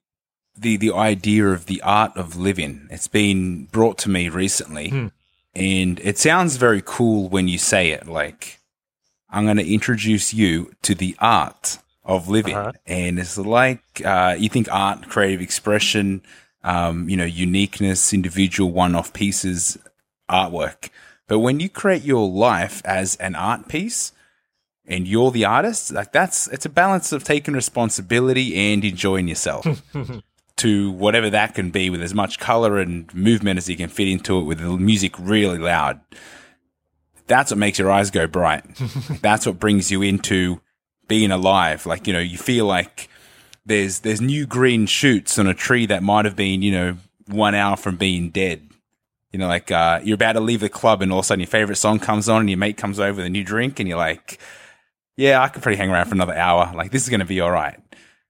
the 0.57 0.77
the 0.77 0.93
idea 0.93 1.47
of 1.47 1.65
the 1.65 1.81
art 1.81 2.15
of 2.15 2.35
living. 2.35 2.87
It's 2.91 3.07
been 3.07 3.65
brought 3.65 3.97
to 3.99 4.09
me 4.09 4.29
recently, 4.29 5.11
and 5.53 5.99
it 5.99 6.17
sounds 6.17 6.57
very 6.57 6.81
cool 6.83 7.29
when 7.29 7.47
you 7.47 7.57
say 7.57 7.91
it. 7.91 8.07
Like, 8.07 8.59
I'm 9.29 9.45
going 9.45 9.57
to 9.57 9.73
introduce 9.73 10.33
you 10.33 10.71
to 10.83 10.95
the 10.95 11.15
art 11.19 11.79
of 12.03 12.29
living, 12.29 12.55
Uh-huh. 12.55 12.71
and 12.85 13.19
it's 13.19 13.37
like 13.37 13.81
uh, 14.05 14.35
you 14.37 14.49
think 14.49 14.67
art, 14.71 15.09
creative 15.09 15.41
expression, 15.41 16.21
um, 16.63 17.09
you 17.09 17.17
know, 17.17 17.25
uniqueness, 17.25 18.13
individual 18.13 18.71
one-off 18.71 19.11
pieces, 19.13 19.77
artwork. 20.29 20.89
But 21.27 21.39
when 21.39 21.59
you 21.59 21.69
create 21.69 22.03
your 22.03 22.29
life 22.29 22.81
as 22.85 23.15
an 23.17 23.35
art 23.35 23.67
piece, 23.67 24.11
and 24.87 25.07
you're 25.07 25.31
the 25.31 25.45
artist, 25.45 25.91
like 25.91 26.11
that's 26.11 26.47
it's 26.49 26.65
a 26.67 26.69
balance 26.69 27.11
of 27.11 27.23
taking 27.23 27.55
responsibility 27.55 28.53
and 28.55 28.85
enjoying 28.85 29.27
yourself 29.27 29.65
to 30.57 30.91
whatever 30.91 31.29
that 31.29 31.53
can 31.53 31.69
be 31.69 31.89
with 31.89 32.01
as 32.01 32.13
much 32.13 32.39
color 32.39 32.77
and 32.79 33.13
movement 33.13 33.57
as 33.57 33.69
you 33.69 33.75
can 33.75 33.89
fit 33.89 34.07
into 34.07 34.39
it 34.39 34.43
with 34.43 34.59
the 34.59 34.77
music 34.77 35.13
really 35.19 35.57
loud. 35.57 35.99
That's 37.27 37.51
what 37.51 37.57
makes 37.57 37.79
your 37.79 37.91
eyes 37.91 38.11
go 38.11 38.27
bright. 38.27 38.63
that's 39.21 39.45
what 39.45 39.59
brings 39.59 39.91
you 39.91 40.01
into 40.01 40.61
being 41.07 41.31
alive. 41.31 41.85
Like, 41.85 42.07
you 42.07 42.13
know, 42.13 42.19
you 42.19 42.37
feel 42.37 42.65
like 42.65 43.09
there's 43.65 43.99
there's 43.99 44.21
new 44.21 44.45
green 44.45 44.85
shoots 44.85 45.37
on 45.39 45.47
a 45.47 45.53
tree 45.53 45.85
that 45.87 46.03
might 46.03 46.25
have 46.25 46.35
been, 46.35 46.61
you 46.61 46.71
know, 46.71 46.97
one 47.27 47.55
hour 47.55 47.75
from 47.75 47.97
being 47.97 48.29
dead. 48.29 48.69
You 49.31 49.39
know, 49.39 49.47
like 49.47 49.71
uh, 49.71 49.99
you're 50.03 50.15
about 50.15 50.33
to 50.33 50.39
leave 50.39 50.61
the 50.61 50.69
club 50.69 51.01
and 51.01 51.11
all 51.11 51.19
of 51.19 51.25
a 51.25 51.27
sudden 51.27 51.41
your 51.41 51.47
favorite 51.47 51.75
song 51.75 51.99
comes 51.99 52.29
on 52.29 52.41
and 52.41 52.49
your 52.49 52.57
mate 52.57 52.77
comes 52.77 52.99
over 52.99 53.17
with 53.17 53.25
a 53.25 53.29
new 53.29 53.43
drink 53.43 53.79
and 53.79 53.89
you're 53.89 53.97
like, 53.97 54.39
yeah, 55.17 55.41
I 55.41 55.49
could 55.49 55.61
probably 55.61 55.77
hang 55.77 55.89
around 55.89 56.05
for 56.05 56.15
another 56.15 56.35
hour. 56.35 56.71
Like, 56.73 56.91
this 56.91 57.03
is 57.03 57.09
going 57.09 57.19
to 57.19 57.25
be 57.25 57.41
all 57.41 57.51
right. 57.51 57.77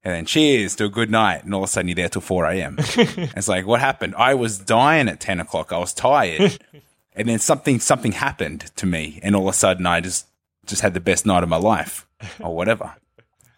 And 0.06 0.14
then 0.14 0.26
cheers 0.26 0.76
to 0.76 0.86
a 0.86 0.90
good 0.90 1.10
night. 1.10 1.44
And 1.44 1.54
all 1.54 1.64
of 1.64 1.70
a 1.70 1.72
sudden 1.72 1.88
you're 1.88 1.96
there 1.96 2.10
till 2.10 2.22
4 2.22 2.46
a.m. 2.46 2.76
it's 2.80 3.48
like, 3.48 3.66
what 3.66 3.80
happened? 3.80 4.14
I 4.16 4.36
was 4.36 4.60
dying 4.60 5.10
at 5.10 5.20
10 5.20 5.40
o'clock. 5.40 5.74
I 5.74 5.80
was 5.80 5.96
tired. 5.96 6.60
and 7.16 7.28
then 7.28 7.40
something, 7.40 7.80
something 7.80 8.12
happened 8.12 8.72
to 8.76 8.86
me. 8.86 9.20
And 9.24 9.36
all 9.36 9.50
of 9.50 9.56
a 9.56 9.58
sudden 9.58 9.88
I 9.88 10.02
just, 10.02 10.28
just 10.68 10.84
had 10.84 10.94
the 10.94 11.00
best 11.00 11.26
night 11.26 11.42
of 11.42 11.50
my 11.50 11.58
life 11.58 12.08
or 12.40 12.56
whatever. 12.56 12.94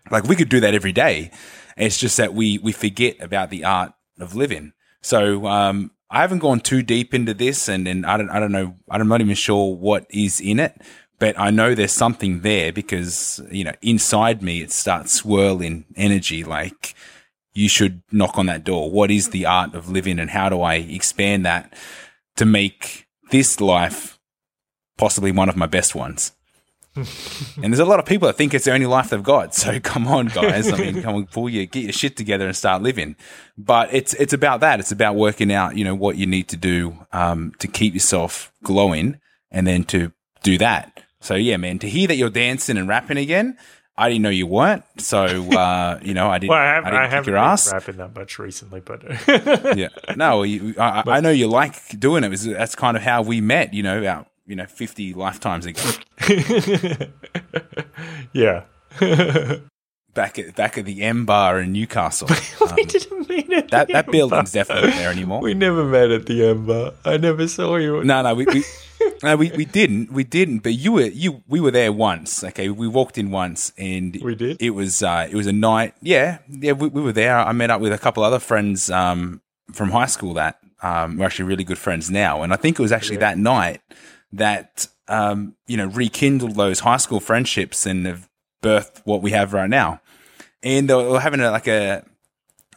Like 0.09 0.23
we 0.23 0.37
could 0.37 0.47
do 0.47 0.61
that 0.61 0.73
every 0.73 0.93
day. 0.93 1.31
It's 1.75 1.97
just 1.97 2.15
that 2.15 2.33
we, 2.33 2.59
we 2.59 2.71
forget 2.71 3.21
about 3.21 3.49
the 3.49 3.65
art 3.65 3.91
of 4.17 4.33
living. 4.33 4.71
So, 5.01 5.45
um, 5.47 5.91
I 6.09 6.21
haven't 6.21 6.39
gone 6.39 6.61
too 6.61 6.81
deep 6.83 7.13
into 7.13 7.33
this 7.33 7.67
and, 7.67 7.85
and 7.87 8.05
I 8.05 8.15
don't, 8.15 8.29
I 8.29 8.39
don't 8.39 8.53
know. 8.53 8.75
I'm 8.89 9.07
not 9.09 9.19
even 9.19 9.35
sure 9.35 9.75
what 9.75 10.05
is 10.09 10.39
in 10.39 10.59
it, 10.59 10.81
but 11.19 11.39
I 11.39 11.49
know 11.49 11.73
there's 11.73 11.91
something 11.91 12.41
there 12.41 12.71
because, 12.71 13.41
you 13.51 13.63
know, 13.63 13.73
inside 13.81 14.41
me, 14.41 14.61
it 14.61 14.71
starts 14.71 15.13
swirling 15.13 15.85
energy. 15.95 16.43
Like 16.43 16.95
you 17.53 17.67
should 17.67 18.03
knock 18.11 18.37
on 18.37 18.45
that 18.45 18.63
door. 18.63 18.91
What 18.91 19.09
is 19.09 19.29
the 19.29 19.45
art 19.45 19.73
of 19.73 19.89
living 19.89 20.19
and 20.19 20.29
how 20.29 20.49
do 20.49 20.61
I 20.61 20.75
expand 20.75 21.45
that 21.45 21.73
to 22.35 22.45
make 22.45 23.07
this 23.31 23.59
life 23.59 24.19
possibly 24.97 25.31
one 25.31 25.49
of 25.49 25.57
my 25.57 25.65
best 25.65 25.95
ones? 25.95 26.33
and 26.95 27.73
there's 27.73 27.79
a 27.79 27.85
lot 27.85 27.99
of 27.99 28.05
people 28.05 28.27
that 28.27 28.35
think 28.35 28.53
it's 28.53 28.65
the 28.65 28.71
only 28.71 28.85
life 28.85 29.09
they've 29.09 29.23
got. 29.23 29.55
So 29.55 29.79
come 29.83 30.07
on, 30.07 30.27
guys. 30.27 30.71
I 30.71 30.77
mean, 30.77 31.01
come 31.01 31.15
on, 31.15 31.25
pull 31.25 31.49
your 31.49 31.65
get 31.65 31.83
your 31.83 31.93
shit 31.93 32.15
together 32.15 32.45
and 32.45 32.55
start 32.55 32.81
living. 32.81 33.15
But 33.57 33.93
it's 33.93 34.13
it's 34.15 34.33
about 34.33 34.59
that. 34.61 34.79
It's 34.79 34.91
about 34.91 35.15
working 35.15 35.51
out, 35.51 35.75
you 35.75 35.83
know, 35.83 35.95
what 35.95 36.17
you 36.17 36.25
need 36.25 36.47
to 36.49 36.57
do 36.57 37.05
um, 37.11 37.53
to 37.59 37.67
keep 37.67 37.93
yourself 37.93 38.51
glowing, 38.63 39.19
and 39.51 39.65
then 39.65 39.83
to 39.85 40.11
do 40.43 40.57
that. 40.59 40.96
So 41.21 41.35
yeah, 41.35 41.57
man, 41.57 41.79
to 41.79 41.89
hear 41.89 42.07
that 42.07 42.15
you're 42.15 42.29
dancing 42.29 42.77
and 42.77 42.87
rapping 42.87 43.17
again, 43.17 43.57
I 43.97 44.09
didn't 44.09 44.21
know 44.21 44.29
you 44.29 44.45
weren't. 44.45 44.83
So 44.97 45.25
uh, 45.25 45.99
you 46.03 46.13
know, 46.13 46.29
I 46.29 46.37
didn't. 46.37 46.51
well, 46.51 46.59
I, 46.59 46.65
have, 46.65 46.85
I 46.85 46.89
didn't 46.91 47.01
I 47.03 47.07
haven't 47.07 47.31
your 47.33 47.41
been 47.41 47.49
ass. 47.49 47.73
rapping 47.73 47.97
that 47.97 48.15
much 48.15 48.37
recently, 48.37 48.79
but 48.81 49.03
yeah. 49.77 49.89
No, 50.15 50.43
you, 50.43 50.75
I, 50.79 51.03
I 51.07 51.19
know 51.19 51.31
you 51.31 51.47
like 51.47 51.99
doing 51.99 52.23
it. 52.23 52.29
That's 52.29 52.75
kind 52.75 52.95
of 52.95 53.03
how 53.03 53.23
we 53.23 53.41
met. 53.41 53.73
You 53.73 53.83
know, 53.83 53.99
about 53.99 54.27
you 54.45 54.55
know, 54.55 54.65
fifty 54.65 55.13
lifetimes 55.13 55.65
ago. 55.65 55.81
yeah. 58.33 58.65
back 60.13 60.37
at 60.39 60.55
back 60.55 60.77
at 60.77 60.85
the 60.85 61.01
M 61.01 61.25
Bar 61.25 61.61
in 61.61 61.71
Newcastle. 61.71 62.29
we 62.75 62.83
didn't 62.85 63.27
mean 63.27 63.51
it. 63.51 63.71
That 63.71 63.87
that 63.87 64.11
building's 64.11 64.51
definitely 64.51 64.91
not 64.91 64.97
there 64.97 65.11
anymore. 65.11 65.41
We 65.41 65.55
never 65.55 65.83
met 65.83 66.11
at 66.11 66.27
the 66.27 66.49
Ember. 66.49 66.93
I 67.03 67.17
never 67.17 67.47
saw 67.47 67.77
you. 67.77 68.03
No, 68.03 68.21
no, 68.21 68.35
we, 68.35 68.45
we 68.45 68.63
no, 69.23 69.35
we, 69.35 69.51
we 69.51 69.65
didn't, 69.65 70.11
we 70.11 70.23
didn't. 70.23 70.59
But 70.59 70.73
you 70.73 70.91
were 70.93 71.05
you 71.05 71.43
we 71.47 71.59
were 71.59 71.71
there 71.71 71.91
once. 71.91 72.43
Okay, 72.43 72.69
we 72.69 72.87
walked 72.87 73.17
in 73.17 73.31
once, 73.31 73.73
and 73.77 74.17
We 74.21 74.35
did? 74.35 74.61
It 74.61 74.71
was 74.71 75.03
uh, 75.03 75.27
it 75.29 75.35
was 75.35 75.47
a 75.47 75.53
night. 75.53 75.93
Yeah, 76.01 76.39
yeah, 76.49 76.73
we, 76.73 76.87
we 76.87 77.01
were 77.01 77.13
there. 77.13 77.37
I 77.37 77.51
met 77.51 77.69
up 77.69 77.81
with 77.81 77.93
a 77.93 77.97
couple 77.97 78.23
other 78.23 78.39
friends 78.39 78.89
um, 78.89 79.41
from 79.73 79.91
high 79.91 80.05
school 80.05 80.33
that 80.35 80.59
um, 80.81 81.17
we're 81.17 81.25
actually 81.25 81.45
really 81.45 81.63
good 81.63 81.77
friends 81.77 82.09
now, 82.09 82.43
and 82.43 82.53
I 82.53 82.55
think 82.55 82.79
it 82.79 82.81
was 82.81 82.91
actually 82.91 83.17
that 83.17 83.37
night 83.37 83.81
that 84.33 84.87
um, 85.07 85.55
you 85.67 85.77
know 85.77 85.87
rekindled 85.87 86.55
those 86.55 86.81
high 86.81 86.97
school 86.97 87.19
friendships 87.19 87.85
and 87.85 88.05
have 88.05 88.29
birthed 88.61 89.01
what 89.05 89.21
we 89.21 89.31
have 89.31 89.53
right 89.53 89.69
now. 89.69 90.01
And 90.63 90.89
they 90.89 90.95
were 90.95 91.19
having 91.19 91.39
a, 91.39 91.51
like 91.51 91.67
a 91.67 92.03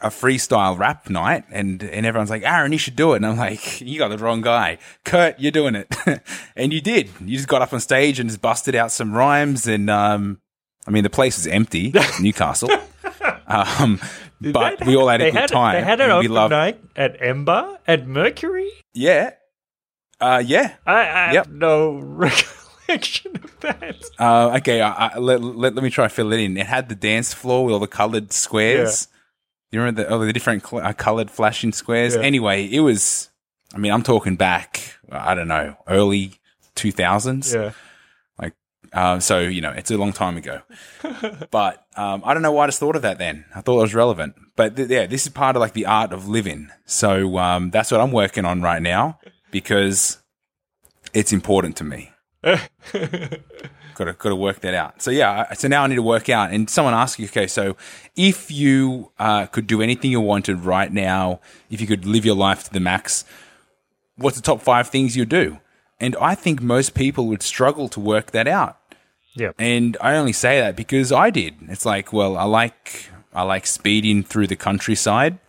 a 0.01 0.09
freestyle 0.09 0.77
rap 0.77 1.09
night 1.09 1.43
and 1.51 1.83
and 1.83 2.05
everyone's 2.05 2.29
like 2.29 2.43
Aaron 2.43 2.71
you 2.71 2.77
should 2.77 2.95
do 2.95 3.13
it. 3.13 3.17
And 3.17 3.25
I'm 3.27 3.37
like 3.37 3.81
you 3.81 3.97
got 3.99 4.07
the 4.09 4.17
wrong 4.17 4.41
guy. 4.41 4.77
Kurt 5.05 5.39
you're 5.39 5.51
doing 5.51 5.75
it. 5.75 5.87
And 6.55 6.73
you 6.73 6.81
did. 6.81 7.09
You 7.23 7.37
just 7.37 7.47
got 7.47 7.61
up 7.61 7.71
on 7.73 7.79
stage 7.79 8.19
and 8.19 8.29
just 8.29 8.41
busted 8.41 8.75
out 8.75 8.91
some 8.91 9.13
rhymes 9.13 9.67
and 9.67 9.89
um 9.89 10.39
I 10.87 10.91
mean 10.91 11.03
the 11.03 11.09
place 11.09 11.37
was 11.37 11.47
empty 11.47 11.93
Newcastle. 12.21 12.69
Um 13.47 13.99
but 14.41 14.79
They? 14.79 14.85
we 14.87 14.95
all 14.95 15.07
had 15.07 15.21
a 15.21 15.25
good 15.31 15.39
had, 15.39 15.49
time 15.51 15.75
They 15.75 15.83
had 15.83 16.01
an 16.01 16.07
we 16.09 16.13
open 16.25 16.31
loved 16.31 16.51
night 16.51 16.79
at 16.95 17.21
Ember 17.21 17.77
at 17.87 18.07
Mercury. 18.07 18.69
yeah. 18.93 19.31
Uh 20.19 20.41
yeah. 20.45 20.75
I, 20.85 20.93
I 21.07 21.31
Yep. 21.33 21.45
have 21.45 21.53
no 21.53 21.93
recollection 21.99 23.35
of 23.43 23.59
that. 23.61 23.95
uh 24.19 24.57
okay 24.57 24.81
I, 24.81 25.07
I, 25.09 25.17
let, 25.19 25.41
let, 25.41 25.75
let 25.75 25.83
me 25.83 25.89
try 25.89 26.05
to 26.05 26.09
fill 26.09 26.33
it 26.33 26.39
in. 26.39 26.57
It 26.57 26.65
had 26.65 26.89
the 26.89 26.95
dance 26.95 27.33
floor 27.33 27.65
with 27.65 27.73
all 27.73 27.79
the 27.79 27.87
colored 27.87 28.33
squares 28.33 29.07
You 29.71 29.79
remember 29.79 30.03
the, 30.03 30.09
oh, 30.09 30.25
the 30.25 30.33
different 30.33 30.65
cl- 30.67 30.85
uh, 30.85 30.93
colored 30.93 31.31
flashing 31.31 31.71
squares? 31.71 32.15
Yeah. 32.15 32.21
Anyway, 32.21 32.65
it 32.65 32.81
was, 32.81 33.29
I 33.73 33.77
mean, 33.77 33.91
I'm 33.91 34.03
talking 34.03 34.35
back, 34.35 34.95
I 35.09 35.33
don't 35.33 35.47
know, 35.47 35.77
early 35.87 36.33
2000s. 36.75 37.53
Yeah. 37.53 37.71
Like, 38.37 38.53
um, 38.91 39.21
so, 39.21 39.39
you 39.39 39.61
know, 39.61 39.71
it's 39.71 39.89
a 39.89 39.97
long 39.97 40.11
time 40.11 40.35
ago. 40.35 40.61
but 41.51 41.85
um, 41.95 42.21
I 42.25 42.33
don't 42.33 42.43
know 42.43 42.51
why 42.51 42.65
I 42.65 42.67
just 42.67 42.79
thought 42.79 42.97
of 42.97 43.01
that 43.03 43.17
then. 43.17 43.45
I 43.55 43.61
thought 43.61 43.79
it 43.79 43.83
was 43.83 43.95
relevant. 43.95 44.35
But 44.57 44.75
th- 44.75 44.89
yeah, 44.89 45.05
this 45.05 45.25
is 45.25 45.29
part 45.29 45.55
of 45.55 45.61
like 45.61 45.73
the 45.73 45.85
art 45.85 46.11
of 46.11 46.27
living. 46.27 46.69
So 46.85 47.37
um, 47.37 47.71
that's 47.71 47.91
what 47.91 48.01
I'm 48.01 48.11
working 48.11 48.43
on 48.43 48.61
right 48.61 48.81
now 48.81 49.19
because 49.51 50.17
it's 51.13 51.31
important 51.31 51.77
to 51.77 51.83
me. 51.85 52.11
got 53.95 54.05
to 54.05 54.13
got 54.13 54.29
to 54.29 54.35
work 54.35 54.61
that 54.61 54.73
out. 54.73 55.01
So 55.01 55.11
yeah, 55.11 55.51
so 55.53 55.67
now 55.67 55.83
I 55.83 55.87
need 55.87 55.95
to 55.95 56.01
work 56.01 56.29
out. 56.29 56.51
And 56.51 56.69
someone 56.69 56.93
asked 56.93 57.19
you, 57.19 57.25
okay, 57.25 57.47
so 57.47 57.75
if 58.15 58.51
you 58.51 59.11
uh, 59.19 59.45
could 59.47 59.67
do 59.67 59.81
anything 59.81 60.11
you 60.11 60.21
wanted 60.21 60.59
right 60.65 60.91
now, 60.91 61.39
if 61.69 61.81
you 61.81 61.87
could 61.87 62.05
live 62.05 62.25
your 62.25 62.35
life 62.35 62.63
to 62.65 62.73
the 62.73 62.79
max, 62.79 63.25
what's 64.15 64.35
the 64.35 64.41
top 64.41 64.61
five 64.61 64.89
things 64.89 65.15
you'd 65.15 65.29
do? 65.29 65.59
And 65.99 66.15
I 66.19 66.35
think 66.35 66.61
most 66.61 66.93
people 66.93 67.27
would 67.27 67.43
struggle 67.43 67.87
to 67.89 67.99
work 67.99 68.31
that 68.31 68.47
out. 68.47 68.77
Yeah. 69.33 69.51
And 69.57 69.97
I 70.01 70.15
only 70.15 70.33
say 70.33 70.59
that 70.59 70.75
because 70.75 71.11
I 71.11 71.29
did. 71.29 71.55
It's 71.69 71.85
like, 71.85 72.11
well, 72.11 72.37
I 72.37 72.43
like 72.43 73.09
I 73.33 73.43
like 73.43 73.65
speeding 73.65 74.23
through 74.23 74.47
the 74.47 74.55
countryside. 74.55 75.39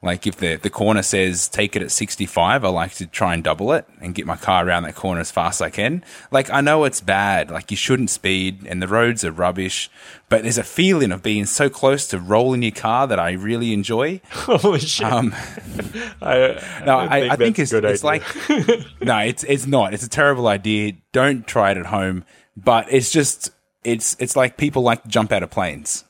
Like 0.00 0.28
if 0.28 0.36
the 0.36 0.54
the 0.54 0.70
corner 0.70 1.02
says 1.02 1.48
take 1.48 1.74
it 1.74 1.82
at 1.82 1.90
65, 1.90 2.64
I 2.64 2.68
like 2.68 2.92
to 2.94 3.06
try 3.06 3.34
and 3.34 3.42
double 3.42 3.72
it 3.72 3.84
and 4.00 4.14
get 4.14 4.26
my 4.26 4.36
car 4.36 4.64
around 4.64 4.84
that 4.84 4.94
corner 4.94 5.20
as 5.20 5.32
fast 5.32 5.60
as 5.60 5.66
I 5.66 5.70
can. 5.70 6.04
Like 6.30 6.50
I 6.50 6.60
know 6.60 6.84
it's 6.84 7.00
bad, 7.00 7.50
like 7.50 7.72
you 7.72 7.76
shouldn't 7.76 8.10
speed 8.10 8.64
and 8.68 8.80
the 8.80 8.86
roads 8.86 9.24
are 9.24 9.32
rubbish, 9.32 9.90
but 10.28 10.42
there's 10.42 10.56
a 10.56 10.62
feeling 10.62 11.10
of 11.10 11.20
being 11.20 11.46
so 11.46 11.68
close 11.68 12.06
to 12.08 12.20
rolling 12.20 12.62
your 12.62 12.70
car 12.70 13.08
that 13.08 13.18
I 13.18 13.32
really 13.32 13.72
enjoy. 13.72 14.20
Holy 14.30 14.78
shit. 14.78 15.04
Um, 15.04 15.34
I, 16.22 16.62
no, 16.86 16.98
I, 16.98 17.30
I 17.30 17.36
think 17.36 17.58
it's, 17.58 17.72
it's 17.72 18.04
like 18.04 18.22
no, 19.00 19.18
it's 19.18 19.42
it's 19.42 19.66
not. 19.66 19.94
It's 19.94 20.04
a 20.04 20.08
terrible 20.08 20.46
idea. 20.46 20.92
Don't 21.10 21.44
try 21.44 21.72
it 21.72 21.76
at 21.76 21.86
home. 21.86 22.24
But 22.56 22.86
it's 22.92 23.10
just 23.10 23.50
it's 23.82 24.16
it's 24.20 24.36
like 24.36 24.56
people 24.56 24.82
like 24.82 25.02
to 25.02 25.08
jump 25.08 25.32
out 25.32 25.42
of 25.42 25.50
planes. 25.50 26.04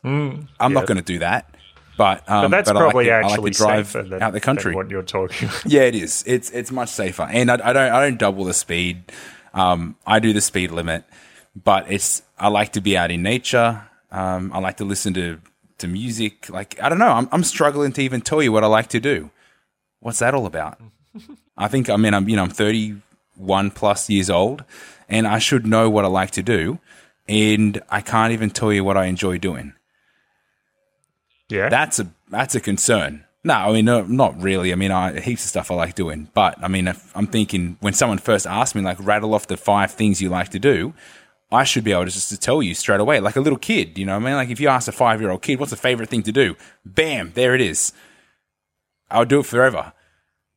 I'm 0.61 0.73
not 0.75 0.87
going 0.87 0.97
to 0.99 1.03
do 1.03 1.21
that. 1.21 1.55
But 1.99 2.31
um, 2.31 2.43
but 2.43 2.57
that's 2.57 2.71
but 2.71 2.77
I 2.77 2.81
like 2.85 2.93
probably 2.93 3.05
to- 3.07 3.11
I 3.11 3.19
actually 3.19 3.51
like 3.51 3.53
drive 3.55 3.87
safer 3.89 4.09
than, 4.09 4.23
out 4.23 4.33
the 4.33 4.41
country. 4.41 4.73
what 4.73 4.89
you're 4.89 5.03
talking 5.03 5.49
about. 5.49 5.67
Yeah, 5.67 5.83
it 5.83 5.97
is. 5.97 6.23
It's 6.29 6.49
it's 6.51 6.71
much 6.71 6.91
safer, 6.91 7.25
and 7.25 7.51
I, 7.51 7.55
I 7.55 7.73
don't 7.73 7.93
I 7.93 8.01
don't 8.05 8.19
double 8.19 8.45
the 8.45 8.55
speed. 8.55 9.11
Um, 9.53 9.97
I 10.07 10.21
do 10.21 10.33
the 10.33 10.41
speed 10.41 10.71
limit, 10.71 11.05
but 11.57 11.91
it's 11.91 12.23
I 12.39 12.49
like 12.49 12.73
to 12.75 12.81
be 12.81 12.97
out 12.97 13.11
in 13.11 13.25
nature. 13.25 13.83
Um, 14.13 14.53
I 14.55 14.61
like 14.61 14.77
to 14.77 14.85
listen 14.85 15.13
to 15.15 15.41
to 15.79 15.89
music. 15.89 16.49
Like 16.49 16.81
I 16.81 16.89
don't 16.89 17.01
know. 17.01 17.11
I'm 17.11 17.29
I'm 17.33 17.43
struggling 17.43 17.91
to 17.95 18.03
even 18.03 18.21
tell 18.21 18.41
you 18.45 18.53
what 18.53 18.63
I 18.63 18.69
like 18.69 18.91
to 18.91 19.01
do. 19.01 19.31
What's 19.99 20.21
that 20.21 20.35
all 20.35 20.47
about? 20.47 20.81
I 21.59 21.67
think 21.67 21.91
I 21.91 21.97
mean 21.97 22.15
I'm 22.15 22.29
you 22.29 22.37
know 22.37 22.45
I'm 22.45 22.51
31 22.51 23.73
plus 23.73 24.09
years 24.09 24.31
old, 24.31 24.63
and 25.09 25.27
I 25.27 25.41
should 25.41 25.67
know 25.67 25.91
what 25.91 26.05
I 26.05 26.09
like 26.09 26.31
to 26.33 26.45
do, 26.45 26.79
and 27.27 27.83
I 27.91 28.03
can't 28.03 28.33
even 28.33 28.51
tell 28.51 28.73
you 28.73 28.85
what 28.85 28.97
I 28.97 29.07
enjoy 29.07 29.39
doing 29.39 29.73
Yeah. 31.49 31.69
that's 31.69 31.99
a 31.99 32.09
that's 32.29 32.55
a 32.55 32.61
concern. 32.61 33.25
No, 33.45 33.55
I 33.55 33.73
mean, 33.73 33.85
no, 33.85 34.03
not 34.03 34.41
really. 34.43 34.73
I 34.73 34.75
mean, 34.75 34.91
I 34.91 35.21
heaps 35.21 35.45
of 35.45 35.49
stuff 35.49 35.71
I 35.71 35.75
like 35.75 35.95
doing, 35.95 36.29
but 36.35 36.63
I 36.63 36.69
mean, 36.69 36.89
if 36.89 37.17
I'm 37.17 37.27
thinking 37.27 37.77
when 37.81 37.93
someone 37.93 38.19
first 38.19 38.47
asked 38.47 38.75
me, 38.75 38.83
like, 38.83 38.99
rattle 39.01 39.33
off 39.33 39.47
the 39.47 39.57
five 39.57 39.93
things 39.93 40.21
you 40.21 40.29
like 40.29 40.51
to 40.51 40.59
do, 40.59 40.93
I 41.51 41.65
should 41.65 41.85
be 41.85 41.93
able 41.93 42.05
to 42.05 42.11
just 42.11 42.29
to 42.31 42.37
tell 42.37 42.63
you 42.63 42.75
straight 42.75 43.01
away, 43.01 43.21
like 43.21 43.37
a 43.37 43.41
little 43.41 43.59
kid. 43.59 43.97
You 43.97 44.07
know, 44.07 44.13
what 44.13 44.23
I 44.23 44.27
mean, 44.27 44.35
like 44.35 44.51
if 44.51 44.61
you 44.61 44.69
ask 44.69 44.89
a 44.89 44.93
five 44.93 45.21
year 45.21 45.31
old 45.31 45.43
kid, 45.43 45.59
what's 45.61 45.71
the 45.71 45.77
favorite 45.77 46.11
thing 46.11 46.23
to 46.25 46.33
do? 46.33 46.57
Bam, 46.85 47.33
there 47.35 47.55
it 47.55 47.61
is. 47.61 47.93
I 49.11 49.21
would 49.21 49.29
do 49.29 49.41
it 49.41 49.47
forever. 49.47 49.93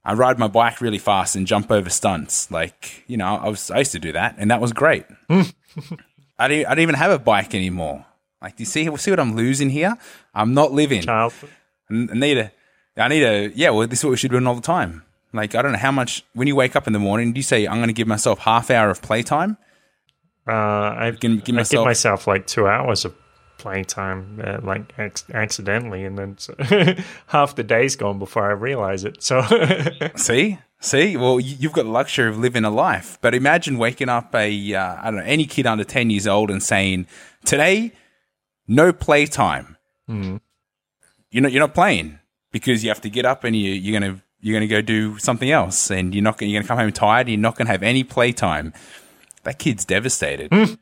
I 0.03 0.13
ride 0.13 0.39
my 0.39 0.47
bike 0.47 0.81
really 0.81 0.97
fast 0.97 1.35
and 1.35 1.45
jump 1.45 1.71
over 1.71 1.89
stunts. 1.89 2.49
Like, 2.49 3.03
you 3.07 3.15
know, 3.17 3.25
I 3.35 3.47
was 3.47 3.69
I 3.71 3.79
used 3.79 3.91
to 3.93 3.99
do 3.99 4.11
that, 4.13 4.35
and 4.37 4.49
that 4.51 4.59
was 4.59 4.73
great. 4.73 5.05
I 5.29 6.47
don't, 6.47 6.65
I 6.65 6.69
don't 6.75 6.79
even 6.79 6.95
have 6.95 7.11
a 7.11 7.19
bike 7.19 7.53
anymore. 7.53 8.05
Like, 8.41 8.57
do 8.57 8.61
you 8.61 8.65
see 8.65 8.89
see 8.97 9.11
what 9.11 9.19
I'm 9.19 9.35
losing 9.35 9.69
here? 9.69 9.95
I'm 10.33 10.53
not 10.53 10.71
living. 10.71 11.01
Childhood. 11.03 11.49
I 11.89 11.93
need 11.93 12.37
a, 12.37 12.51
I 12.97 13.07
need 13.07 13.23
a, 13.23 13.51
yeah, 13.53 13.69
well, 13.69 13.85
this 13.87 13.99
is 13.99 14.05
what 14.05 14.11
we 14.11 14.17
should 14.17 14.31
be 14.31 14.35
doing 14.35 14.47
all 14.47 14.55
the 14.55 14.61
time. 14.61 15.03
Like, 15.33 15.55
I 15.55 15.61
don't 15.61 15.71
know 15.73 15.77
how 15.77 15.91
much, 15.91 16.23
when 16.33 16.47
you 16.47 16.55
wake 16.55 16.75
up 16.75 16.87
in 16.87 16.93
the 16.93 16.99
morning, 16.99 17.33
do 17.33 17.39
you 17.39 17.43
say, 17.43 17.65
I'm 17.67 17.77
going 17.77 17.87
to 17.87 17.93
give 17.93 18.07
myself 18.07 18.39
half 18.39 18.69
hour 18.71 18.89
of 18.89 19.01
playtime? 19.01 19.57
Uh, 20.47 20.53
I, 20.53 21.11
Give- 21.19 21.31
I 21.31 21.51
myself- 21.51 21.69
give 21.69 21.85
myself 21.85 22.27
like 22.27 22.47
two 22.47 22.67
hours 22.67 23.05
of 23.05 23.13
playtime, 23.57 24.41
uh, 24.43 24.59
like 24.63 24.93
ac- 24.97 25.25
accidentally, 25.33 26.03
and 26.03 26.17
then 26.17 26.37
so 26.37 26.55
half 27.27 27.55
the 27.55 27.63
day's 27.63 27.95
gone 27.95 28.17
before 28.19 28.49
I 28.49 28.53
realize 28.53 29.03
it. 29.05 29.21
So 29.21 29.41
See? 30.15 30.57
See? 30.79 31.15
Well, 31.17 31.39
you- 31.39 31.57
you've 31.59 31.73
got 31.73 31.83
the 31.83 31.91
luxury 31.91 32.27
of 32.29 32.37
living 32.39 32.65
a 32.65 32.69
life. 32.71 33.17
But 33.21 33.35
imagine 33.35 33.77
waking 33.77 34.09
up 34.09 34.33
a, 34.33 34.73
uh, 34.73 34.95
I 35.01 35.05
don't 35.05 35.17
know, 35.17 35.23
any 35.25 35.45
kid 35.45 35.67
under 35.67 35.83
10 35.83 36.09
years 36.09 36.25
old 36.27 36.49
and 36.49 36.61
saying, 36.63 37.05
today, 37.45 37.91
no 38.71 38.91
playtime. 38.93 39.77
Hmm. 40.07 40.37
You're 41.29 41.43
not, 41.43 41.51
you're 41.51 41.59
not 41.61 41.73
playing 41.73 42.19
because 42.51 42.83
you 42.83 42.89
have 42.89 43.01
to 43.01 43.09
get 43.09 43.25
up 43.25 43.43
and 43.43 43.55
you, 43.55 43.71
you're 43.71 43.99
going 43.99 44.15
to, 44.15 44.21
you're 44.41 44.59
to 44.59 44.67
go 44.67 44.81
do 44.81 45.17
something 45.19 45.49
else 45.51 45.91
and 45.91 46.13
you're 46.15 46.23
not 46.23 46.37
gonna, 46.37 46.49
you're 46.49 46.57
going 46.59 46.63
to 46.63 46.67
come 46.67 46.77
home 46.77 46.91
tired. 46.91 47.29
You're 47.29 47.37
not 47.39 47.55
going 47.55 47.67
to 47.67 47.71
have 47.71 47.83
any 47.83 48.03
playtime. 48.03 48.73
That 49.43 49.59
kid's 49.59 49.85
devastated. 49.85 50.51
Hmm. 50.51 50.73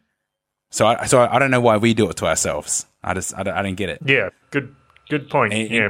So 0.72 0.86
I, 0.88 1.06
so 1.06 1.22
I 1.22 1.40
don't 1.40 1.52
know 1.52 1.62
why 1.62 1.78
we 1.78 1.94
do 1.94 2.10
it 2.10 2.18
to 2.18 2.26
ourselves. 2.26 2.86
I 3.04 3.14
just, 3.14 3.36
I 3.38 3.44
don't, 3.44 3.54
I 3.56 3.62
don't 3.62 3.76
get 3.76 3.90
it. 3.90 4.00
yeah, 4.06 4.30
good 4.52 4.76
good 5.10 5.30
point. 5.30 5.54
And- 5.54 5.70
yeah, 5.72 5.90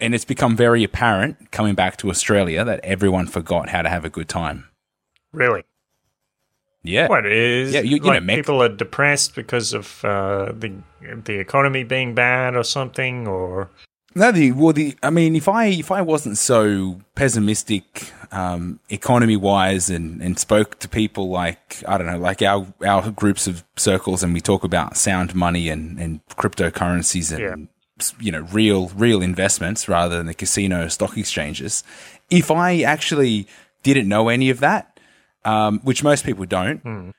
And 0.00 0.14
it's 0.14 0.24
become 0.24 0.56
very 0.56 0.84
apparent 0.84 1.50
coming 1.50 1.74
back 1.74 1.96
to 1.98 2.10
Australia 2.10 2.64
that 2.64 2.80
everyone 2.84 3.26
forgot 3.26 3.68
how 3.70 3.82
to 3.82 3.88
have 3.88 4.04
a 4.04 4.10
good 4.10 4.28
time. 4.28 4.68
really. 5.32 5.62
Yeah. 6.82 7.08
What 7.08 7.26
is? 7.26 7.72
Yeah, 7.74 7.80
you- 7.80 7.96
you 7.96 8.00
know, 8.00 8.08
like 8.08 8.22
Mick- 8.22 8.36
people 8.36 8.62
are 8.62 8.68
depressed 8.68 9.34
because 9.34 9.72
of 9.74 10.04
uh, 10.04 10.52
the 10.52 10.72
the 11.24 11.38
economy 11.38 11.84
being 11.84 12.14
bad 12.14 12.56
or 12.56 12.64
something, 12.64 13.26
or 13.28 13.70
No, 14.14 14.32
the 14.32 14.52
well, 14.52 14.72
the 14.72 14.96
I 15.02 15.10
mean, 15.10 15.36
if 15.36 15.46
I 15.48 15.66
if 15.66 15.90
I 15.90 16.00
wasn't 16.02 16.38
so 16.38 17.00
pessimistic, 17.14 18.12
um, 18.32 18.80
economy 18.88 19.36
wise, 19.36 19.90
and 19.90 20.20
and 20.22 20.38
spoke 20.38 20.78
to 20.80 20.88
people 20.88 21.28
like 21.28 21.82
I 21.86 21.98
don't 21.98 22.06
know, 22.06 22.18
like 22.18 22.40
our 22.42 22.66
our 22.86 23.10
groups 23.10 23.46
of 23.46 23.62
circles, 23.76 24.22
and 24.22 24.32
we 24.34 24.40
talk 24.40 24.64
about 24.64 24.96
sound 24.96 25.34
money 25.34 25.68
and 25.68 25.98
and 26.00 26.20
cryptocurrencies 26.36 27.30
and 27.36 27.68
you 28.18 28.32
know 28.32 28.46
real 28.52 28.88
real 28.96 29.20
investments 29.22 29.88
rather 29.88 30.16
than 30.16 30.26
the 30.26 30.34
casino 30.34 30.88
stock 30.88 31.16
exchanges. 31.18 31.84
If 32.30 32.50
I 32.50 32.80
actually 32.82 33.46
didn't 33.82 34.08
know 34.08 34.28
any 34.28 34.50
of 34.50 34.60
that, 34.60 34.89
um, 35.44 35.80
which 35.80 36.02
most 36.02 36.24
people 36.24 36.44
don't, 36.46 37.12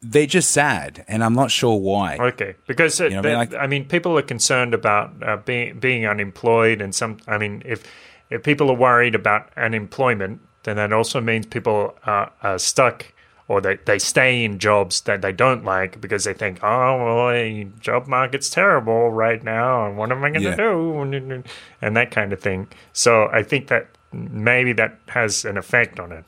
they're 0.00 0.26
just 0.26 0.50
sad, 0.52 1.04
and 1.08 1.24
I'm 1.24 1.34
not 1.34 1.50
sure 1.50 1.76
why. 1.76 2.16
Okay, 2.18 2.54
because 2.66 3.00
it, 3.00 3.10
know 3.12 3.18
I 3.18 3.22
mean? 3.22 3.34
Like- 3.34 3.54
I 3.54 3.66
mean, 3.66 3.84
people 3.84 4.16
are 4.18 4.22
concerned 4.22 4.72
about 4.74 5.10
uh, 5.22 5.36
being 5.38 5.78
being 5.80 6.06
unemployed, 6.06 6.80
and 6.80 6.94
some. 6.94 7.18
I 7.26 7.36
mean, 7.38 7.62
if 7.64 7.82
if 8.30 8.42
people 8.42 8.70
are 8.70 8.76
worried 8.76 9.14
about 9.14 9.50
unemployment, 9.56 10.40
then 10.62 10.76
that 10.76 10.92
also 10.92 11.20
means 11.20 11.46
people 11.46 11.96
are, 12.04 12.30
are 12.42 12.58
stuck, 12.60 13.12
or 13.48 13.60
they 13.60 13.76
they 13.86 13.98
stay 13.98 14.44
in 14.44 14.60
jobs 14.60 15.00
that 15.02 15.20
they 15.20 15.32
don't 15.32 15.64
like 15.64 16.00
because 16.00 16.22
they 16.24 16.34
think, 16.34 16.60
oh 16.62 16.96
well, 17.04 17.28
the 17.32 17.64
job 17.80 18.06
market's 18.06 18.50
terrible 18.50 19.10
right 19.10 19.42
now, 19.42 19.84
and 19.86 19.96
what 19.96 20.12
am 20.12 20.22
I 20.22 20.30
going 20.30 20.42
to 20.42 20.50
Yeah. 20.50 20.56
do, 20.56 21.42
and 21.82 21.96
that 21.96 22.12
kind 22.12 22.32
of 22.32 22.40
thing. 22.40 22.68
So 22.92 23.28
I 23.32 23.42
think 23.42 23.66
that 23.68 23.88
maybe 24.12 24.72
that 24.74 24.98
has 25.08 25.44
an 25.44 25.56
effect 25.58 25.98
on 25.98 26.12
it. 26.12 26.24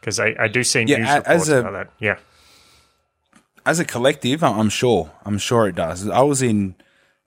Because 0.00 0.18
I, 0.20 0.34
I 0.38 0.48
do 0.48 0.62
see 0.64 0.84
Yeah, 0.86 0.98
news 0.98 1.14
reports 1.16 1.48
a- 1.48 1.58
about 1.60 1.72
that. 1.72 1.90
Yeah. 1.98 2.18
as 3.66 3.78
a 3.80 3.84
collective, 3.84 4.42
I'm 4.42 4.68
sure. 4.68 5.10
I'm 5.24 5.38
sure 5.38 5.68
it 5.68 5.74
does. 5.74 6.08
I 6.08 6.20
was 6.22 6.42
in. 6.42 6.74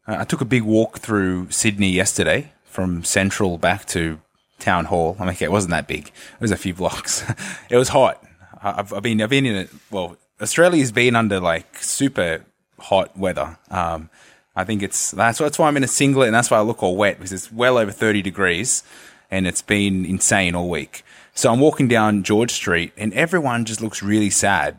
uh, 0.07 0.17
I 0.19 0.23
took 0.23 0.41
a 0.41 0.45
big 0.45 0.63
walk 0.63 0.99
through 0.99 1.49
Sydney 1.51 1.91
yesterday 1.91 2.51
from 2.65 3.03
Central 3.03 3.57
back 3.57 3.85
to 3.87 4.19
Town 4.59 4.85
Hall. 4.85 5.15
I 5.19 5.23
mean, 5.23 5.33
okay, 5.33 5.45
it 5.45 5.51
wasn't 5.51 5.71
that 5.71 5.87
big. 5.87 6.07
It 6.07 6.41
was 6.41 6.51
a 6.51 6.57
few 6.57 6.73
blocks. 6.81 7.23
it 7.69 7.77
was 7.77 7.89
hot. 7.89 8.23
I've, 8.63 8.93
I've 8.93 9.03
been. 9.03 9.21
I've 9.21 9.29
been 9.29 9.45
in 9.45 9.55
it. 9.55 9.69
Well, 9.89 10.17
Australia's 10.41 10.91
been 10.91 11.15
under 11.15 11.39
like 11.39 11.77
super 11.77 12.43
hot 12.79 13.15
weather. 13.17 13.57
Um, 13.69 14.09
I 14.55 14.63
think 14.63 14.81
it's 14.83 15.11
that's 15.11 15.37
that's 15.39 15.59
why 15.59 15.67
I'm 15.67 15.77
in 15.77 15.83
a 15.83 15.87
singlet 15.87 16.27
and 16.27 16.35
that's 16.35 16.49
why 16.51 16.57
I 16.57 16.61
look 16.61 16.81
all 16.83 16.95
wet 16.97 17.17
because 17.17 17.31
it's 17.31 17.51
well 17.51 17.77
over 17.77 17.91
30 17.91 18.21
degrees 18.21 18.83
and 19.29 19.47
it's 19.47 19.61
been 19.61 20.03
insane 20.05 20.55
all 20.55 20.69
week. 20.69 21.03
So 21.33 21.51
I'm 21.51 21.59
walking 21.59 21.87
down 21.87 22.23
George 22.23 22.51
Street 22.51 22.93
and 22.97 23.13
everyone 23.13 23.65
just 23.65 23.81
looks 23.81 24.03
really 24.03 24.29
sad 24.29 24.77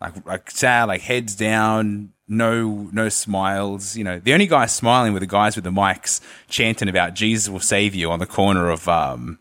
like 0.00 0.26
like 0.26 0.50
sad, 0.50 0.84
like 0.84 1.02
heads 1.02 1.34
down, 1.34 2.12
no 2.26 2.88
no 2.92 3.08
smiles. 3.08 3.96
You 3.96 4.04
know, 4.04 4.18
the 4.18 4.32
only 4.32 4.46
guys 4.46 4.74
smiling 4.74 5.12
were 5.12 5.20
the 5.20 5.26
guys 5.26 5.56
with 5.56 5.64
the 5.64 5.70
mics 5.70 6.20
chanting 6.48 6.88
about 6.88 7.14
Jesus 7.14 7.48
will 7.48 7.60
save 7.60 7.94
you 7.94 8.10
on 8.10 8.18
the 8.18 8.26
corner 8.26 8.70
of 8.70 8.88
um 8.88 9.38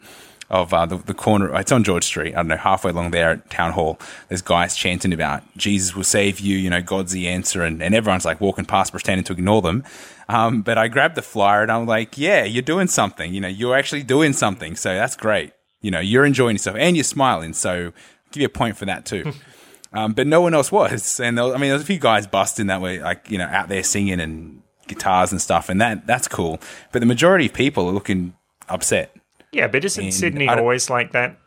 of 0.49 0.74
uh, 0.74 0.86
the, 0.86 0.97
the 0.97 1.14
corner. 1.14 1.55
It's 1.60 1.72
on 1.72 1.84
George 1.84 2.03
Street. 2.03 2.34
I 2.34 2.38
don't 2.38 2.47
know, 2.47 2.57
halfway 2.57 2.89
along 2.89 3.12
there 3.12 3.30
at 3.30 3.51
Town 3.51 3.72
Hall. 3.72 3.99
There's 4.30 4.41
guys 4.41 4.76
chanting 4.76 5.14
about 5.14 5.43
Jesus 5.55 5.95
will 5.95 6.03
save 6.03 6.39
you. 6.39 6.57
You 6.57 6.72
know, 6.72 6.82
God's 6.82 7.12
the 7.12 7.28
answer, 7.28 7.62
and, 7.64 7.84
and 7.84 7.93
everyone's 7.93 8.26
like 8.26 8.41
walking 8.41 8.66
past, 8.66 8.91
pretending 8.91 9.24
to 9.26 9.34
ignore 9.34 9.62
them. 9.62 9.84
Um, 10.28 10.64
but 10.64 10.78
I 10.78 10.88
grabbed 10.88 11.16
the 11.16 11.22
flyer 11.22 11.62
and 11.64 11.72
I'm 11.72 11.86
like, 11.86 12.18
yeah, 12.18 12.43
you're 12.43 12.62
doing 12.64 12.88
something. 12.88 13.34
You 13.34 13.41
know, 13.41 13.47
you're 13.47 13.76
actually 13.76 14.03
doing 14.03 14.34
something. 14.34 14.76
So 14.76 14.93
that's 14.93 15.16
great. 15.16 15.53
You 15.82 15.91
know, 15.91 15.99
you're 15.99 16.25
enjoying 16.25 16.55
yourself 16.55 16.77
and 16.77 16.95
you're 16.95 17.03
smiling. 17.03 17.53
So 17.53 17.86
I'll 17.86 18.32
give 18.32 18.41
you 18.41 18.47
a 18.47 18.49
point 18.49 18.77
for 18.77 18.86
that 18.86 19.05
too. 19.05 19.32
um, 19.93 20.13
but 20.13 20.27
no 20.27 20.41
one 20.41 20.53
else 20.53 20.71
was. 20.71 21.19
And 21.19 21.38
there, 21.38 21.45
I 21.45 21.57
mean, 21.57 21.69
there's 21.69 21.82
a 21.82 21.86
few 21.86 21.99
guys 21.99 22.27
busting 22.27 22.67
that 22.67 22.82
way, 22.82 22.99
like, 22.99 23.30
you 23.30 23.38
know, 23.38 23.45
out 23.45 23.69
there 23.69 23.84
singing 23.84 24.19
and 24.19 24.61
guitars 24.88 25.32
and 25.32 25.41
stuff. 25.41 25.69
And 25.69 25.80
that, 25.82 26.05
that's 26.05 26.27
cool. 26.27 26.59
But 26.91 26.99
the 26.99 27.05
majority 27.05 27.45
of 27.45 27.53
people 27.53 27.88
are 27.88 27.93
looking 27.93 28.34
upset. 28.67 29.15
Yeah, 29.51 29.67
but 29.67 29.84
isn't 29.84 30.03
And 30.03 30.13
Sydney 30.13 30.47
always 30.47 30.89
like 30.89 31.11
that? 31.13 31.38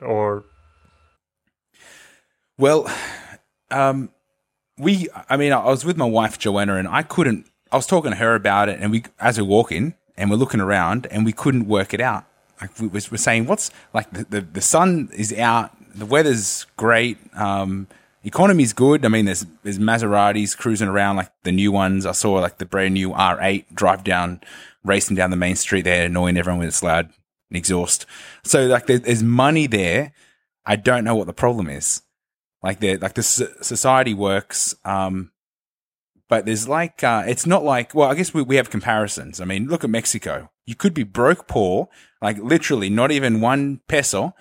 Or 0.00 0.44
Well, 2.58 2.92
um, 3.70 4.10
we, 4.78 5.08
I 5.28 5.36
mean, 5.36 5.52
I 5.52 5.64
was 5.64 5.84
with 5.84 5.96
my 5.96 6.06
wife 6.06 6.38
Joanna, 6.38 6.76
and 6.76 6.88
I 6.88 7.02
couldn't. 7.02 7.46
I 7.70 7.76
was 7.76 7.86
talking 7.86 8.10
to 8.10 8.16
her 8.16 8.34
about 8.34 8.68
it, 8.68 8.80
and 8.80 8.90
we, 8.90 9.04
as 9.18 9.38
we're 9.38 9.46
walking 9.46 9.94
and 10.16 10.30
we're 10.30 10.36
looking 10.36 10.60
around, 10.60 11.06
and 11.10 11.24
we 11.24 11.32
couldn't 11.32 11.66
work 11.66 11.94
it 11.94 12.00
out. 12.00 12.26
Like 12.60 12.78
we 12.78 12.88
we're 12.88 13.00
saying, 13.00 13.46
what's 13.46 13.70
like 13.92 14.10
the, 14.12 14.24
the 14.24 14.40
the 14.40 14.60
sun 14.60 15.10
is 15.16 15.32
out, 15.32 15.70
the 15.96 16.06
weather's 16.06 16.66
great, 16.76 17.18
um, 17.34 17.88
economy's 18.24 18.72
good. 18.72 19.04
I 19.04 19.08
mean, 19.08 19.24
there's 19.24 19.44
there's 19.62 19.78
Maseratis 19.78 20.56
cruising 20.56 20.88
around 20.88 21.16
like 21.16 21.30
the 21.42 21.52
new 21.52 21.72
ones. 21.72 22.06
I 22.06 22.12
saw 22.12 22.34
like 22.34 22.58
the 22.58 22.66
brand 22.66 22.94
new 22.94 23.10
R8 23.10 23.74
drive 23.74 24.04
down, 24.04 24.40
racing 24.84 25.16
down 25.16 25.30
the 25.30 25.36
main 25.36 25.56
street 25.56 25.82
there, 25.82 26.06
annoying 26.06 26.36
everyone 26.36 26.60
with 26.60 26.68
its 26.68 26.82
loud 26.82 27.10
exhaust. 27.50 28.06
So 28.44 28.66
like 28.66 28.86
there, 28.86 28.98
there's 28.98 29.22
money 29.22 29.66
there. 29.66 30.12
I 30.64 30.76
don't 30.76 31.04
know 31.04 31.16
what 31.16 31.26
the 31.26 31.32
problem 31.32 31.68
is 31.68 32.02
like 32.62 32.80
the 32.80 32.96
like 32.98 33.14
the 33.14 33.22
society 33.22 34.14
works 34.14 34.74
um 34.84 35.31
but 36.32 36.46
there's 36.46 36.66
like 36.66 37.04
uh 37.04 37.22
it's 37.26 37.44
not 37.44 37.62
like 37.62 37.94
well 37.94 38.08
i 38.10 38.14
guess 38.14 38.32
we, 38.32 38.40
we 38.40 38.56
have 38.56 38.70
comparisons. 38.70 39.38
I 39.38 39.44
mean 39.44 39.68
look 39.68 39.84
at 39.84 39.90
mexico. 39.90 40.48
You 40.64 40.74
could 40.74 40.94
be 40.94 41.02
broke 41.02 41.46
poor 41.46 41.88
like 42.22 42.38
literally 42.38 42.88
not 42.88 43.10
even 43.12 43.42
one 43.42 43.80
peso. 43.86 44.34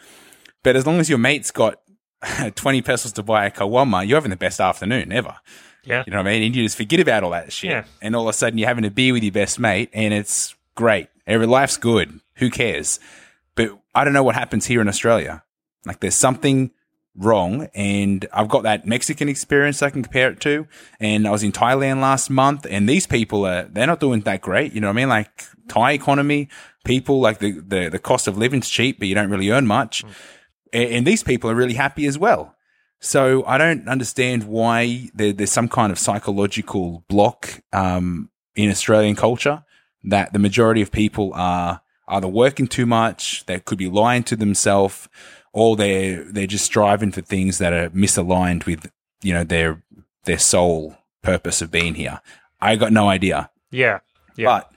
But 0.64 0.78
as 0.78 0.88
long 0.88 1.02
as 1.02 1.10
your 1.10 1.18
mate's 1.18 1.52
got 1.52 1.82
20 2.56 2.82
pesos 2.82 3.12
to 3.12 3.24
buy 3.24 3.46
a 3.46 3.52
caguama 3.52 4.08
you're 4.08 4.16
having 4.16 4.30
the 4.30 4.38
best 4.38 4.62
afternoon 4.62 5.12
ever. 5.12 5.36
Yeah, 5.84 6.06
you 6.08 6.12
know 6.12 6.20
what 6.20 6.28
i 6.28 6.32
mean? 6.32 6.44
And 6.44 6.56
you 6.56 6.64
just 6.64 6.78
forget 6.78 7.02
about 7.02 7.26
all 7.26 7.32
that 7.32 7.52
shit. 7.52 7.72
Yeah. 7.72 7.84
and 8.02 8.16
all 8.16 8.24
of 8.24 8.30
a 8.30 8.38
sudden 8.38 8.58
you're 8.58 8.70
having 8.70 8.86
a 8.86 8.90
beer 8.90 9.12
with 9.12 9.24
your 9.24 9.34
best 9.34 9.60
mate 9.60 9.90
and 9.92 10.14
it's 10.14 10.56
great. 10.76 11.10
Every 11.28 11.46
life's 11.46 11.76
good. 11.76 12.22
Who 12.36 12.50
cares? 12.50 13.02
But 13.56 13.78
i 13.94 14.06
don't 14.06 14.14
know 14.14 14.24
what 14.24 14.36
happens 14.36 14.66
here 14.66 14.80
in 14.80 14.88
australia. 14.88 15.44
Like 15.86 16.00
there's 16.00 16.16
something 16.16 16.72
wrong. 17.16 17.68
And 17.74 18.26
I've 18.34 18.50
got 18.50 18.64
that 18.64 18.86
Mexican 18.86 19.30
experience 19.30 19.82
I 19.82 19.90
can 19.90 20.04
compare 20.04 20.32
it 20.32 20.40
to. 20.42 20.68
And 21.00 21.28
I 21.28 21.32
was 21.32 21.44
in 21.44 21.52
Thailand 21.52 22.02
last 22.02 22.30
month 22.30 22.66
and 22.70 22.88
these 22.88 23.08
people 23.08 23.46
are, 23.46 23.64
they're 23.64 23.88
not 23.88 24.00
doing 24.00 24.22
that 24.22 24.42
great. 24.42 24.74
You 24.74 24.82
know 24.82 24.88
what 24.88 24.94
I 24.94 25.02
mean? 25.02 25.10
Like 25.10 25.44
Thai 25.68 25.94
economy, 25.94 26.50
people 26.86 27.20
like 27.20 27.40
the, 27.40 27.52
the, 27.52 27.90
the 27.90 28.00
cost 28.00 28.28
of 28.28 28.38
living's 28.38 28.70
cheap, 28.70 29.00
but 29.00 29.08
you 29.08 29.16
don't 29.16 29.30
really 29.30 29.50
earn 29.50 29.68
much. 29.68 30.04
And, 30.72 30.90
and 30.90 31.08
these 31.08 31.24
people 31.24 31.50
are 31.50 31.56
really 31.56 31.76
happy 31.76 32.06
as 32.06 32.18
well. 32.18 32.56
So 33.00 33.44
I 33.46 33.58
don't 33.58 33.88
understand 33.88 34.44
why 34.44 35.10
there, 35.14 35.34
there's 35.34 35.52
some 35.52 35.68
kind 35.68 35.92
of 35.92 35.98
psychological 35.98 37.04
block, 37.10 37.62
um, 37.74 38.30
in 38.56 38.70
Australian 38.70 39.16
culture 39.16 39.64
that 40.04 40.34
the 40.34 40.40
majority 40.40 40.82
of 40.82 40.92
people 40.92 41.32
are 41.34 41.82
either 42.08 42.28
working 42.28 42.68
too 42.68 42.86
much, 42.86 43.46
they 43.46 43.60
could 43.60 43.78
be 43.78 43.90
lying 43.90 44.24
to 44.24 44.36
themselves, 44.36 45.08
or 45.54 45.76
they're 45.76 46.24
they're 46.24 46.48
just 46.48 46.66
striving 46.66 47.12
for 47.12 47.22
things 47.22 47.58
that 47.58 47.74
are 47.74 47.90
misaligned 47.90 48.66
with 48.66 48.92
you 49.22 49.34
know 49.34 49.44
their 49.44 49.82
their 50.26 50.40
sole 50.40 50.98
purpose 51.22 51.62
of 51.62 51.72
being 51.72 51.96
here. 51.96 52.22
I 52.60 52.76
got 52.76 52.92
no 52.92 53.10
idea, 53.10 53.50
yeah, 53.72 54.00
yeah. 54.36 54.46
but 54.46 54.72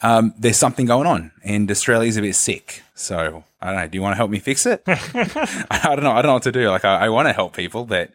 um, 0.00 0.34
there's 0.38 0.56
something 0.56 0.86
going 0.86 1.06
on, 1.06 1.32
and 1.42 1.70
Australia's 1.70 2.16
a 2.16 2.22
bit 2.22 2.34
sick. 2.34 2.82
So 2.94 3.44
I 3.60 3.66
don't 3.66 3.76
know. 3.76 3.88
Do 3.88 3.98
you 3.98 4.02
want 4.02 4.12
to 4.12 4.16
help 4.16 4.30
me 4.30 4.38
fix 4.38 4.66
it? 4.66 4.82
I 4.86 5.94
don't 5.94 6.04
know. 6.04 6.12
I 6.12 6.22
don't 6.22 6.26
know 6.26 6.34
what 6.34 6.42
to 6.44 6.52
do. 6.52 6.68
Like 6.68 6.84
I, 6.84 7.06
I 7.06 7.08
want 7.08 7.28
to 7.28 7.32
help 7.32 7.56
people, 7.56 7.84
but 7.84 8.10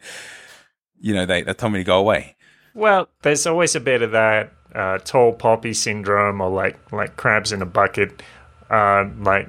you 1.00 1.14
know 1.14 1.26
they 1.26 1.42
they 1.44 1.54
told 1.54 1.74
me 1.74 1.80
to 1.80 1.84
go 1.84 2.00
away. 2.00 2.36
Well, 2.74 3.10
there's 3.24 3.46
always 3.46 3.76
a 3.76 3.80
bit 3.80 4.02
of 4.02 4.12
that 4.12 4.54
uh, 4.74 5.00
tall 5.00 5.34
poppy 5.34 5.74
syndrome, 5.74 6.42
or 6.42 6.50
like 6.50 6.92
like 6.92 7.18
crabs 7.18 7.52
in 7.52 7.62
a 7.62 7.66
bucket. 7.66 8.22
Uh, 8.70 9.10
like, 9.20 9.48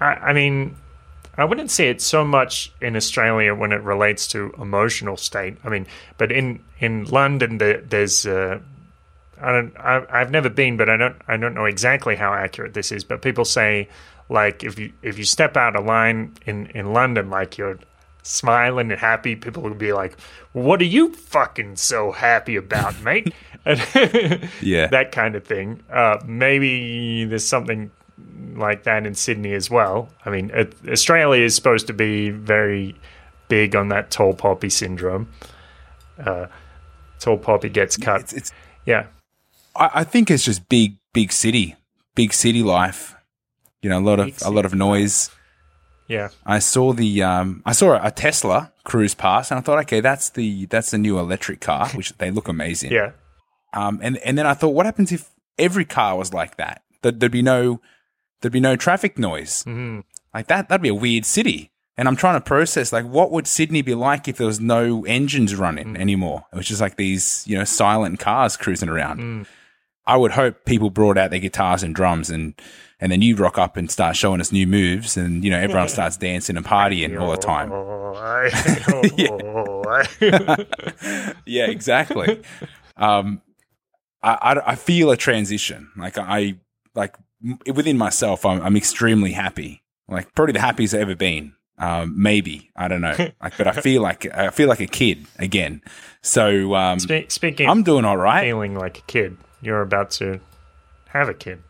I, 0.00 0.14
I 0.14 0.32
mean, 0.32 0.76
I 1.38 1.44
wouldn't 1.44 1.70
say 1.70 1.88
it 1.88 2.02
so 2.02 2.24
much 2.24 2.72
in 2.80 2.94
Australia 2.94 3.54
when 3.54 3.72
it 3.72 3.80
relates 3.82 4.26
to 4.28 4.52
emotional 4.60 5.16
state. 5.16 5.56
I 5.64 5.68
mean, 5.70 5.86
but 6.18 6.30
in 6.30 6.60
in 6.78 7.04
London, 7.04 7.58
there, 7.58 7.80
there's 7.80 8.26
uh, 8.26 8.58
I 9.40 9.52
don't 9.52 9.76
I, 9.78 10.04
I've 10.10 10.30
never 10.30 10.50
been, 10.50 10.76
but 10.76 10.88
I 10.90 10.96
don't 10.96 11.16
I 11.28 11.36
don't 11.36 11.54
know 11.54 11.64
exactly 11.64 12.16
how 12.16 12.32
accurate 12.34 12.74
this 12.74 12.92
is. 12.92 13.02
But 13.04 13.22
people 13.22 13.44
say 13.44 13.88
like 14.28 14.62
if 14.62 14.78
you 14.78 14.92
if 15.02 15.18
you 15.18 15.24
step 15.24 15.56
out 15.56 15.74
of 15.74 15.84
line 15.86 16.34
in 16.44 16.66
in 16.74 16.92
London, 16.92 17.30
like 17.30 17.56
you're 17.56 17.78
smiling 18.22 18.90
and 18.92 19.00
happy, 19.00 19.34
people 19.34 19.62
will 19.62 19.74
be 19.74 19.92
like, 19.92 20.18
"What 20.52 20.80
are 20.80 20.84
you 20.84 21.12
fucking 21.14 21.76
so 21.76 22.12
happy 22.12 22.56
about, 22.56 23.00
mate?" 23.02 23.32
Yeah. 23.64 24.88
that 24.88 25.12
kind 25.12 25.34
of 25.36 25.44
thing. 25.44 25.82
Uh, 25.90 26.18
maybe 26.26 27.24
there's 27.24 27.46
something 27.46 27.90
like 28.58 28.84
that 28.84 29.06
in 29.06 29.14
Sydney 29.14 29.54
as 29.54 29.70
well. 29.70 30.08
I 30.24 30.30
mean, 30.30 30.50
it, 30.54 30.74
Australia 30.88 31.44
is 31.44 31.54
supposed 31.54 31.86
to 31.88 31.92
be 31.92 32.30
very 32.30 32.94
big 33.48 33.76
on 33.76 33.88
that 33.88 34.10
tall 34.10 34.34
poppy 34.34 34.70
syndrome. 34.70 35.28
Uh, 36.18 36.46
tall 37.18 37.38
poppy 37.38 37.68
gets 37.68 37.96
cut. 37.96 38.20
It's, 38.22 38.32
it's 38.32 38.52
yeah, 38.86 39.06
I, 39.76 39.90
I 39.94 40.04
think 40.04 40.30
it's 40.30 40.44
just 40.44 40.68
big 40.68 40.96
big 41.12 41.32
city, 41.32 41.76
big 42.14 42.32
city 42.32 42.62
life. 42.62 43.14
You 43.82 43.90
know, 43.90 43.98
a 43.98 44.00
lot 44.00 44.20
of 44.20 44.42
a 44.42 44.50
lot 44.50 44.64
of 44.64 44.74
noise. 44.74 45.30
yeah, 46.08 46.28
I 46.46 46.58
saw 46.58 46.92
the 46.92 47.22
um, 47.22 47.62
I 47.66 47.72
saw 47.72 47.98
a 48.02 48.10
Tesla 48.10 48.72
cruise 48.84 49.14
past, 49.14 49.50
and 49.50 49.58
I 49.58 49.62
thought, 49.62 49.78
okay, 49.80 50.00
that's 50.00 50.30
the 50.30 50.66
that's 50.66 50.90
the 50.90 50.98
new 50.98 51.18
electric 51.18 51.60
car, 51.60 51.88
which 51.90 52.16
they 52.18 52.30
look 52.30 52.48
amazing. 52.48 52.92
yeah. 53.00 53.12
Um, 53.74 54.00
and 54.02 54.18
and 54.18 54.36
then 54.36 54.46
I 54.46 54.54
thought, 54.54 54.74
what 54.74 54.86
happens 54.86 55.12
if 55.12 55.30
every 55.58 55.84
car 55.84 56.16
was 56.16 56.32
like 56.32 56.56
that? 56.56 56.82
That 57.02 57.20
there'd 57.20 57.32
be 57.32 57.42
no 57.42 57.80
there'd 58.42 58.52
be 58.52 58.60
no 58.60 58.76
traffic 58.76 59.18
noise. 59.18 59.62
hmm 59.64 60.00
Like 60.34 60.48
that, 60.48 60.68
that'd 60.68 60.82
be 60.82 60.88
a 60.88 60.94
weird 60.94 61.24
city. 61.24 61.70
And 61.96 62.08
I'm 62.08 62.16
trying 62.16 62.34
to 62.36 62.40
process 62.44 62.92
like 62.92 63.04
what 63.04 63.30
would 63.30 63.46
Sydney 63.46 63.82
be 63.82 63.94
like 63.94 64.26
if 64.28 64.38
there 64.38 64.46
was 64.46 64.60
no 64.60 65.04
engines 65.04 65.54
running 65.54 65.96
anymore? 65.96 66.46
It 66.52 66.56
was 66.56 66.66
just 66.66 66.80
like 66.80 66.96
these, 66.96 67.44
you 67.46 67.56
know, 67.56 67.64
silent 67.64 68.18
cars 68.18 68.56
cruising 68.56 68.88
around. 68.88 69.46
I 70.06 70.16
would 70.16 70.32
hope 70.32 70.64
people 70.64 70.90
brought 70.90 71.18
out 71.18 71.30
their 71.30 71.38
guitars 71.38 71.82
and 71.82 71.94
drums 71.94 72.30
and 72.30 72.54
and 72.98 73.10
then 73.12 73.20
you 73.20 73.36
rock 73.36 73.58
up 73.58 73.76
and 73.76 73.90
start 73.90 74.16
showing 74.16 74.40
us 74.40 74.52
new 74.52 74.66
moves 74.66 75.16
and 75.16 75.44
you 75.44 75.50
know 75.50 75.58
everyone 75.58 75.88
starts 75.98 76.16
dancing 76.16 76.56
and 76.56 76.64
partying 76.64 77.20
all 77.20 77.30
the 77.30 77.36
time. 77.36 77.70
Oh, 77.72 78.14
yeah, 81.46 81.66
exactly. 81.66 82.42
um, 82.96 83.42
I, 84.22 84.32
I, 84.32 84.72
I 84.72 84.74
feel 84.76 85.10
a 85.10 85.16
transition. 85.16 85.90
Like 85.96 86.16
I, 86.18 86.56
like 86.94 87.16
within 87.66 87.98
myself, 87.98 88.44
I'm, 88.44 88.60
I'm 88.62 88.76
extremely 88.76 89.32
happy. 89.32 89.82
Like 90.08 90.34
probably 90.34 90.52
the 90.52 90.60
happiest 90.60 90.94
I've 90.94 91.02
ever 91.02 91.14
been. 91.14 91.54
Um, 91.78 92.14
maybe 92.20 92.70
I 92.76 92.88
don't 92.88 93.00
know. 93.00 93.16
Like, 93.42 93.56
but 93.56 93.66
I 93.66 93.72
feel 93.72 94.02
like 94.02 94.32
I 94.32 94.50
feel 94.50 94.68
like 94.68 94.80
a 94.80 94.86
kid 94.86 95.26
again. 95.38 95.82
So 96.22 96.74
um, 96.74 97.00
Spe- 97.00 97.28
speaking 97.28 97.68
I'm 97.68 97.82
doing 97.82 98.04
all 98.04 98.16
right. 98.16 98.44
feeling 98.44 98.74
like 98.74 98.98
a 98.98 99.02
kid, 99.02 99.36
you're 99.60 99.80
about 99.80 100.10
to 100.12 100.40
have 101.08 101.28
a 101.28 101.34
kid. 101.34 101.62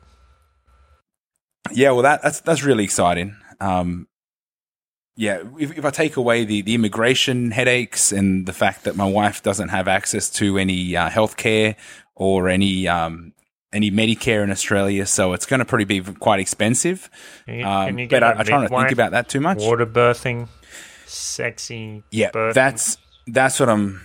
Yeah, 1.71 1.93
well, 1.93 2.03
that, 2.03 2.23
that's 2.23 2.41
that's 2.41 2.63
really 2.65 2.85
exciting. 2.85 3.37
Um, 3.61 4.09
yeah, 5.17 5.43
if, 5.59 5.77
if 5.79 5.85
I 5.85 5.91
take 5.91 6.17
away 6.17 6.45
the, 6.45 6.63
the 6.63 6.75
immigration 6.75 7.51
headaches 7.51 8.13
and 8.13 8.47
the 8.47 8.53
fact 8.53 8.85
that 8.85 8.97
my 8.97 9.05
wife 9.05 9.43
doesn't 9.43 9.69
have 9.69 9.87
access 9.87 10.31
to 10.31 10.59
any 10.59 10.97
uh, 10.97 11.11
healthcare 11.11 11.77
or 12.15 12.49
any 12.49 12.89
um, 12.89 13.33
any 13.73 13.91
Medicare 13.91 14.43
in 14.43 14.51
Australia, 14.51 15.07
so 15.07 15.33
it's 15.33 15.47
going 15.47 15.61
to 15.61 15.65
probably 15.65 15.85
be 15.85 16.01
quite 16.01 16.41
expensive. 16.41 17.09
Um, 17.49 18.07
but 18.09 18.23
I, 18.23 18.39
I 18.39 18.43
try 18.43 18.61
not 18.61 18.69
to 18.69 18.77
think 18.77 18.93
about 18.93 19.13
that 19.13 19.29
too 19.29 19.41
much. 19.41 19.59
water 19.59 19.87
birthing, 19.87 20.49
sexy. 21.07 22.03
Yeah, 22.11 22.31
birthing? 22.31 22.55
that's 22.55 22.99
that's 23.27 23.59
what 23.61 23.69
I'm. 23.69 24.03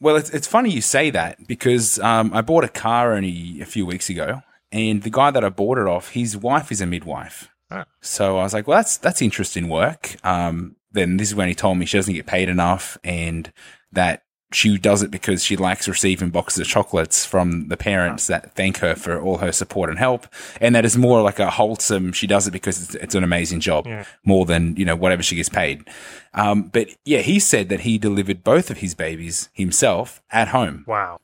Well, 0.00 0.16
it's 0.16 0.30
it's 0.30 0.46
funny 0.46 0.70
you 0.70 0.80
say 0.80 1.10
that 1.10 1.46
because 1.46 1.98
um, 2.00 2.32
I 2.34 2.42
bought 2.42 2.64
a 2.64 2.68
car 2.68 3.14
only 3.14 3.60
a 3.60 3.66
few 3.66 3.86
weeks 3.86 4.10
ago, 4.10 4.42
and 4.72 5.02
the 5.02 5.10
guy 5.10 5.30
that 5.30 5.44
I 5.44 5.48
bought 5.48 5.78
it 5.78 5.86
off, 5.86 6.10
his 6.10 6.36
wife 6.36 6.72
is 6.72 6.80
a 6.80 6.86
midwife. 6.86 7.48
Ah. 7.70 7.84
So 8.00 8.38
I 8.38 8.42
was 8.42 8.52
like, 8.52 8.66
well, 8.66 8.78
that's 8.78 8.96
that's 8.98 9.22
interesting 9.22 9.68
work. 9.68 10.16
Um, 10.24 10.76
then 10.92 11.16
this 11.16 11.28
is 11.28 11.34
when 11.34 11.48
he 11.48 11.54
told 11.54 11.78
me 11.78 11.86
she 11.86 11.98
doesn't 11.98 12.14
get 12.14 12.26
paid 12.26 12.48
enough, 12.48 12.98
and 13.04 13.52
that 13.92 14.23
she 14.54 14.78
does 14.78 15.02
it 15.02 15.10
because 15.10 15.44
she 15.44 15.56
likes 15.56 15.88
receiving 15.88 16.30
boxes 16.30 16.60
of 16.60 16.66
chocolates 16.66 17.24
from 17.24 17.68
the 17.68 17.76
parents 17.76 18.26
that 18.28 18.54
thank 18.54 18.78
her 18.78 18.94
for 18.94 19.20
all 19.20 19.38
her 19.38 19.52
support 19.52 19.90
and 19.90 19.98
help. 19.98 20.26
And 20.60 20.74
that 20.74 20.84
is 20.84 20.96
more 20.96 21.22
like 21.22 21.38
a 21.38 21.50
wholesome, 21.50 22.12
she 22.12 22.26
does 22.26 22.46
it 22.46 22.52
because 22.52 22.82
it's, 22.82 22.94
it's 22.96 23.14
an 23.14 23.24
amazing 23.24 23.60
job 23.60 23.86
Yeah. 23.86 24.04
more 24.24 24.46
than, 24.46 24.76
you 24.76 24.84
know, 24.84 24.96
whatever 24.96 25.22
she 25.22 25.36
gets 25.36 25.48
paid. 25.48 25.88
Um, 26.34 26.64
but 26.64 26.88
yeah, 27.04 27.20
he 27.20 27.38
said 27.38 27.68
that 27.68 27.80
he 27.80 27.98
delivered 27.98 28.42
both 28.44 28.70
of 28.70 28.78
his 28.78 28.94
babies 28.94 29.48
himself 29.52 30.22
at 30.30 30.48
home. 30.48 30.84
Wow. 30.86 31.20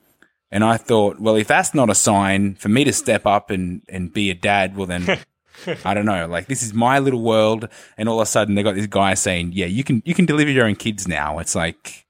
And 0.51 0.65
I 0.65 0.77
thought, 0.77 1.21
well, 1.21 1.37
if 1.37 1.47
that's 1.47 1.75
not 1.75 1.91
a 1.91 1.95
sign 1.95 2.55
for 2.57 2.69
me 2.69 2.83
to 2.85 2.93
step 2.93 3.25
up 3.27 3.51
and, 3.51 3.83
and 3.89 4.13
be 4.13 4.31
a 4.31 4.35
dad, 4.35 4.77
well, 4.77 4.87
then 4.87 5.07
I 5.85 5.95
don't 5.95 6.07
know. 6.07 6.27
Like 6.27 6.47
this 6.47 6.63
is 6.63 6.75
my 6.75 6.99
little 6.99 7.23
world. 7.23 7.69
And 7.97 8.09
all 8.09 8.21
of 8.21 8.23
a 8.23 8.27
sudden 8.27 8.55
they 8.57 8.63
got 8.63 8.75
this 8.75 8.87
guy 8.87 9.15
saying, 9.15 9.53
yeah, 9.55 9.67
you 9.67 9.85
can, 9.85 10.03
you 10.05 10.15
can 10.15 10.27
deliver 10.27 10.51
your 10.51 10.67
own 10.67 10.75
kids 10.77 11.07
now. 11.07 11.39
It's 11.39 11.55
like, 11.55 12.07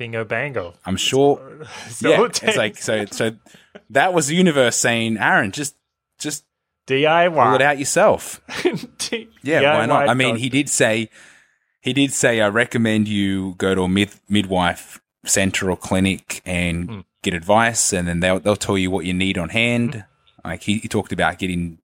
Bingo 0.00 0.24
bango. 0.24 0.72
I'm 0.86 0.96
sure. 0.96 1.38
So 1.90 2.08
yeah. 2.08 2.24
it 2.24 2.42
It's 2.42 2.56
like, 2.56 2.76
so, 2.78 3.04
so 3.04 3.32
that 3.90 4.14
was 4.14 4.28
the 4.28 4.34
universe 4.34 4.76
saying, 4.76 5.18
Aaron, 5.18 5.52
just, 5.52 5.76
just 6.18 6.44
DIY. 6.86 7.34
pull 7.34 7.54
it 7.54 7.60
out 7.60 7.78
yourself. 7.78 8.40
D- 8.98 9.28
Yeah, 9.42 9.78
why 9.78 9.84
not? 9.84 10.08
I 10.08 10.14
mean, 10.14 10.36
he 10.36 10.48
did 10.48 10.70
say, 10.70 11.10
he 11.82 11.92
did 11.92 12.14
say, 12.14 12.40
I 12.40 12.48
recommend 12.48 13.08
you 13.08 13.54
go 13.58 13.74
to 13.74 13.82
a 13.82 13.88
mid- 13.88 14.14
midwife 14.28 15.00
center 15.26 15.70
or 15.70 15.76
clinic 15.76 16.40
and 16.46 16.88
Hmm. 16.90 17.00
get 17.22 17.34
advice, 17.34 17.92
and 17.92 18.08
then 18.08 18.20
they'll 18.20 18.40
they'll 18.40 18.56
tell 18.56 18.78
you 18.78 18.90
what 18.90 19.04
you 19.04 19.12
need 19.12 19.36
on 19.36 19.50
hand. 19.50 20.04
Like 20.42 20.62
he, 20.62 20.78
he 20.78 20.88
talked 20.88 21.12
about 21.12 21.38
getting, 21.38 21.78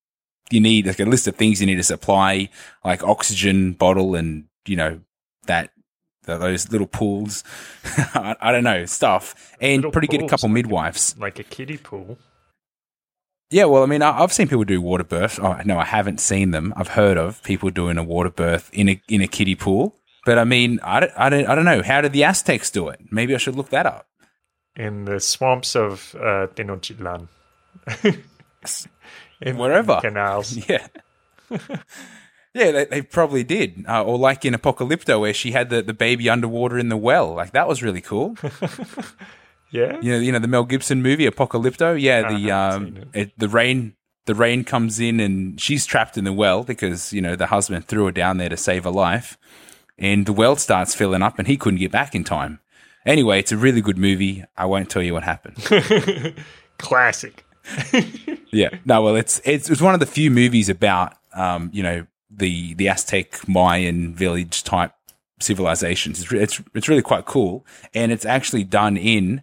you 0.50 0.60
need 0.62 0.86
like 0.86 1.00
a 1.00 1.04
list 1.04 1.28
of 1.28 1.36
things 1.36 1.60
you 1.60 1.66
need 1.66 1.76
to 1.76 1.82
supply, 1.82 2.48
like 2.82 3.02
oxygen 3.04 3.72
bottle 3.72 4.14
and 4.14 4.44
you 4.66 4.76
know 4.76 5.00
that. 5.46 5.70
Th- 6.26 6.38
Those 6.40 6.70
little 6.70 6.86
pools, 6.86 7.44
I, 7.84 8.36
I 8.40 8.52
don't 8.52 8.64
know 8.64 8.84
stuff, 8.84 9.54
and 9.60 9.76
Little 9.76 9.92
pretty 9.92 10.08
get 10.08 10.22
a 10.22 10.28
couple 10.28 10.48
like- 10.48 10.54
midwives. 10.54 11.16
like 11.18 11.38
a 11.38 11.44
kiddie 11.44 11.78
pool. 11.78 12.18
Yeah, 13.50 13.66
well, 13.66 13.82
I 13.84 13.86
mean, 13.86 14.02
I- 14.02 14.20
I've 14.22 14.32
seen 14.32 14.48
people 14.48 14.64
do 14.64 14.80
water 14.80 15.04
birth. 15.04 15.38
Oh, 15.40 15.60
no, 15.64 15.78
I 15.78 15.84
haven't 15.84 16.18
seen 16.20 16.50
them. 16.50 16.74
I've 16.76 16.88
heard 16.88 17.16
of 17.16 17.42
people 17.44 17.70
doing 17.70 17.96
a 17.96 18.02
water 18.02 18.30
birth 18.30 18.68
in 18.72 18.88
a 18.88 19.00
in 19.08 19.20
a 19.22 19.28
kiddie 19.28 19.54
pool. 19.54 19.94
But 20.24 20.38
I 20.38 20.44
mean, 20.44 20.80
I 20.82 20.98
don't, 21.00 21.12
I 21.16 21.28
don't, 21.28 21.46
I 21.46 21.54
don't 21.54 21.64
know. 21.64 21.82
How 21.84 22.00
did 22.00 22.12
the 22.12 22.24
Aztecs 22.24 22.70
do 22.72 22.88
it? 22.88 22.98
Maybe 23.12 23.32
I 23.34 23.38
should 23.38 23.54
look 23.54 23.68
that 23.70 23.86
up. 23.86 24.06
in 24.74 25.04
the 25.04 25.20
swamps 25.20 25.76
of 25.76 26.16
uh, 26.18 26.48
Tenochtitlan. 26.56 27.28
in 29.40 29.56
Wherever. 29.56 30.00
canals. 30.00 30.56
Yeah. 30.68 30.88
Yeah, 32.56 32.70
they, 32.70 32.84
they 32.86 33.02
probably 33.02 33.44
did. 33.44 33.84
Uh, 33.88 34.02
or 34.02 34.18
like 34.18 34.44
in 34.44 34.54
Apocalypto, 34.54 35.20
where 35.20 35.34
she 35.34 35.52
had 35.52 35.70
the, 35.70 35.82
the 35.82 35.94
baby 35.94 36.28
underwater 36.28 36.78
in 36.78 36.88
the 36.88 36.96
well. 36.96 37.34
Like 37.34 37.52
that 37.52 37.68
was 37.68 37.82
really 37.82 38.00
cool. 38.00 38.36
Yeah, 39.70 39.98
you 40.00 40.12
know, 40.12 40.18
you 40.18 40.32
know 40.32 40.38
the 40.38 40.48
Mel 40.48 40.64
Gibson 40.64 41.02
movie 41.02 41.28
Apocalypto. 41.28 42.00
Yeah, 42.00 42.32
the 42.32 42.50
um, 42.52 42.84
seen 42.84 43.10
it, 43.12 43.38
the 43.38 43.48
rain, 43.48 43.94
the 44.26 44.34
rain 44.34 44.64
comes 44.64 45.00
in 45.00 45.18
and 45.18 45.60
she's 45.60 45.84
trapped 45.84 46.16
in 46.16 46.24
the 46.24 46.32
well 46.32 46.62
because 46.62 47.12
you 47.12 47.20
know 47.20 47.34
the 47.34 47.46
husband 47.46 47.86
threw 47.86 48.04
her 48.06 48.12
down 48.12 48.38
there 48.38 48.48
to 48.48 48.56
save 48.56 48.84
her 48.84 48.90
life, 48.90 49.36
and 49.98 50.24
the 50.24 50.32
well 50.32 50.56
starts 50.56 50.94
filling 50.94 51.22
up 51.22 51.38
and 51.38 51.48
he 51.48 51.56
couldn't 51.56 51.80
get 51.80 51.90
back 51.90 52.14
in 52.14 52.22
time. 52.22 52.60
Anyway, 53.04 53.38
it's 53.38 53.52
a 53.52 53.56
really 53.56 53.80
good 53.80 53.98
movie. 53.98 54.44
I 54.56 54.66
won't 54.66 54.88
tell 54.88 55.02
you 55.02 55.12
what 55.12 55.24
happened. 55.24 55.56
classic. 56.78 57.44
yeah, 58.52 58.70
no, 58.84 59.02
well, 59.02 59.16
it's 59.16 59.40
it's 59.44 59.68
it's 59.68 59.80
one 59.80 59.94
of 59.94 60.00
the 60.00 60.06
few 60.06 60.30
movies 60.30 60.68
about 60.68 61.14
um, 61.34 61.70
you 61.72 61.82
know 61.82 62.06
the 62.30 62.74
the 62.74 62.88
Aztec 62.88 63.46
Mayan 63.48 64.14
village 64.14 64.62
type 64.64 64.92
civilizations. 65.40 66.22
It's 66.22 66.32
it's 66.32 66.62
it's 66.74 66.88
really 66.88 67.02
quite 67.02 67.24
cool, 67.26 67.64
and 67.94 68.12
it's 68.12 68.24
actually 68.24 68.64
done 68.64 68.96
in. 68.96 69.42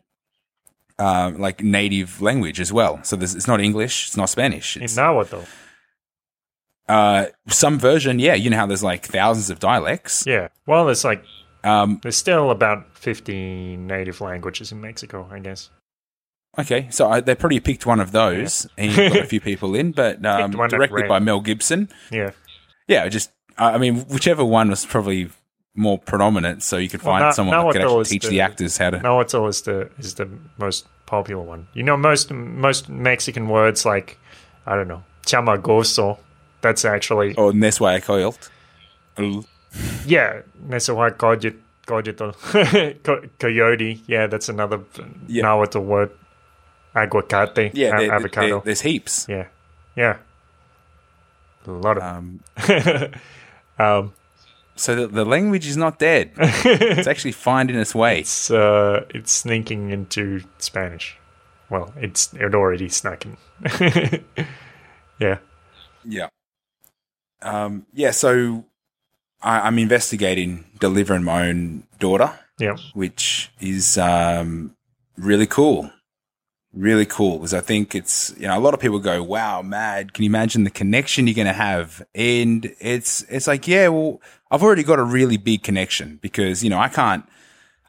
Uh, 1.00 1.32
like 1.36 1.64
native 1.64 2.22
language 2.22 2.62
as 2.62 2.72
well. 2.72 3.04
So 3.04 3.18
it's 3.20 3.48
not 3.48 3.60
English, 3.60 4.06
it's 4.08 4.16
not 4.16 4.30
Spanish. 4.30 4.78
In 4.78 4.84
It's, 4.84 4.96
Nahuatl. 4.96 5.40
uh, 6.88 7.26
some 7.48 7.80
version, 7.80 8.20
yeah. 8.20 8.36
You 8.36 8.52
know 8.52 8.58
how 8.58 8.68
there's 8.68 8.84
like 8.84 9.06
thousands 9.08 9.50
of 9.50 9.60
dialects. 9.60 10.24
Yeah. 10.28 10.50
Well, 10.68 10.86
there's 10.86 11.04
like 11.04 11.24
Um, 11.64 12.00
there's 12.04 12.16
still 12.16 12.52
about 12.52 12.96
50 12.96 13.78
native 13.78 14.22
languages 14.22 14.72
in 14.72 14.82
Mexico, 14.82 15.28
I 15.32 15.40
guess. 15.40 15.72
okay, 16.60 16.88
so 16.92 17.10
I, 17.10 17.22
they 17.22 17.34
probably 17.36 17.60
picked 17.60 17.88
one 17.88 18.00
of 18.00 18.12
those 18.12 18.68
and 18.78 18.96
got 18.96 19.18
a 19.18 19.26
few 19.26 19.42
people 19.50 19.74
in, 19.76 19.94
but 19.94 20.24
um, 20.26 20.52
directed 20.52 21.08
by. 21.08 21.18
Mel 21.20 21.42
Gibson. 21.42 21.90
Yeah. 22.12 22.32
Yeah, 22.88 23.08
just 23.10 23.32
I 23.58 23.78
mean, 23.78 24.02
whichever 24.06 24.44
one 24.44 24.70
was 24.70 24.86
probably 24.86 25.30
more 25.76 25.98
predominant, 25.98 26.62
so 26.64 26.78
you 26.78 26.90
could 26.90 27.02
Well, 27.04 27.14
find 27.14 27.24
Na- 27.24 27.32
someone 27.32 27.58
that 27.66 27.72
could 27.74 27.82
actually 27.82 28.04
teach 28.06 28.24
the, 28.24 28.30
the- 28.30 28.42
actors 28.42 28.78
how 28.78 28.92
to. 28.92 29.00
Nahuatl 29.00 29.48
is 29.48 29.62
the 29.62 29.90
is 30.00 30.16
the 30.16 30.28
most 30.58 30.86
popular 31.06 31.42
one. 31.44 31.68
You 31.74 31.84
know, 31.84 31.98
most 31.98 32.32
most 32.32 32.90
Mexican 32.90 33.48
words 33.48 33.86
like 33.86 34.18
I 34.66 34.76
don't 34.76 34.88
know, 34.88 35.04
chamagoso. 35.26 36.18
That's 36.62 36.86
actually 36.86 37.36
Oh, 37.38 37.52
Nezahualcoyotl. 37.52 38.38
yeah, 40.06 40.42
coyotl, 41.88 42.34
coyote. 43.40 44.02
Yeah, 44.08 44.28
that's 44.28 44.50
another 44.50 44.80
Yeah. 45.28 45.44
Nahuatl 45.44 45.80
word. 45.80 46.12
Aguacate. 46.96 47.72
Yeah, 47.74 47.88
a- 47.88 47.92
there- 47.92 48.00
there- 48.08 48.14
avocado. 48.14 48.62
there's 48.64 48.82
heaps. 48.82 49.26
yeah, 49.28 49.48
yeah. 49.96 50.18
A 51.68 51.72
lot 51.72 51.98
of 51.98 52.04
Um, 52.04 52.40
um, 53.80 54.14
so 54.76 54.96
the, 54.96 55.08
the 55.08 55.26
language 55.26 55.68
is 55.68 55.78
not 55.78 56.00
dead. 56.00 56.32
it's 56.38 57.08
actually 57.08 57.32
finding 57.34 57.76
its 57.78 57.94
way. 57.96 58.20
it's 58.20 58.50
uh, 58.52 59.06
it's 59.10 59.32
sneaking 59.32 59.92
into 59.92 60.44
Spanish. 60.58 61.18
Well, 61.70 61.94
it's 61.98 62.34
it 62.34 62.54
already 62.56 62.90
snuck 62.90 63.26
in. 63.26 63.38
yeah. 65.20 65.38
Yeah. 66.06 66.28
Um, 67.42 67.86
yeah, 67.94 68.12
so 68.12 68.66
I, 69.42 69.62
I'm 69.68 69.78
investigating 69.80 70.66
delivering 70.80 71.24
my 71.24 71.48
own 71.50 71.84
daughter, 72.00 72.32
Yeah. 72.60 72.78
which 72.94 73.52
is 73.60 73.98
um, 73.98 74.76
really 75.18 75.48
cool. 75.48 75.92
Really 76.74 77.06
cool 77.06 77.38
because 77.38 77.54
I 77.54 77.62
think 77.62 77.94
it's 77.94 78.34
you 78.38 78.48
know 78.48 78.58
a 78.58 78.60
lot 78.60 78.74
of 78.74 78.80
people 78.80 79.00
go 79.00 79.22
wow 79.22 79.62
mad 79.62 80.14
can 80.14 80.24
you 80.24 80.30
imagine 80.30 80.64
the 80.64 80.72
connection 80.72 81.28
you're 81.28 81.36
going 81.36 81.46
to 81.46 81.54
have 81.54 82.04
and 82.16 82.74
it's 82.80 83.22
it's 83.30 83.46
like 83.46 83.68
yeah 83.68 83.90
well 83.90 84.20
I've 84.50 84.64
already 84.64 84.84
got 84.84 84.98
a 84.98 85.04
really 85.04 85.38
big 85.38 85.62
connection 85.62 86.18
because 86.22 86.64
you 86.64 86.72
know 86.72 86.80
I 86.80 86.90
can't 86.90 87.26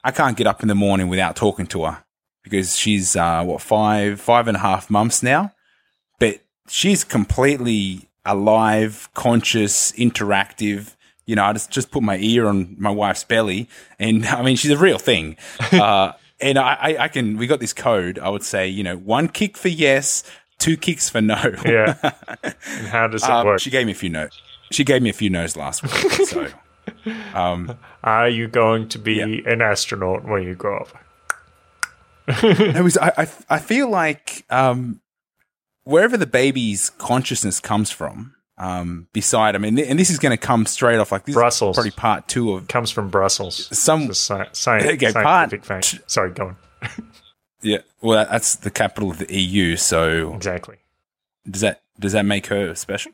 I 0.02 0.10
can't 0.10 0.36
get 0.36 0.46
up 0.46 0.60
in 0.60 0.68
the 0.68 0.74
morning 0.74 1.08
without 1.08 1.34
talking 1.34 1.66
to 1.68 1.84
her 1.84 2.04
because 2.42 2.76
she's 2.76 3.16
uh, 3.16 3.42
what 3.42 3.62
five 3.62 4.20
five 4.20 4.48
and 4.48 4.56
a 4.56 4.60
half 4.60 4.90
months 4.90 5.22
now 5.22 5.52
but 6.18 6.40
she's 6.68 7.04
completely 7.04 8.08
alive, 8.24 9.08
conscious, 9.14 9.92
interactive. 9.92 10.94
You 11.26 11.36
know, 11.36 11.44
I 11.44 11.52
just 11.52 11.70
just 11.70 11.90
put 11.90 12.02
my 12.02 12.18
ear 12.18 12.46
on 12.46 12.76
my 12.78 12.90
wife's 12.90 13.24
belly, 13.24 13.68
and 13.98 14.26
I 14.26 14.42
mean, 14.42 14.56
she's 14.56 14.70
a 14.70 14.76
real 14.76 14.98
thing. 14.98 15.36
Uh, 15.72 16.12
and 16.44 16.58
I, 16.58 16.74
I, 16.80 16.96
I 17.04 17.08
can. 17.08 17.36
We 17.38 17.46
got 17.46 17.58
this 17.60 17.72
code. 17.72 18.18
I 18.18 18.28
would 18.28 18.42
say, 18.44 18.68
you 18.68 18.82
know, 18.84 18.96
one 18.96 19.28
kick 19.28 19.56
for 19.56 19.68
yes, 19.68 20.22
two 20.58 20.76
kicks 20.76 21.08
for 21.08 21.20
no. 21.20 21.54
Yeah. 21.64 21.96
and 22.42 22.86
how 22.88 23.06
does 23.08 23.24
it 23.24 23.30
Um, 23.30 23.46
work? 23.46 23.60
she 23.60 23.70
gave 23.70 23.86
me 23.86 23.92
a 23.92 23.96
few 23.96 24.10
notes. 24.10 24.40
She 24.70 24.84
gave 24.84 25.02
me 25.02 25.10
a 25.10 25.12
few 25.14 25.30
no's 25.30 25.56
last 25.56 25.82
week. 25.82 25.92
So, 26.26 26.48
um, 27.34 27.76
Are 28.02 28.28
you 28.28 28.48
going 28.48 28.88
to 28.90 28.98
be 28.98 29.14
Yeah. 29.14 29.50
an 29.52 29.62
astronaut 29.62 30.24
when 30.24 30.42
you 30.44 30.54
grow 30.54 30.78
up? 30.80 30.88
it 32.26 32.82
was. 32.82 32.96
I, 32.98 33.12
I, 33.18 33.28
I 33.50 33.58
feel 33.58 33.88
like 33.90 34.44
um, 34.50 35.00
wherever 35.84 36.16
the 36.16 36.26
baby's 36.26 36.90
consciousness 36.90 37.60
comes 37.60 37.90
from, 37.90 38.33
um, 38.58 39.08
beside, 39.12 39.54
I 39.54 39.58
mean, 39.58 39.78
and 39.78 39.98
this 39.98 40.10
is 40.10 40.18
going 40.18 40.30
to 40.30 40.36
come 40.36 40.64
straight 40.66 40.98
off 40.98 41.10
like 41.12 41.24
this. 41.24 41.34
Brussels. 41.34 41.76
Is 41.76 41.82
probably 41.82 41.90
part 41.92 42.28
two 42.28 42.52
of 42.54 42.68
Comes 42.68 42.90
from 42.90 43.08
Brussels. 43.10 43.68
some. 43.76 44.10
Sci- 44.10 44.46
sci- 44.52 44.70
Okay, 44.94 45.10
scientific 45.10 45.64
part- 45.64 45.84
fact. 45.84 46.00
Sorry, 46.10 46.30
go 46.30 46.48
on. 46.48 46.56
Yeah, 47.62 47.78
well, 48.02 48.26
that's 48.30 48.56
the 48.56 48.70
capital 48.70 49.10
of 49.10 49.16
the 49.16 49.34
EU. 49.34 49.76
So 49.76 50.34
Exactly. 50.34 50.76
does 51.50 51.62
that 51.62 51.80
does 51.98 52.12
that 52.12 52.26
make 52.26 52.48
her 52.48 52.74
special? 52.74 53.12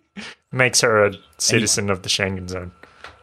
Makes 0.51 0.81
her 0.81 1.05
a 1.05 1.13
citizen 1.39 1.89
of 1.89 2.03
the 2.03 2.09
Schengen 2.09 2.49
zone. 2.49 2.73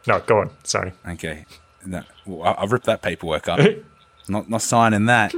No, 0.06 0.20
go 0.20 0.38
on. 0.38 0.50
Sorry. 0.64 0.90
Okay, 1.06 1.44
no, 1.84 2.02
well, 2.24 2.54
I'll 2.56 2.66
rip 2.68 2.84
that 2.84 3.02
paperwork 3.02 3.46
up. 3.46 3.60
not 4.28 4.48
not 4.48 4.62
signing 4.62 5.04
that. 5.04 5.34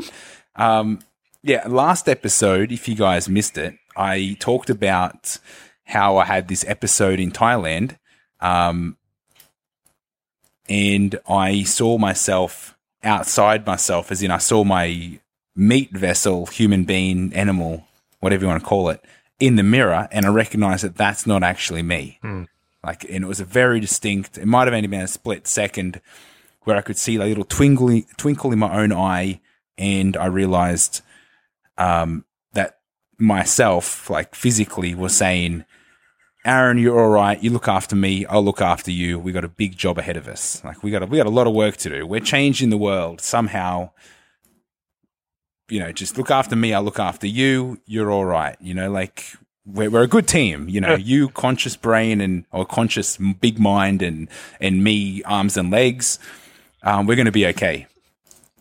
Um, 0.55 1.01
yeah, 1.43 1.67
last 1.67 2.09
episode, 2.09 2.71
if 2.71 2.89
you 2.89 2.95
guys 2.95 3.29
missed 3.29 3.59
it, 3.59 3.75
I 3.97 4.37
talked 4.39 4.71
about 4.71 5.39
how 5.91 6.17
I 6.17 6.25
had 6.25 6.49
this 6.49 6.65
episode 6.67 7.21
in 7.21 7.33
Thailand, 7.33 7.97
um, 8.41 8.97
and 10.69 11.19
I 11.29 11.65
saw 11.65 11.99
myself 11.99 12.77
outside 13.03 13.67
myself, 13.67 14.13
as 14.13 14.23
in 14.23 14.31
I 14.31 14.39
saw 14.39 14.63
my 14.65 15.19
meat 15.57 15.91
vessel, 15.91 16.47
human 16.47 16.85
being, 16.85 17.33
animal, 17.35 17.87
whatever 18.21 18.45
you 18.45 18.49
want 18.49 18.63
to 18.63 18.69
call 18.69 18.89
it, 18.91 19.05
in 19.41 19.57
the 19.57 19.63
mirror, 19.63 20.09
and 20.13 20.27
I 20.27 20.29
recognized 20.29 20.85
that 20.85 20.97
that's 20.97 21.27
not 21.27 21.43
actually 21.43 21.83
me. 21.83 22.19
Like, 22.85 23.05
and 23.05 23.25
it 23.25 23.27
was 23.27 23.41
a 23.41 23.45
very 23.45 23.81
distinct. 23.81 24.39
It 24.39 24.47
might 24.47 24.67
have 24.67 24.75
only 24.75 24.87
been 24.87 25.01
a 25.01 25.09
split 25.09 25.47
second 25.47 26.01
where 26.63 26.77
I 26.77 26.83
could 26.83 26.99
see 26.99 27.17
a 27.17 27.25
little 27.25 27.45
twinkle, 27.45 28.03
twinkle 28.17 28.53
in 28.53 28.59
my 28.59 28.81
own 28.81 28.93
eye, 28.93 29.41
and 29.77 30.17
I 30.17 30.27
realized 30.27 31.01
um, 31.79 32.25
that 32.53 32.79
myself, 33.19 34.09
like 34.09 34.35
physically, 34.35 34.95
was 34.95 35.17
saying, 35.17 35.65
Aaron, 36.45 36.79
you're 36.79 36.99
all 36.99 37.11
right. 37.11 37.43
You 37.43 37.51
look 37.51 37.69
after 37.69 37.95
me. 37.95 38.25
I'll 38.27 38.45
look 38.45 38.63
after 38.63 38.91
you. 38.91 39.19
We 39.19 39.33
got 39.33 39.45
a 39.45 39.49
big 39.49 39.77
job 39.77 39.99
ahead 39.99 40.17
of 40.17 40.27
us. 40.27 40.65
Like 40.65 40.83
we 40.83 40.91
got 40.91 41.03
a, 41.03 41.07
we 41.07 41.19
got 41.19 41.27
a 41.27 41.31
lot 41.31 41.47
of 41.47 41.53
work 41.53 41.77
to 41.79 41.91
do. 41.91 42.07
We're 42.07 42.21
changing 42.21 42.71
the 42.71 42.79
world 42.79 43.21
somehow. 43.21 43.91
You 45.69 45.81
know, 45.81 45.93
just 45.93 46.17
look 46.17 46.31
after 46.31 46.57
me. 46.57 46.73
I'll 46.73 46.83
look 46.83 46.99
after 46.99 47.27
you. 47.27 47.81
You're 47.85 48.11
all 48.11 48.25
right. 48.25 48.57
You 48.59 48.73
know, 48.73 48.91
like 48.91 49.25
we're, 49.67 49.91
we're 49.91 50.03
a 50.03 50.09
good 50.09 50.27
team. 50.27 50.69
You 50.69 50.81
know, 50.81 50.95
you 50.95 51.29
conscious 51.29 51.77
brain 51.77 52.23
and 52.23 52.47
or 52.53 52.65
conscious 52.65 53.19
big 53.19 53.59
mind 53.59 54.01
and 54.01 54.29
and 54.61 54.83
me 54.83 55.23
arms 55.25 55.59
and 55.59 55.71
legs. 55.71 56.19
Um, 56.83 57.07
we're 57.07 57.17
going 57.17 57.27
to 57.27 57.33
be 57.33 57.47
okay. 57.49 57.87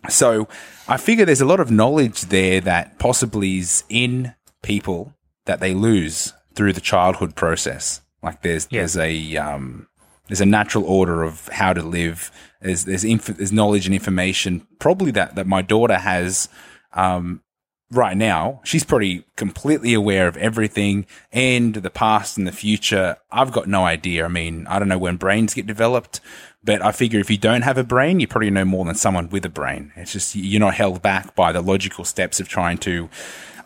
So 0.09 0.49
I 0.87 0.97
figure 0.97 1.23
there's 1.23 1.41
a 1.41 1.45
lot 1.45 1.61
of 1.61 1.71
knowledge 1.71 2.23
there 2.23 2.59
that 2.61 2.99
possibly 2.99 3.59
is 3.59 3.85
in 3.87 4.35
people 4.61 5.13
that 5.45 5.61
they 5.61 5.73
lose 5.73 6.33
through 6.59 6.73
the 6.73 6.81
childhood 6.81 7.35
process. 7.35 8.01
Like 8.21 8.41
there's 8.41 8.67
Yeah. 8.69 8.81
there's 8.81 8.97
a 8.97 9.37
um, 9.37 9.87
there's 10.27 10.41
a 10.41 10.45
natural 10.45 10.83
order 10.83 11.23
of 11.23 11.47
how 11.47 11.71
to 11.71 11.81
live. 11.81 12.29
There's 12.61 12.83
there's, 12.83 13.05
inf- 13.05 13.37
there's 13.37 13.53
knowledge 13.53 13.85
and 13.85 13.95
information 13.95 14.67
probably 14.77 15.11
that 15.11 15.35
that 15.35 15.47
my 15.47 15.61
daughter 15.61 15.97
has 15.97 16.49
um, 16.91 17.41
right 17.89 18.17
now. 18.17 18.59
She's 18.65 18.83
probably 18.83 19.23
completely 19.37 19.93
aware 19.93 20.27
of 20.27 20.35
everything 20.35 21.05
and 21.31 21.75
the 21.75 21.89
past 21.89 22.37
and 22.37 22.45
the 22.45 22.51
future. 22.51 23.15
I've 23.31 23.53
got 23.53 23.69
no 23.69 23.85
idea. 23.85 24.25
I 24.25 24.27
mean, 24.27 24.67
I 24.67 24.79
don't 24.79 24.89
know 24.89 24.97
when 24.97 25.15
brains 25.15 25.53
get 25.53 25.65
developed, 25.65 26.19
but 26.61 26.81
I 26.83 26.91
figure 26.91 27.21
if 27.21 27.31
you 27.31 27.37
don't 27.37 27.61
have 27.61 27.77
a 27.77 27.85
brain, 27.85 28.19
you 28.19 28.27
probably 28.27 28.49
know 28.51 28.65
more 28.65 28.83
than 28.83 28.95
someone 28.95 29.29
with 29.29 29.45
a 29.45 29.49
brain. 29.49 29.93
It's 29.95 30.11
just 30.11 30.35
you're 30.35 30.59
not 30.59 30.73
held 30.75 31.01
back 31.01 31.35
by 31.35 31.53
the 31.53 31.61
logical 31.61 32.03
steps 32.03 32.41
of 32.41 32.49
trying 32.49 32.79
to 32.79 33.07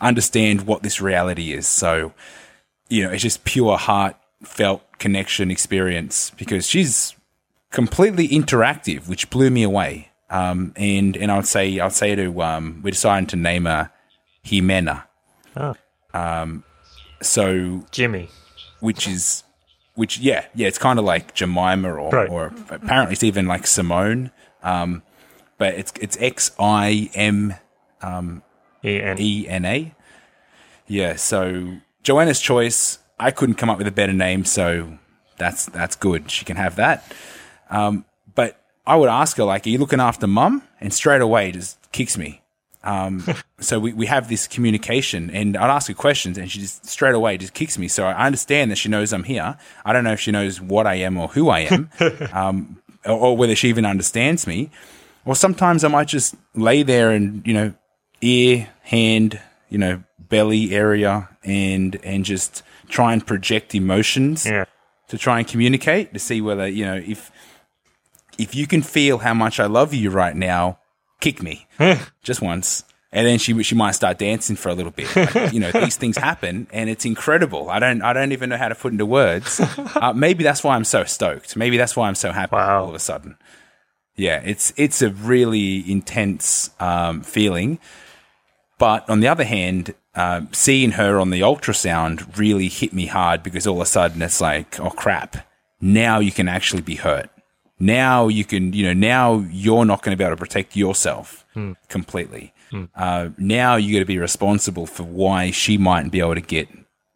understand 0.00 0.62
what 0.62 0.84
this 0.84 1.00
reality 1.00 1.52
is. 1.52 1.66
So, 1.66 2.12
you 2.88 3.02
know, 3.04 3.10
it's 3.10 3.22
just 3.22 3.44
pure 3.44 3.76
heartfelt 3.78 4.82
connection 4.98 5.50
experience 5.50 6.30
because 6.36 6.66
she's 6.66 7.14
completely 7.70 8.28
interactive, 8.28 9.08
which 9.08 9.30
blew 9.30 9.50
me 9.50 9.62
away. 9.62 10.10
Um, 10.30 10.72
and 10.76 11.16
and 11.16 11.30
I 11.30 11.36
would 11.36 11.46
say 11.46 11.78
I 11.78 11.84
would 11.84 11.92
say 11.94 12.14
to 12.14 12.42
um, 12.42 12.80
we 12.82 12.90
decided 12.90 13.28
to 13.30 13.36
name 13.36 13.64
her 13.66 13.90
Jimena. 14.44 15.04
Oh. 15.56 15.74
Um, 16.12 16.64
so 17.22 17.84
Jimmy. 17.90 18.28
which 18.80 19.06
is 19.08 19.44
which 19.94 20.18
yeah 20.18 20.46
yeah 20.54 20.66
it's 20.66 20.78
kind 20.78 20.98
of 20.98 21.04
like 21.04 21.34
Jemima 21.34 21.92
or 21.92 22.10
Right. 22.10 22.28
or 22.28 22.52
apparently 22.70 23.12
it's 23.12 23.22
even 23.22 23.46
like 23.46 23.66
Simone. 23.66 24.30
Um, 24.62 25.02
but 25.58 25.74
it's 25.74 25.92
it's 26.00 26.16
X 26.20 26.50
I 26.58 27.10
M 27.14 27.54
E 28.82 29.46
N 29.48 29.64
A. 29.64 29.94
Yeah, 30.86 31.16
so 31.16 31.76
Joanna's 32.04 32.40
choice. 32.40 32.98
I 33.18 33.30
couldn't 33.30 33.56
come 33.56 33.70
up 33.70 33.78
with 33.78 33.86
a 33.86 33.92
better 33.92 34.12
name, 34.12 34.44
so 34.44 34.98
that's 35.38 35.66
that's 35.66 35.96
good. 35.96 36.30
She 36.30 36.44
can 36.44 36.56
have 36.56 36.76
that. 36.76 37.12
Um, 37.70 38.04
but 38.34 38.60
I 38.86 38.96
would 38.96 39.08
ask 39.08 39.36
her, 39.38 39.44
like, 39.44 39.66
"Are 39.66 39.70
you 39.70 39.78
looking 39.78 40.00
after 40.00 40.26
mum?" 40.26 40.62
And 40.80 40.92
straight 40.92 41.22
away, 41.22 41.50
just 41.52 41.90
kicks 41.90 42.16
me. 42.16 42.42
Um, 42.82 43.24
so 43.60 43.80
we, 43.80 43.92
we 43.92 44.06
have 44.06 44.28
this 44.28 44.46
communication, 44.46 45.30
and 45.30 45.56
I'd 45.56 45.70
ask 45.70 45.88
her 45.88 45.94
questions, 45.94 46.36
and 46.36 46.50
she 46.50 46.60
just 46.60 46.86
straight 46.86 47.14
away 47.14 47.38
just 47.38 47.54
kicks 47.54 47.78
me. 47.78 47.88
So 47.88 48.04
I 48.04 48.26
understand 48.26 48.70
that 48.70 48.76
she 48.76 48.88
knows 48.88 49.12
I'm 49.12 49.24
here. 49.24 49.56
I 49.84 49.92
don't 49.92 50.04
know 50.04 50.12
if 50.12 50.20
she 50.20 50.30
knows 50.30 50.60
what 50.60 50.86
I 50.86 50.96
am 50.96 51.16
or 51.16 51.28
who 51.28 51.48
I 51.48 51.60
am, 51.60 51.90
um, 52.32 52.82
or, 53.04 53.18
or 53.18 53.36
whether 53.36 53.56
she 53.56 53.68
even 53.68 53.86
understands 53.86 54.46
me. 54.46 54.70
Or 55.24 55.34
sometimes 55.34 55.84
I 55.84 55.88
might 55.88 56.08
just 56.08 56.34
lay 56.54 56.82
there 56.82 57.10
and 57.10 57.46
you 57.46 57.54
know, 57.54 57.74
ear, 58.20 58.68
hand, 58.82 59.40
you 59.70 59.78
know, 59.78 60.02
belly 60.34 60.74
area, 60.74 61.28
and 61.44 61.96
and 62.02 62.24
just 62.24 62.64
try 62.88 63.12
and 63.12 63.24
project 63.24 63.72
emotions 63.72 64.44
yeah. 64.44 64.64
to 65.06 65.16
try 65.16 65.38
and 65.38 65.46
communicate 65.46 66.12
to 66.12 66.18
see 66.18 66.40
whether 66.40 66.66
you 66.66 66.84
know 66.84 66.96
if 66.96 67.30
if 68.36 68.54
you 68.54 68.66
can 68.66 68.82
feel 68.82 69.18
how 69.18 69.32
much 69.34 69.60
I 69.60 69.66
love 69.66 69.94
you 69.94 70.10
right 70.10 70.34
now, 70.34 70.78
kick 71.20 71.40
me 71.40 71.66
just 72.22 72.42
once. 72.42 72.82
And 73.12 73.24
then 73.24 73.38
she 73.38 73.62
she 73.62 73.76
might 73.76 73.92
start 73.92 74.18
dancing 74.18 74.56
for 74.56 74.70
a 74.70 74.74
little 74.74 74.90
bit. 74.90 75.14
Like, 75.14 75.52
you 75.52 75.60
know, 75.60 75.70
these 75.70 75.96
things 75.96 76.16
happen, 76.16 76.66
and 76.72 76.90
it's 76.90 77.04
incredible. 77.04 77.70
I 77.70 77.78
don't 77.78 78.02
I 78.02 78.12
don't 78.12 78.32
even 78.32 78.48
know 78.50 78.56
how 78.56 78.68
to 78.68 78.74
put 78.74 78.90
into 78.90 79.06
words. 79.06 79.60
Uh, 80.04 80.12
maybe 80.12 80.42
that's 80.42 80.64
why 80.64 80.74
I'm 80.74 80.84
so 80.84 81.04
stoked. 81.04 81.56
Maybe 81.56 81.76
that's 81.76 81.94
why 81.96 82.08
I'm 82.08 82.16
so 82.16 82.32
happy 82.32 82.56
Wow. 82.56 82.82
all 82.82 82.88
of 82.88 82.94
a 82.94 82.98
sudden. 82.98 83.36
Yeah, 84.16 84.42
it's 84.44 84.72
it's 84.76 85.00
a 85.00 85.10
really 85.10 85.88
intense 85.90 86.70
um, 86.80 87.22
feeling. 87.22 87.78
But 88.78 89.08
on 89.08 89.20
the 89.20 89.28
other 89.28 89.44
hand, 89.44 89.94
um, 90.16 90.48
seeing 90.52 90.92
her 90.92 91.18
on 91.18 91.30
the 91.30 91.40
ultrasound 91.40 92.38
really 92.38 92.68
hit 92.68 92.92
me 92.92 93.06
hard 93.06 93.42
because 93.42 93.66
all 93.66 93.76
of 93.76 93.82
a 93.82 93.86
sudden 93.86 94.22
it's 94.22 94.40
like, 94.40 94.78
oh 94.80 94.90
crap, 94.90 95.36
now 95.80 96.18
you 96.20 96.30
can 96.32 96.48
actually 96.48 96.82
be 96.82 96.94
hurt. 96.96 97.28
Now 97.80 98.28
you 98.28 98.44
can, 98.44 98.72
you 98.72 98.84
know, 98.84 98.92
now 98.92 99.44
you're 99.50 99.84
not 99.84 100.02
going 100.02 100.16
to 100.16 100.18
be 100.18 100.24
able 100.24 100.36
to 100.36 100.40
protect 100.40 100.76
yourself 100.76 101.44
completely. 101.88 102.52
Uh, 102.96 103.28
now 103.38 103.76
you 103.76 103.94
got 103.94 104.00
to 104.00 104.04
be 104.04 104.18
responsible 104.18 104.86
for 104.86 105.04
why 105.04 105.52
she 105.52 105.78
mightn't 105.78 106.10
be 106.10 106.18
able 106.20 106.34
to 106.34 106.40
get, 106.40 106.68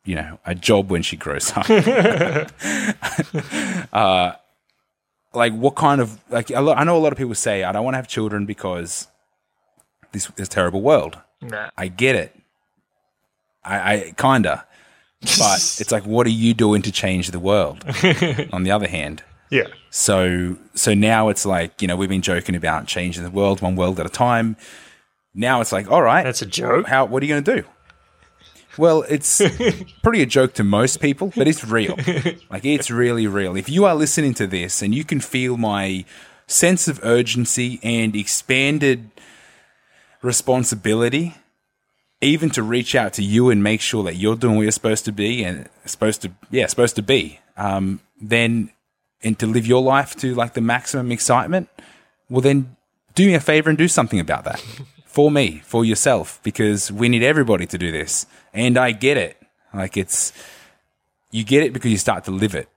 you 0.04 0.14
know, 0.14 0.38
a 0.46 0.54
job 0.54 0.88
when 0.90 1.02
she 1.02 1.16
grows 1.16 1.52
up. 1.56 1.66
Uh, 3.92 4.32
like 5.34 5.52
what 5.52 5.74
kind 5.76 6.00
of 6.00 6.18
like 6.30 6.50
lo- 6.50 6.72
I 6.74 6.84
know 6.84 6.96
a 6.96 7.00
lot 7.00 7.12
of 7.12 7.18
people 7.18 7.34
say 7.34 7.64
I 7.64 7.72
don't 7.72 7.84
want 7.84 7.94
to 7.94 7.98
have 7.98 8.08
children 8.08 8.46
because 8.46 9.08
this 10.12 10.26
this 10.36 10.48
terrible 10.48 10.82
world. 10.82 11.18
Nah. 11.40 11.70
I 11.76 11.88
get 11.88 12.16
it. 12.16 12.34
I, 13.68 13.92
I 13.94 14.14
kinda, 14.16 14.64
but 15.20 15.56
it's 15.80 15.92
like, 15.92 16.04
what 16.06 16.26
are 16.26 16.30
you 16.30 16.54
doing 16.54 16.82
to 16.82 16.92
change 16.92 17.30
the 17.30 17.38
world? 17.40 17.84
on 18.52 18.62
the 18.62 18.70
other 18.70 18.88
hand, 18.88 19.22
Yeah. 19.50 19.66
so 19.90 20.56
so 20.74 20.94
now 20.94 21.28
it's 21.28 21.44
like 21.46 21.80
you 21.82 21.88
know 21.88 21.96
we've 21.96 22.08
been 22.08 22.22
joking 22.22 22.54
about 22.54 22.86
changing 22.86 23.22
the 23.24 23.30
world 23.30 23.60
one 23.62 23.76
world 23.76 24.00
at 24.00 24.06
a 24.06 24.10
time. 24.10 24.56
Now 25.34 25.60
it's 25.60 25.72
like, 25.72 25.90
all 25.90 26.02
right, 26.02 26.24
That's 26.24 26.42
a 26.42 26.46
joke. 26.46 26.86
How 26.88 27.04
what 27.04 27.22
are 27.22 27.26
you 27.26 27.32
going 27.34 27.44
to 27.44 27.56
do? 27.62 27.68
Well, 28.76 29.02
it's 29.08 29.42
pretty 30.04 30.22
a 30.22 30.26
joke 30.26 30.54
to 30.54 30.64
most 30.64 31.00
people, 31.00 31.32
but 31.36 31.46
it's 31.48 31.64
real. 31.64 31.96
Like 32.50 32.64
it's 32.64 32.90
really 32.90 33.26
real. 33.26 33.56
If 33.56 33.68
you 33.68 33.84
are 33.86 33.94
listening 33.96 34.34
to 34.34 34.46
this 34.46 34.82
and 34.82 34.94
you 34.94 35.04
can 35.04 35.18
feel 35.20 35.56
my 35.56 36.04
sense 36.46 36.86
of 36.88 37.00
urgency 37.02 37.80
and 37.82 38.14
expanded 38.16 39.10
responsibility, 40.22 41.34
even 42.20 42.50
to 42.50 42.62
reach 42.62 42.94
out 42.94 43.12
to 43.14 43.22
you 43.22 43.50
and 43.50 43.62
make 43.62 43.80
sure 43.80 44.02
that 44.04 44.16
you're 44.16 44.36
doing 44.36 44.56
what 44.56 44.62
you're 44.62 44.72
supposed 44.72 45.04
to 45.04 45.12
be 45.12 45.44
and 45.44 45.68
supposed 45.84 46.22
to 46.22 46.30
yeah 46.50 46.66
supposed 46.66 46.96
to 46.96 47.02
be, 47.02 47.40
um, 47.56 48.00
then 48.20 48.70
and 49.22 49.38
to 49.38 49.46
live 49.46 49.66
your 49.66 49.82
life 49.82 50.16
to 50.16 50.34
like 50.34 50.54
the 50.54 50.60
maximum 50.60 51.10
excitement, 51.12 51.68
well 52.28 52.40
then 52.40 52.76
do 53.14 53.26
me 53.26 53.34
a 53.34 53.40
favor 53.40 53.68
and 53.68 53.76
do 53.76 53.88
something 53.88 54.20
about 54.20 54.44
that 54.44 54.60
for 55.18 55.28
me, 55.28 55.60
for 55.64 55.84
yourself, 55.84 56.38
because 56.44 56.92
we 56.92 57.08
need 57.08 57.24
everybody 57.24 57.66
to 57.66 57.76
do 57.76 57.90
this. 57.90 58.26
And 58.54 58.78
I 58.78 58.92
get 58.92 59.16
it. 59.16 59.36
Like 59.74 59.96
it's, 59.96 60.32
you 61.32 61.42
get 61.42 61.64
it 61.64 61.72
because 61.72 61.90
you 61.90 61.98
start 61.98 62.24
to 62.24 62.30
live 62.30 62.54
it. 62.54 62.68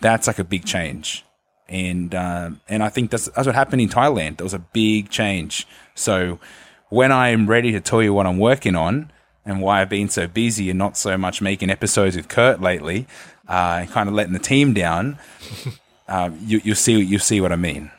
That's 0.00 0.26
like 0.26 0.40
a 0.40 0.44
big 0.44 0.64
change. 0.64 1.24
And, 1.68 2.12
um, 2.16 2.60
and 2.68 2.82
I 2.82 2.88
think 2.88 3.12
that's, 3.12 3.26
that's 3.26 3.46
what 3.46 3.54
happened 3.54 3.82
in 3.82 3.88
Thailand. 3.88 4.38
There 4.38 4.44
was 4.44 4.54
a 4.54 4.58
big 4.58 5.10
change. 5.10 5.68
So 5.94 6.40
when 6.90 7.12
I'm 7.12 7.46
ready 7.46 7.72
to 7.72 7.80
tell 7.80 8.02
you 8.02 8.12
what 8.14 8.26
I'm 8.26 8.38
working 8.38 8.74
on 8.76 9.10
and 9.44 9.60
why 9.60 9.80
I've 9.80 9.88
been 9.88 10.08
so 10.08 10.26
busy 10.26 10.70
and 10.70 10.78
not 10.78 10.96
so 10.96 11.16
much 11.16 11.40
making 11.40 11.70
episodes 11.70 12.16
with 12.16 12.28
Kurt 12.28 12.60
lately, 12.60 13.06
uh, 13.48 13.78
and 13.82 13.90
kind 13.90 14.08
of 14.08 14.14
letting 14.14 14.32
the 14.34 14.38
team 14.38 14.74
down, 14.74 15.18
um, 16.08 16.38
you, 16.42 16.60
you'll 16.64 16.76
see, 16.76 17.00
you'll 17.00 17.20
see 17.20 17.40
what 17.40 17.52
I 17.52 17.56
mean. 17.56 17.90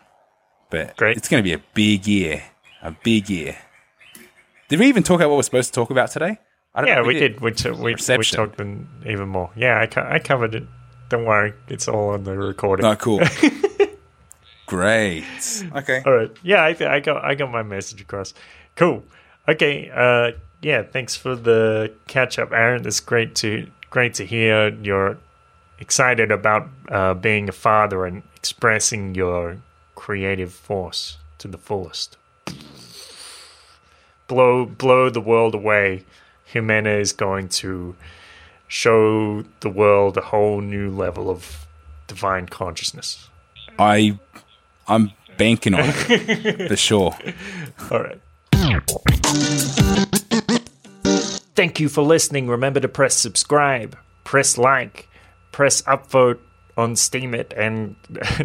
But 0.70 0.96
Great. 0.98 1.18
it's 1.18 1.28
going 1.28 1.42
to 1.42 1.48
be 1.48 1.54
a 1.54 1.62
big 1.74 2.06
year, 2.06 2.44
a 2.84 2.92
big 2.92 3.30
year. 3.30 3.58
Did 4.68 4.80
we 4.80 4.86
even 4.88 5.02
talk 5.02 5.16
about 5.20 5.30
what 5.30 5.38
we're 5.38 5.44
supposed 5.44 5.74
to 5.74 5.80
talk 5.80 5.90
about 5.90 6.12
today? 6.12 6.38
I 6.76 6.82
don't 6.82 6.88
Yeah, 6.88 6.96
know 6.96 7.02
if 7.02 7.08
we 7.08 7.14
did. 7.16 7.42
We, 7.42 7.52
t- 7.52 7.72
we, 7.72 7.78
we 7.82 7.94
Perception. 7.94 8.38
talked 8.38 8.62
in 8.62 8.88
even 9.08 9.28
more. 9.30 9.50
Yeah, 9.56 9.80
I, 9.80 9.88
co- 9.88 10.08
I 10.08 10.20
covered 10.20 10.54
it. 10.54 10.64
Don't 11.10 11.26
worry. 11.26 11.54
It's 11.68 11.88
all 11.88 12.10
on 12.10 12.24
the 12.24 12.38
recording. 12.38 12.86
Oh, 12.86 12.96
cool. 12.96 13.20
Great. 14.68 15.24
Okay. 15.76 16.04
All 16.06 16.14
right. 16.14 16.32
Yeah, 16.44 16.62
I, 16.64 16.76
I 16.88 17.00
got 17.00 17.24
I 17.26 17.34
got 17.34 17.50
my 17.52 17.64
message 17.64 18.02
across. 18.02 18.36
Cool. 18.80 19.04
Okay. 19.46 19.92
Uh, 19.94 20.38
yeah. 20.62 20.84
Thanks 20.84 21.14
for 21.14 21.36
the 21.36 21.92
catch 22.08 22.40
up, 22.40 22.54
Aaron. 22.54 22.88
It's 22.88 23.02
great 23.02 23.36
to 23.36 23.68
great 23.90 24.14
to 24.14 24.26
hear 24.26 24.70
you're 24.70 25.18
excited 25.80 26.32
about 26.32 26.70
uh, 26.88 27.14
being 27.14 27.50
a 27.50 27.52
father 27.52 28.06
and 28.06 28.24
expressing 28.38 29.16
your 29.16 29.58
creative 29.96 30.54
force 30.54 31.18
to 31.40 31.50
the 31.50 31.58
fullest. 31.58 32.16
Blow 34.28 34.66
blow 34.66 35.10
the 35.10 35.20
world 35.20 35.56
away. 35.56 36.06
Jimena 36.54 37.02
is 37.02 37.12
going 37.12 37.50
to 37.50 37.98
show 38.70 39.44
the 39.60 39.70
world 39.70 40.16
a 40.16 40.22
whole 40.22 40.62
new 40.62 40.90
level 40.90 41.30
of 41.30 41.68
divine 42.08 42.48
consciousness. 42.48 43.28
I, 43.78 44.18
I'm 44.88 45.12
banking 45.38 45.74
on 45.74 45.82
it 45.86 46.70
for 46.70 46.78
sure. 46.78 47.18
All 47.92 48.04
right. 48.04 48.22
Thank 51.56 51.80
you 51.80 51.90
for 51.90 52.02
listening. 52.04 52.48
Remember 52.48 52.80
to 52.80 52.88
press 52.88 53.16
subscribe, 53.16 53.98
press 54.24 54.58
like, 54.58 55.10
press 55.52 55.82
upvote 55.82 56.40
on 56.78 56.94
Steemit, 56.94 57.52
and 57.58 57.96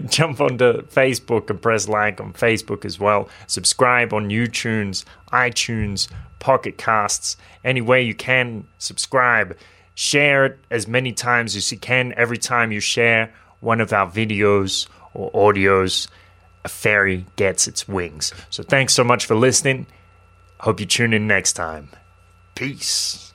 jump 0.11 0.41
onto 0.41 0.83
Facebook 0.83 1.49
and 1.51 1.63
press 1.63 1.89
like 1.89 2.21
on 2.21 2.33
Facebook 2.33 2.85
as 2.85 2.99
well. 2.99 3.29
Subscribe 3.47 4.13
on 4.13 4.31
YouTunes, 4.31 5.05
iTunes, 5.33 6.09
Pocket 6.41 6.77
Casts, 6.77 7.37
any 7.65 7.81
way 7.81 8.03
you 8.03 8.15
can. 8.15 8.67
Subscribe. 8.79 9.57
Share 9.95 10.47
it 10.47 10.59
as 10.71 10.89
many 10.89 11.13
times 11.13 11.55
as 11.55 11.71
you 11.71 11.79
can. 11.79 12.13
Every 12.17 12.37
time 12.37 12.73
you 12.73 12.81
share 12.81 13.33
one 13.61 13.81
of 13.81 13.93
our 13.93 14.11
videos 14.11 14.89
or 15.15 15.31
audios, 15.31 16.09
a 16.65 16.69
fairy 16.69 17.27
gets 17.37 17.69
its 17.69 17.87
wings. 17.87 18.33
So 18.51 18.63
thanks 18.63 18.95
so 18.95 19.05
much 19.05 19.27
for 19.27 19.35
listening. 19.35 19.87
Hope 20.61 20.81
you 20.81 20.87
tune 20.87 21.13
in 21.13 21.27
next 21.27 21.53
time. 21.53 21.91
Peace. 22.55 23.34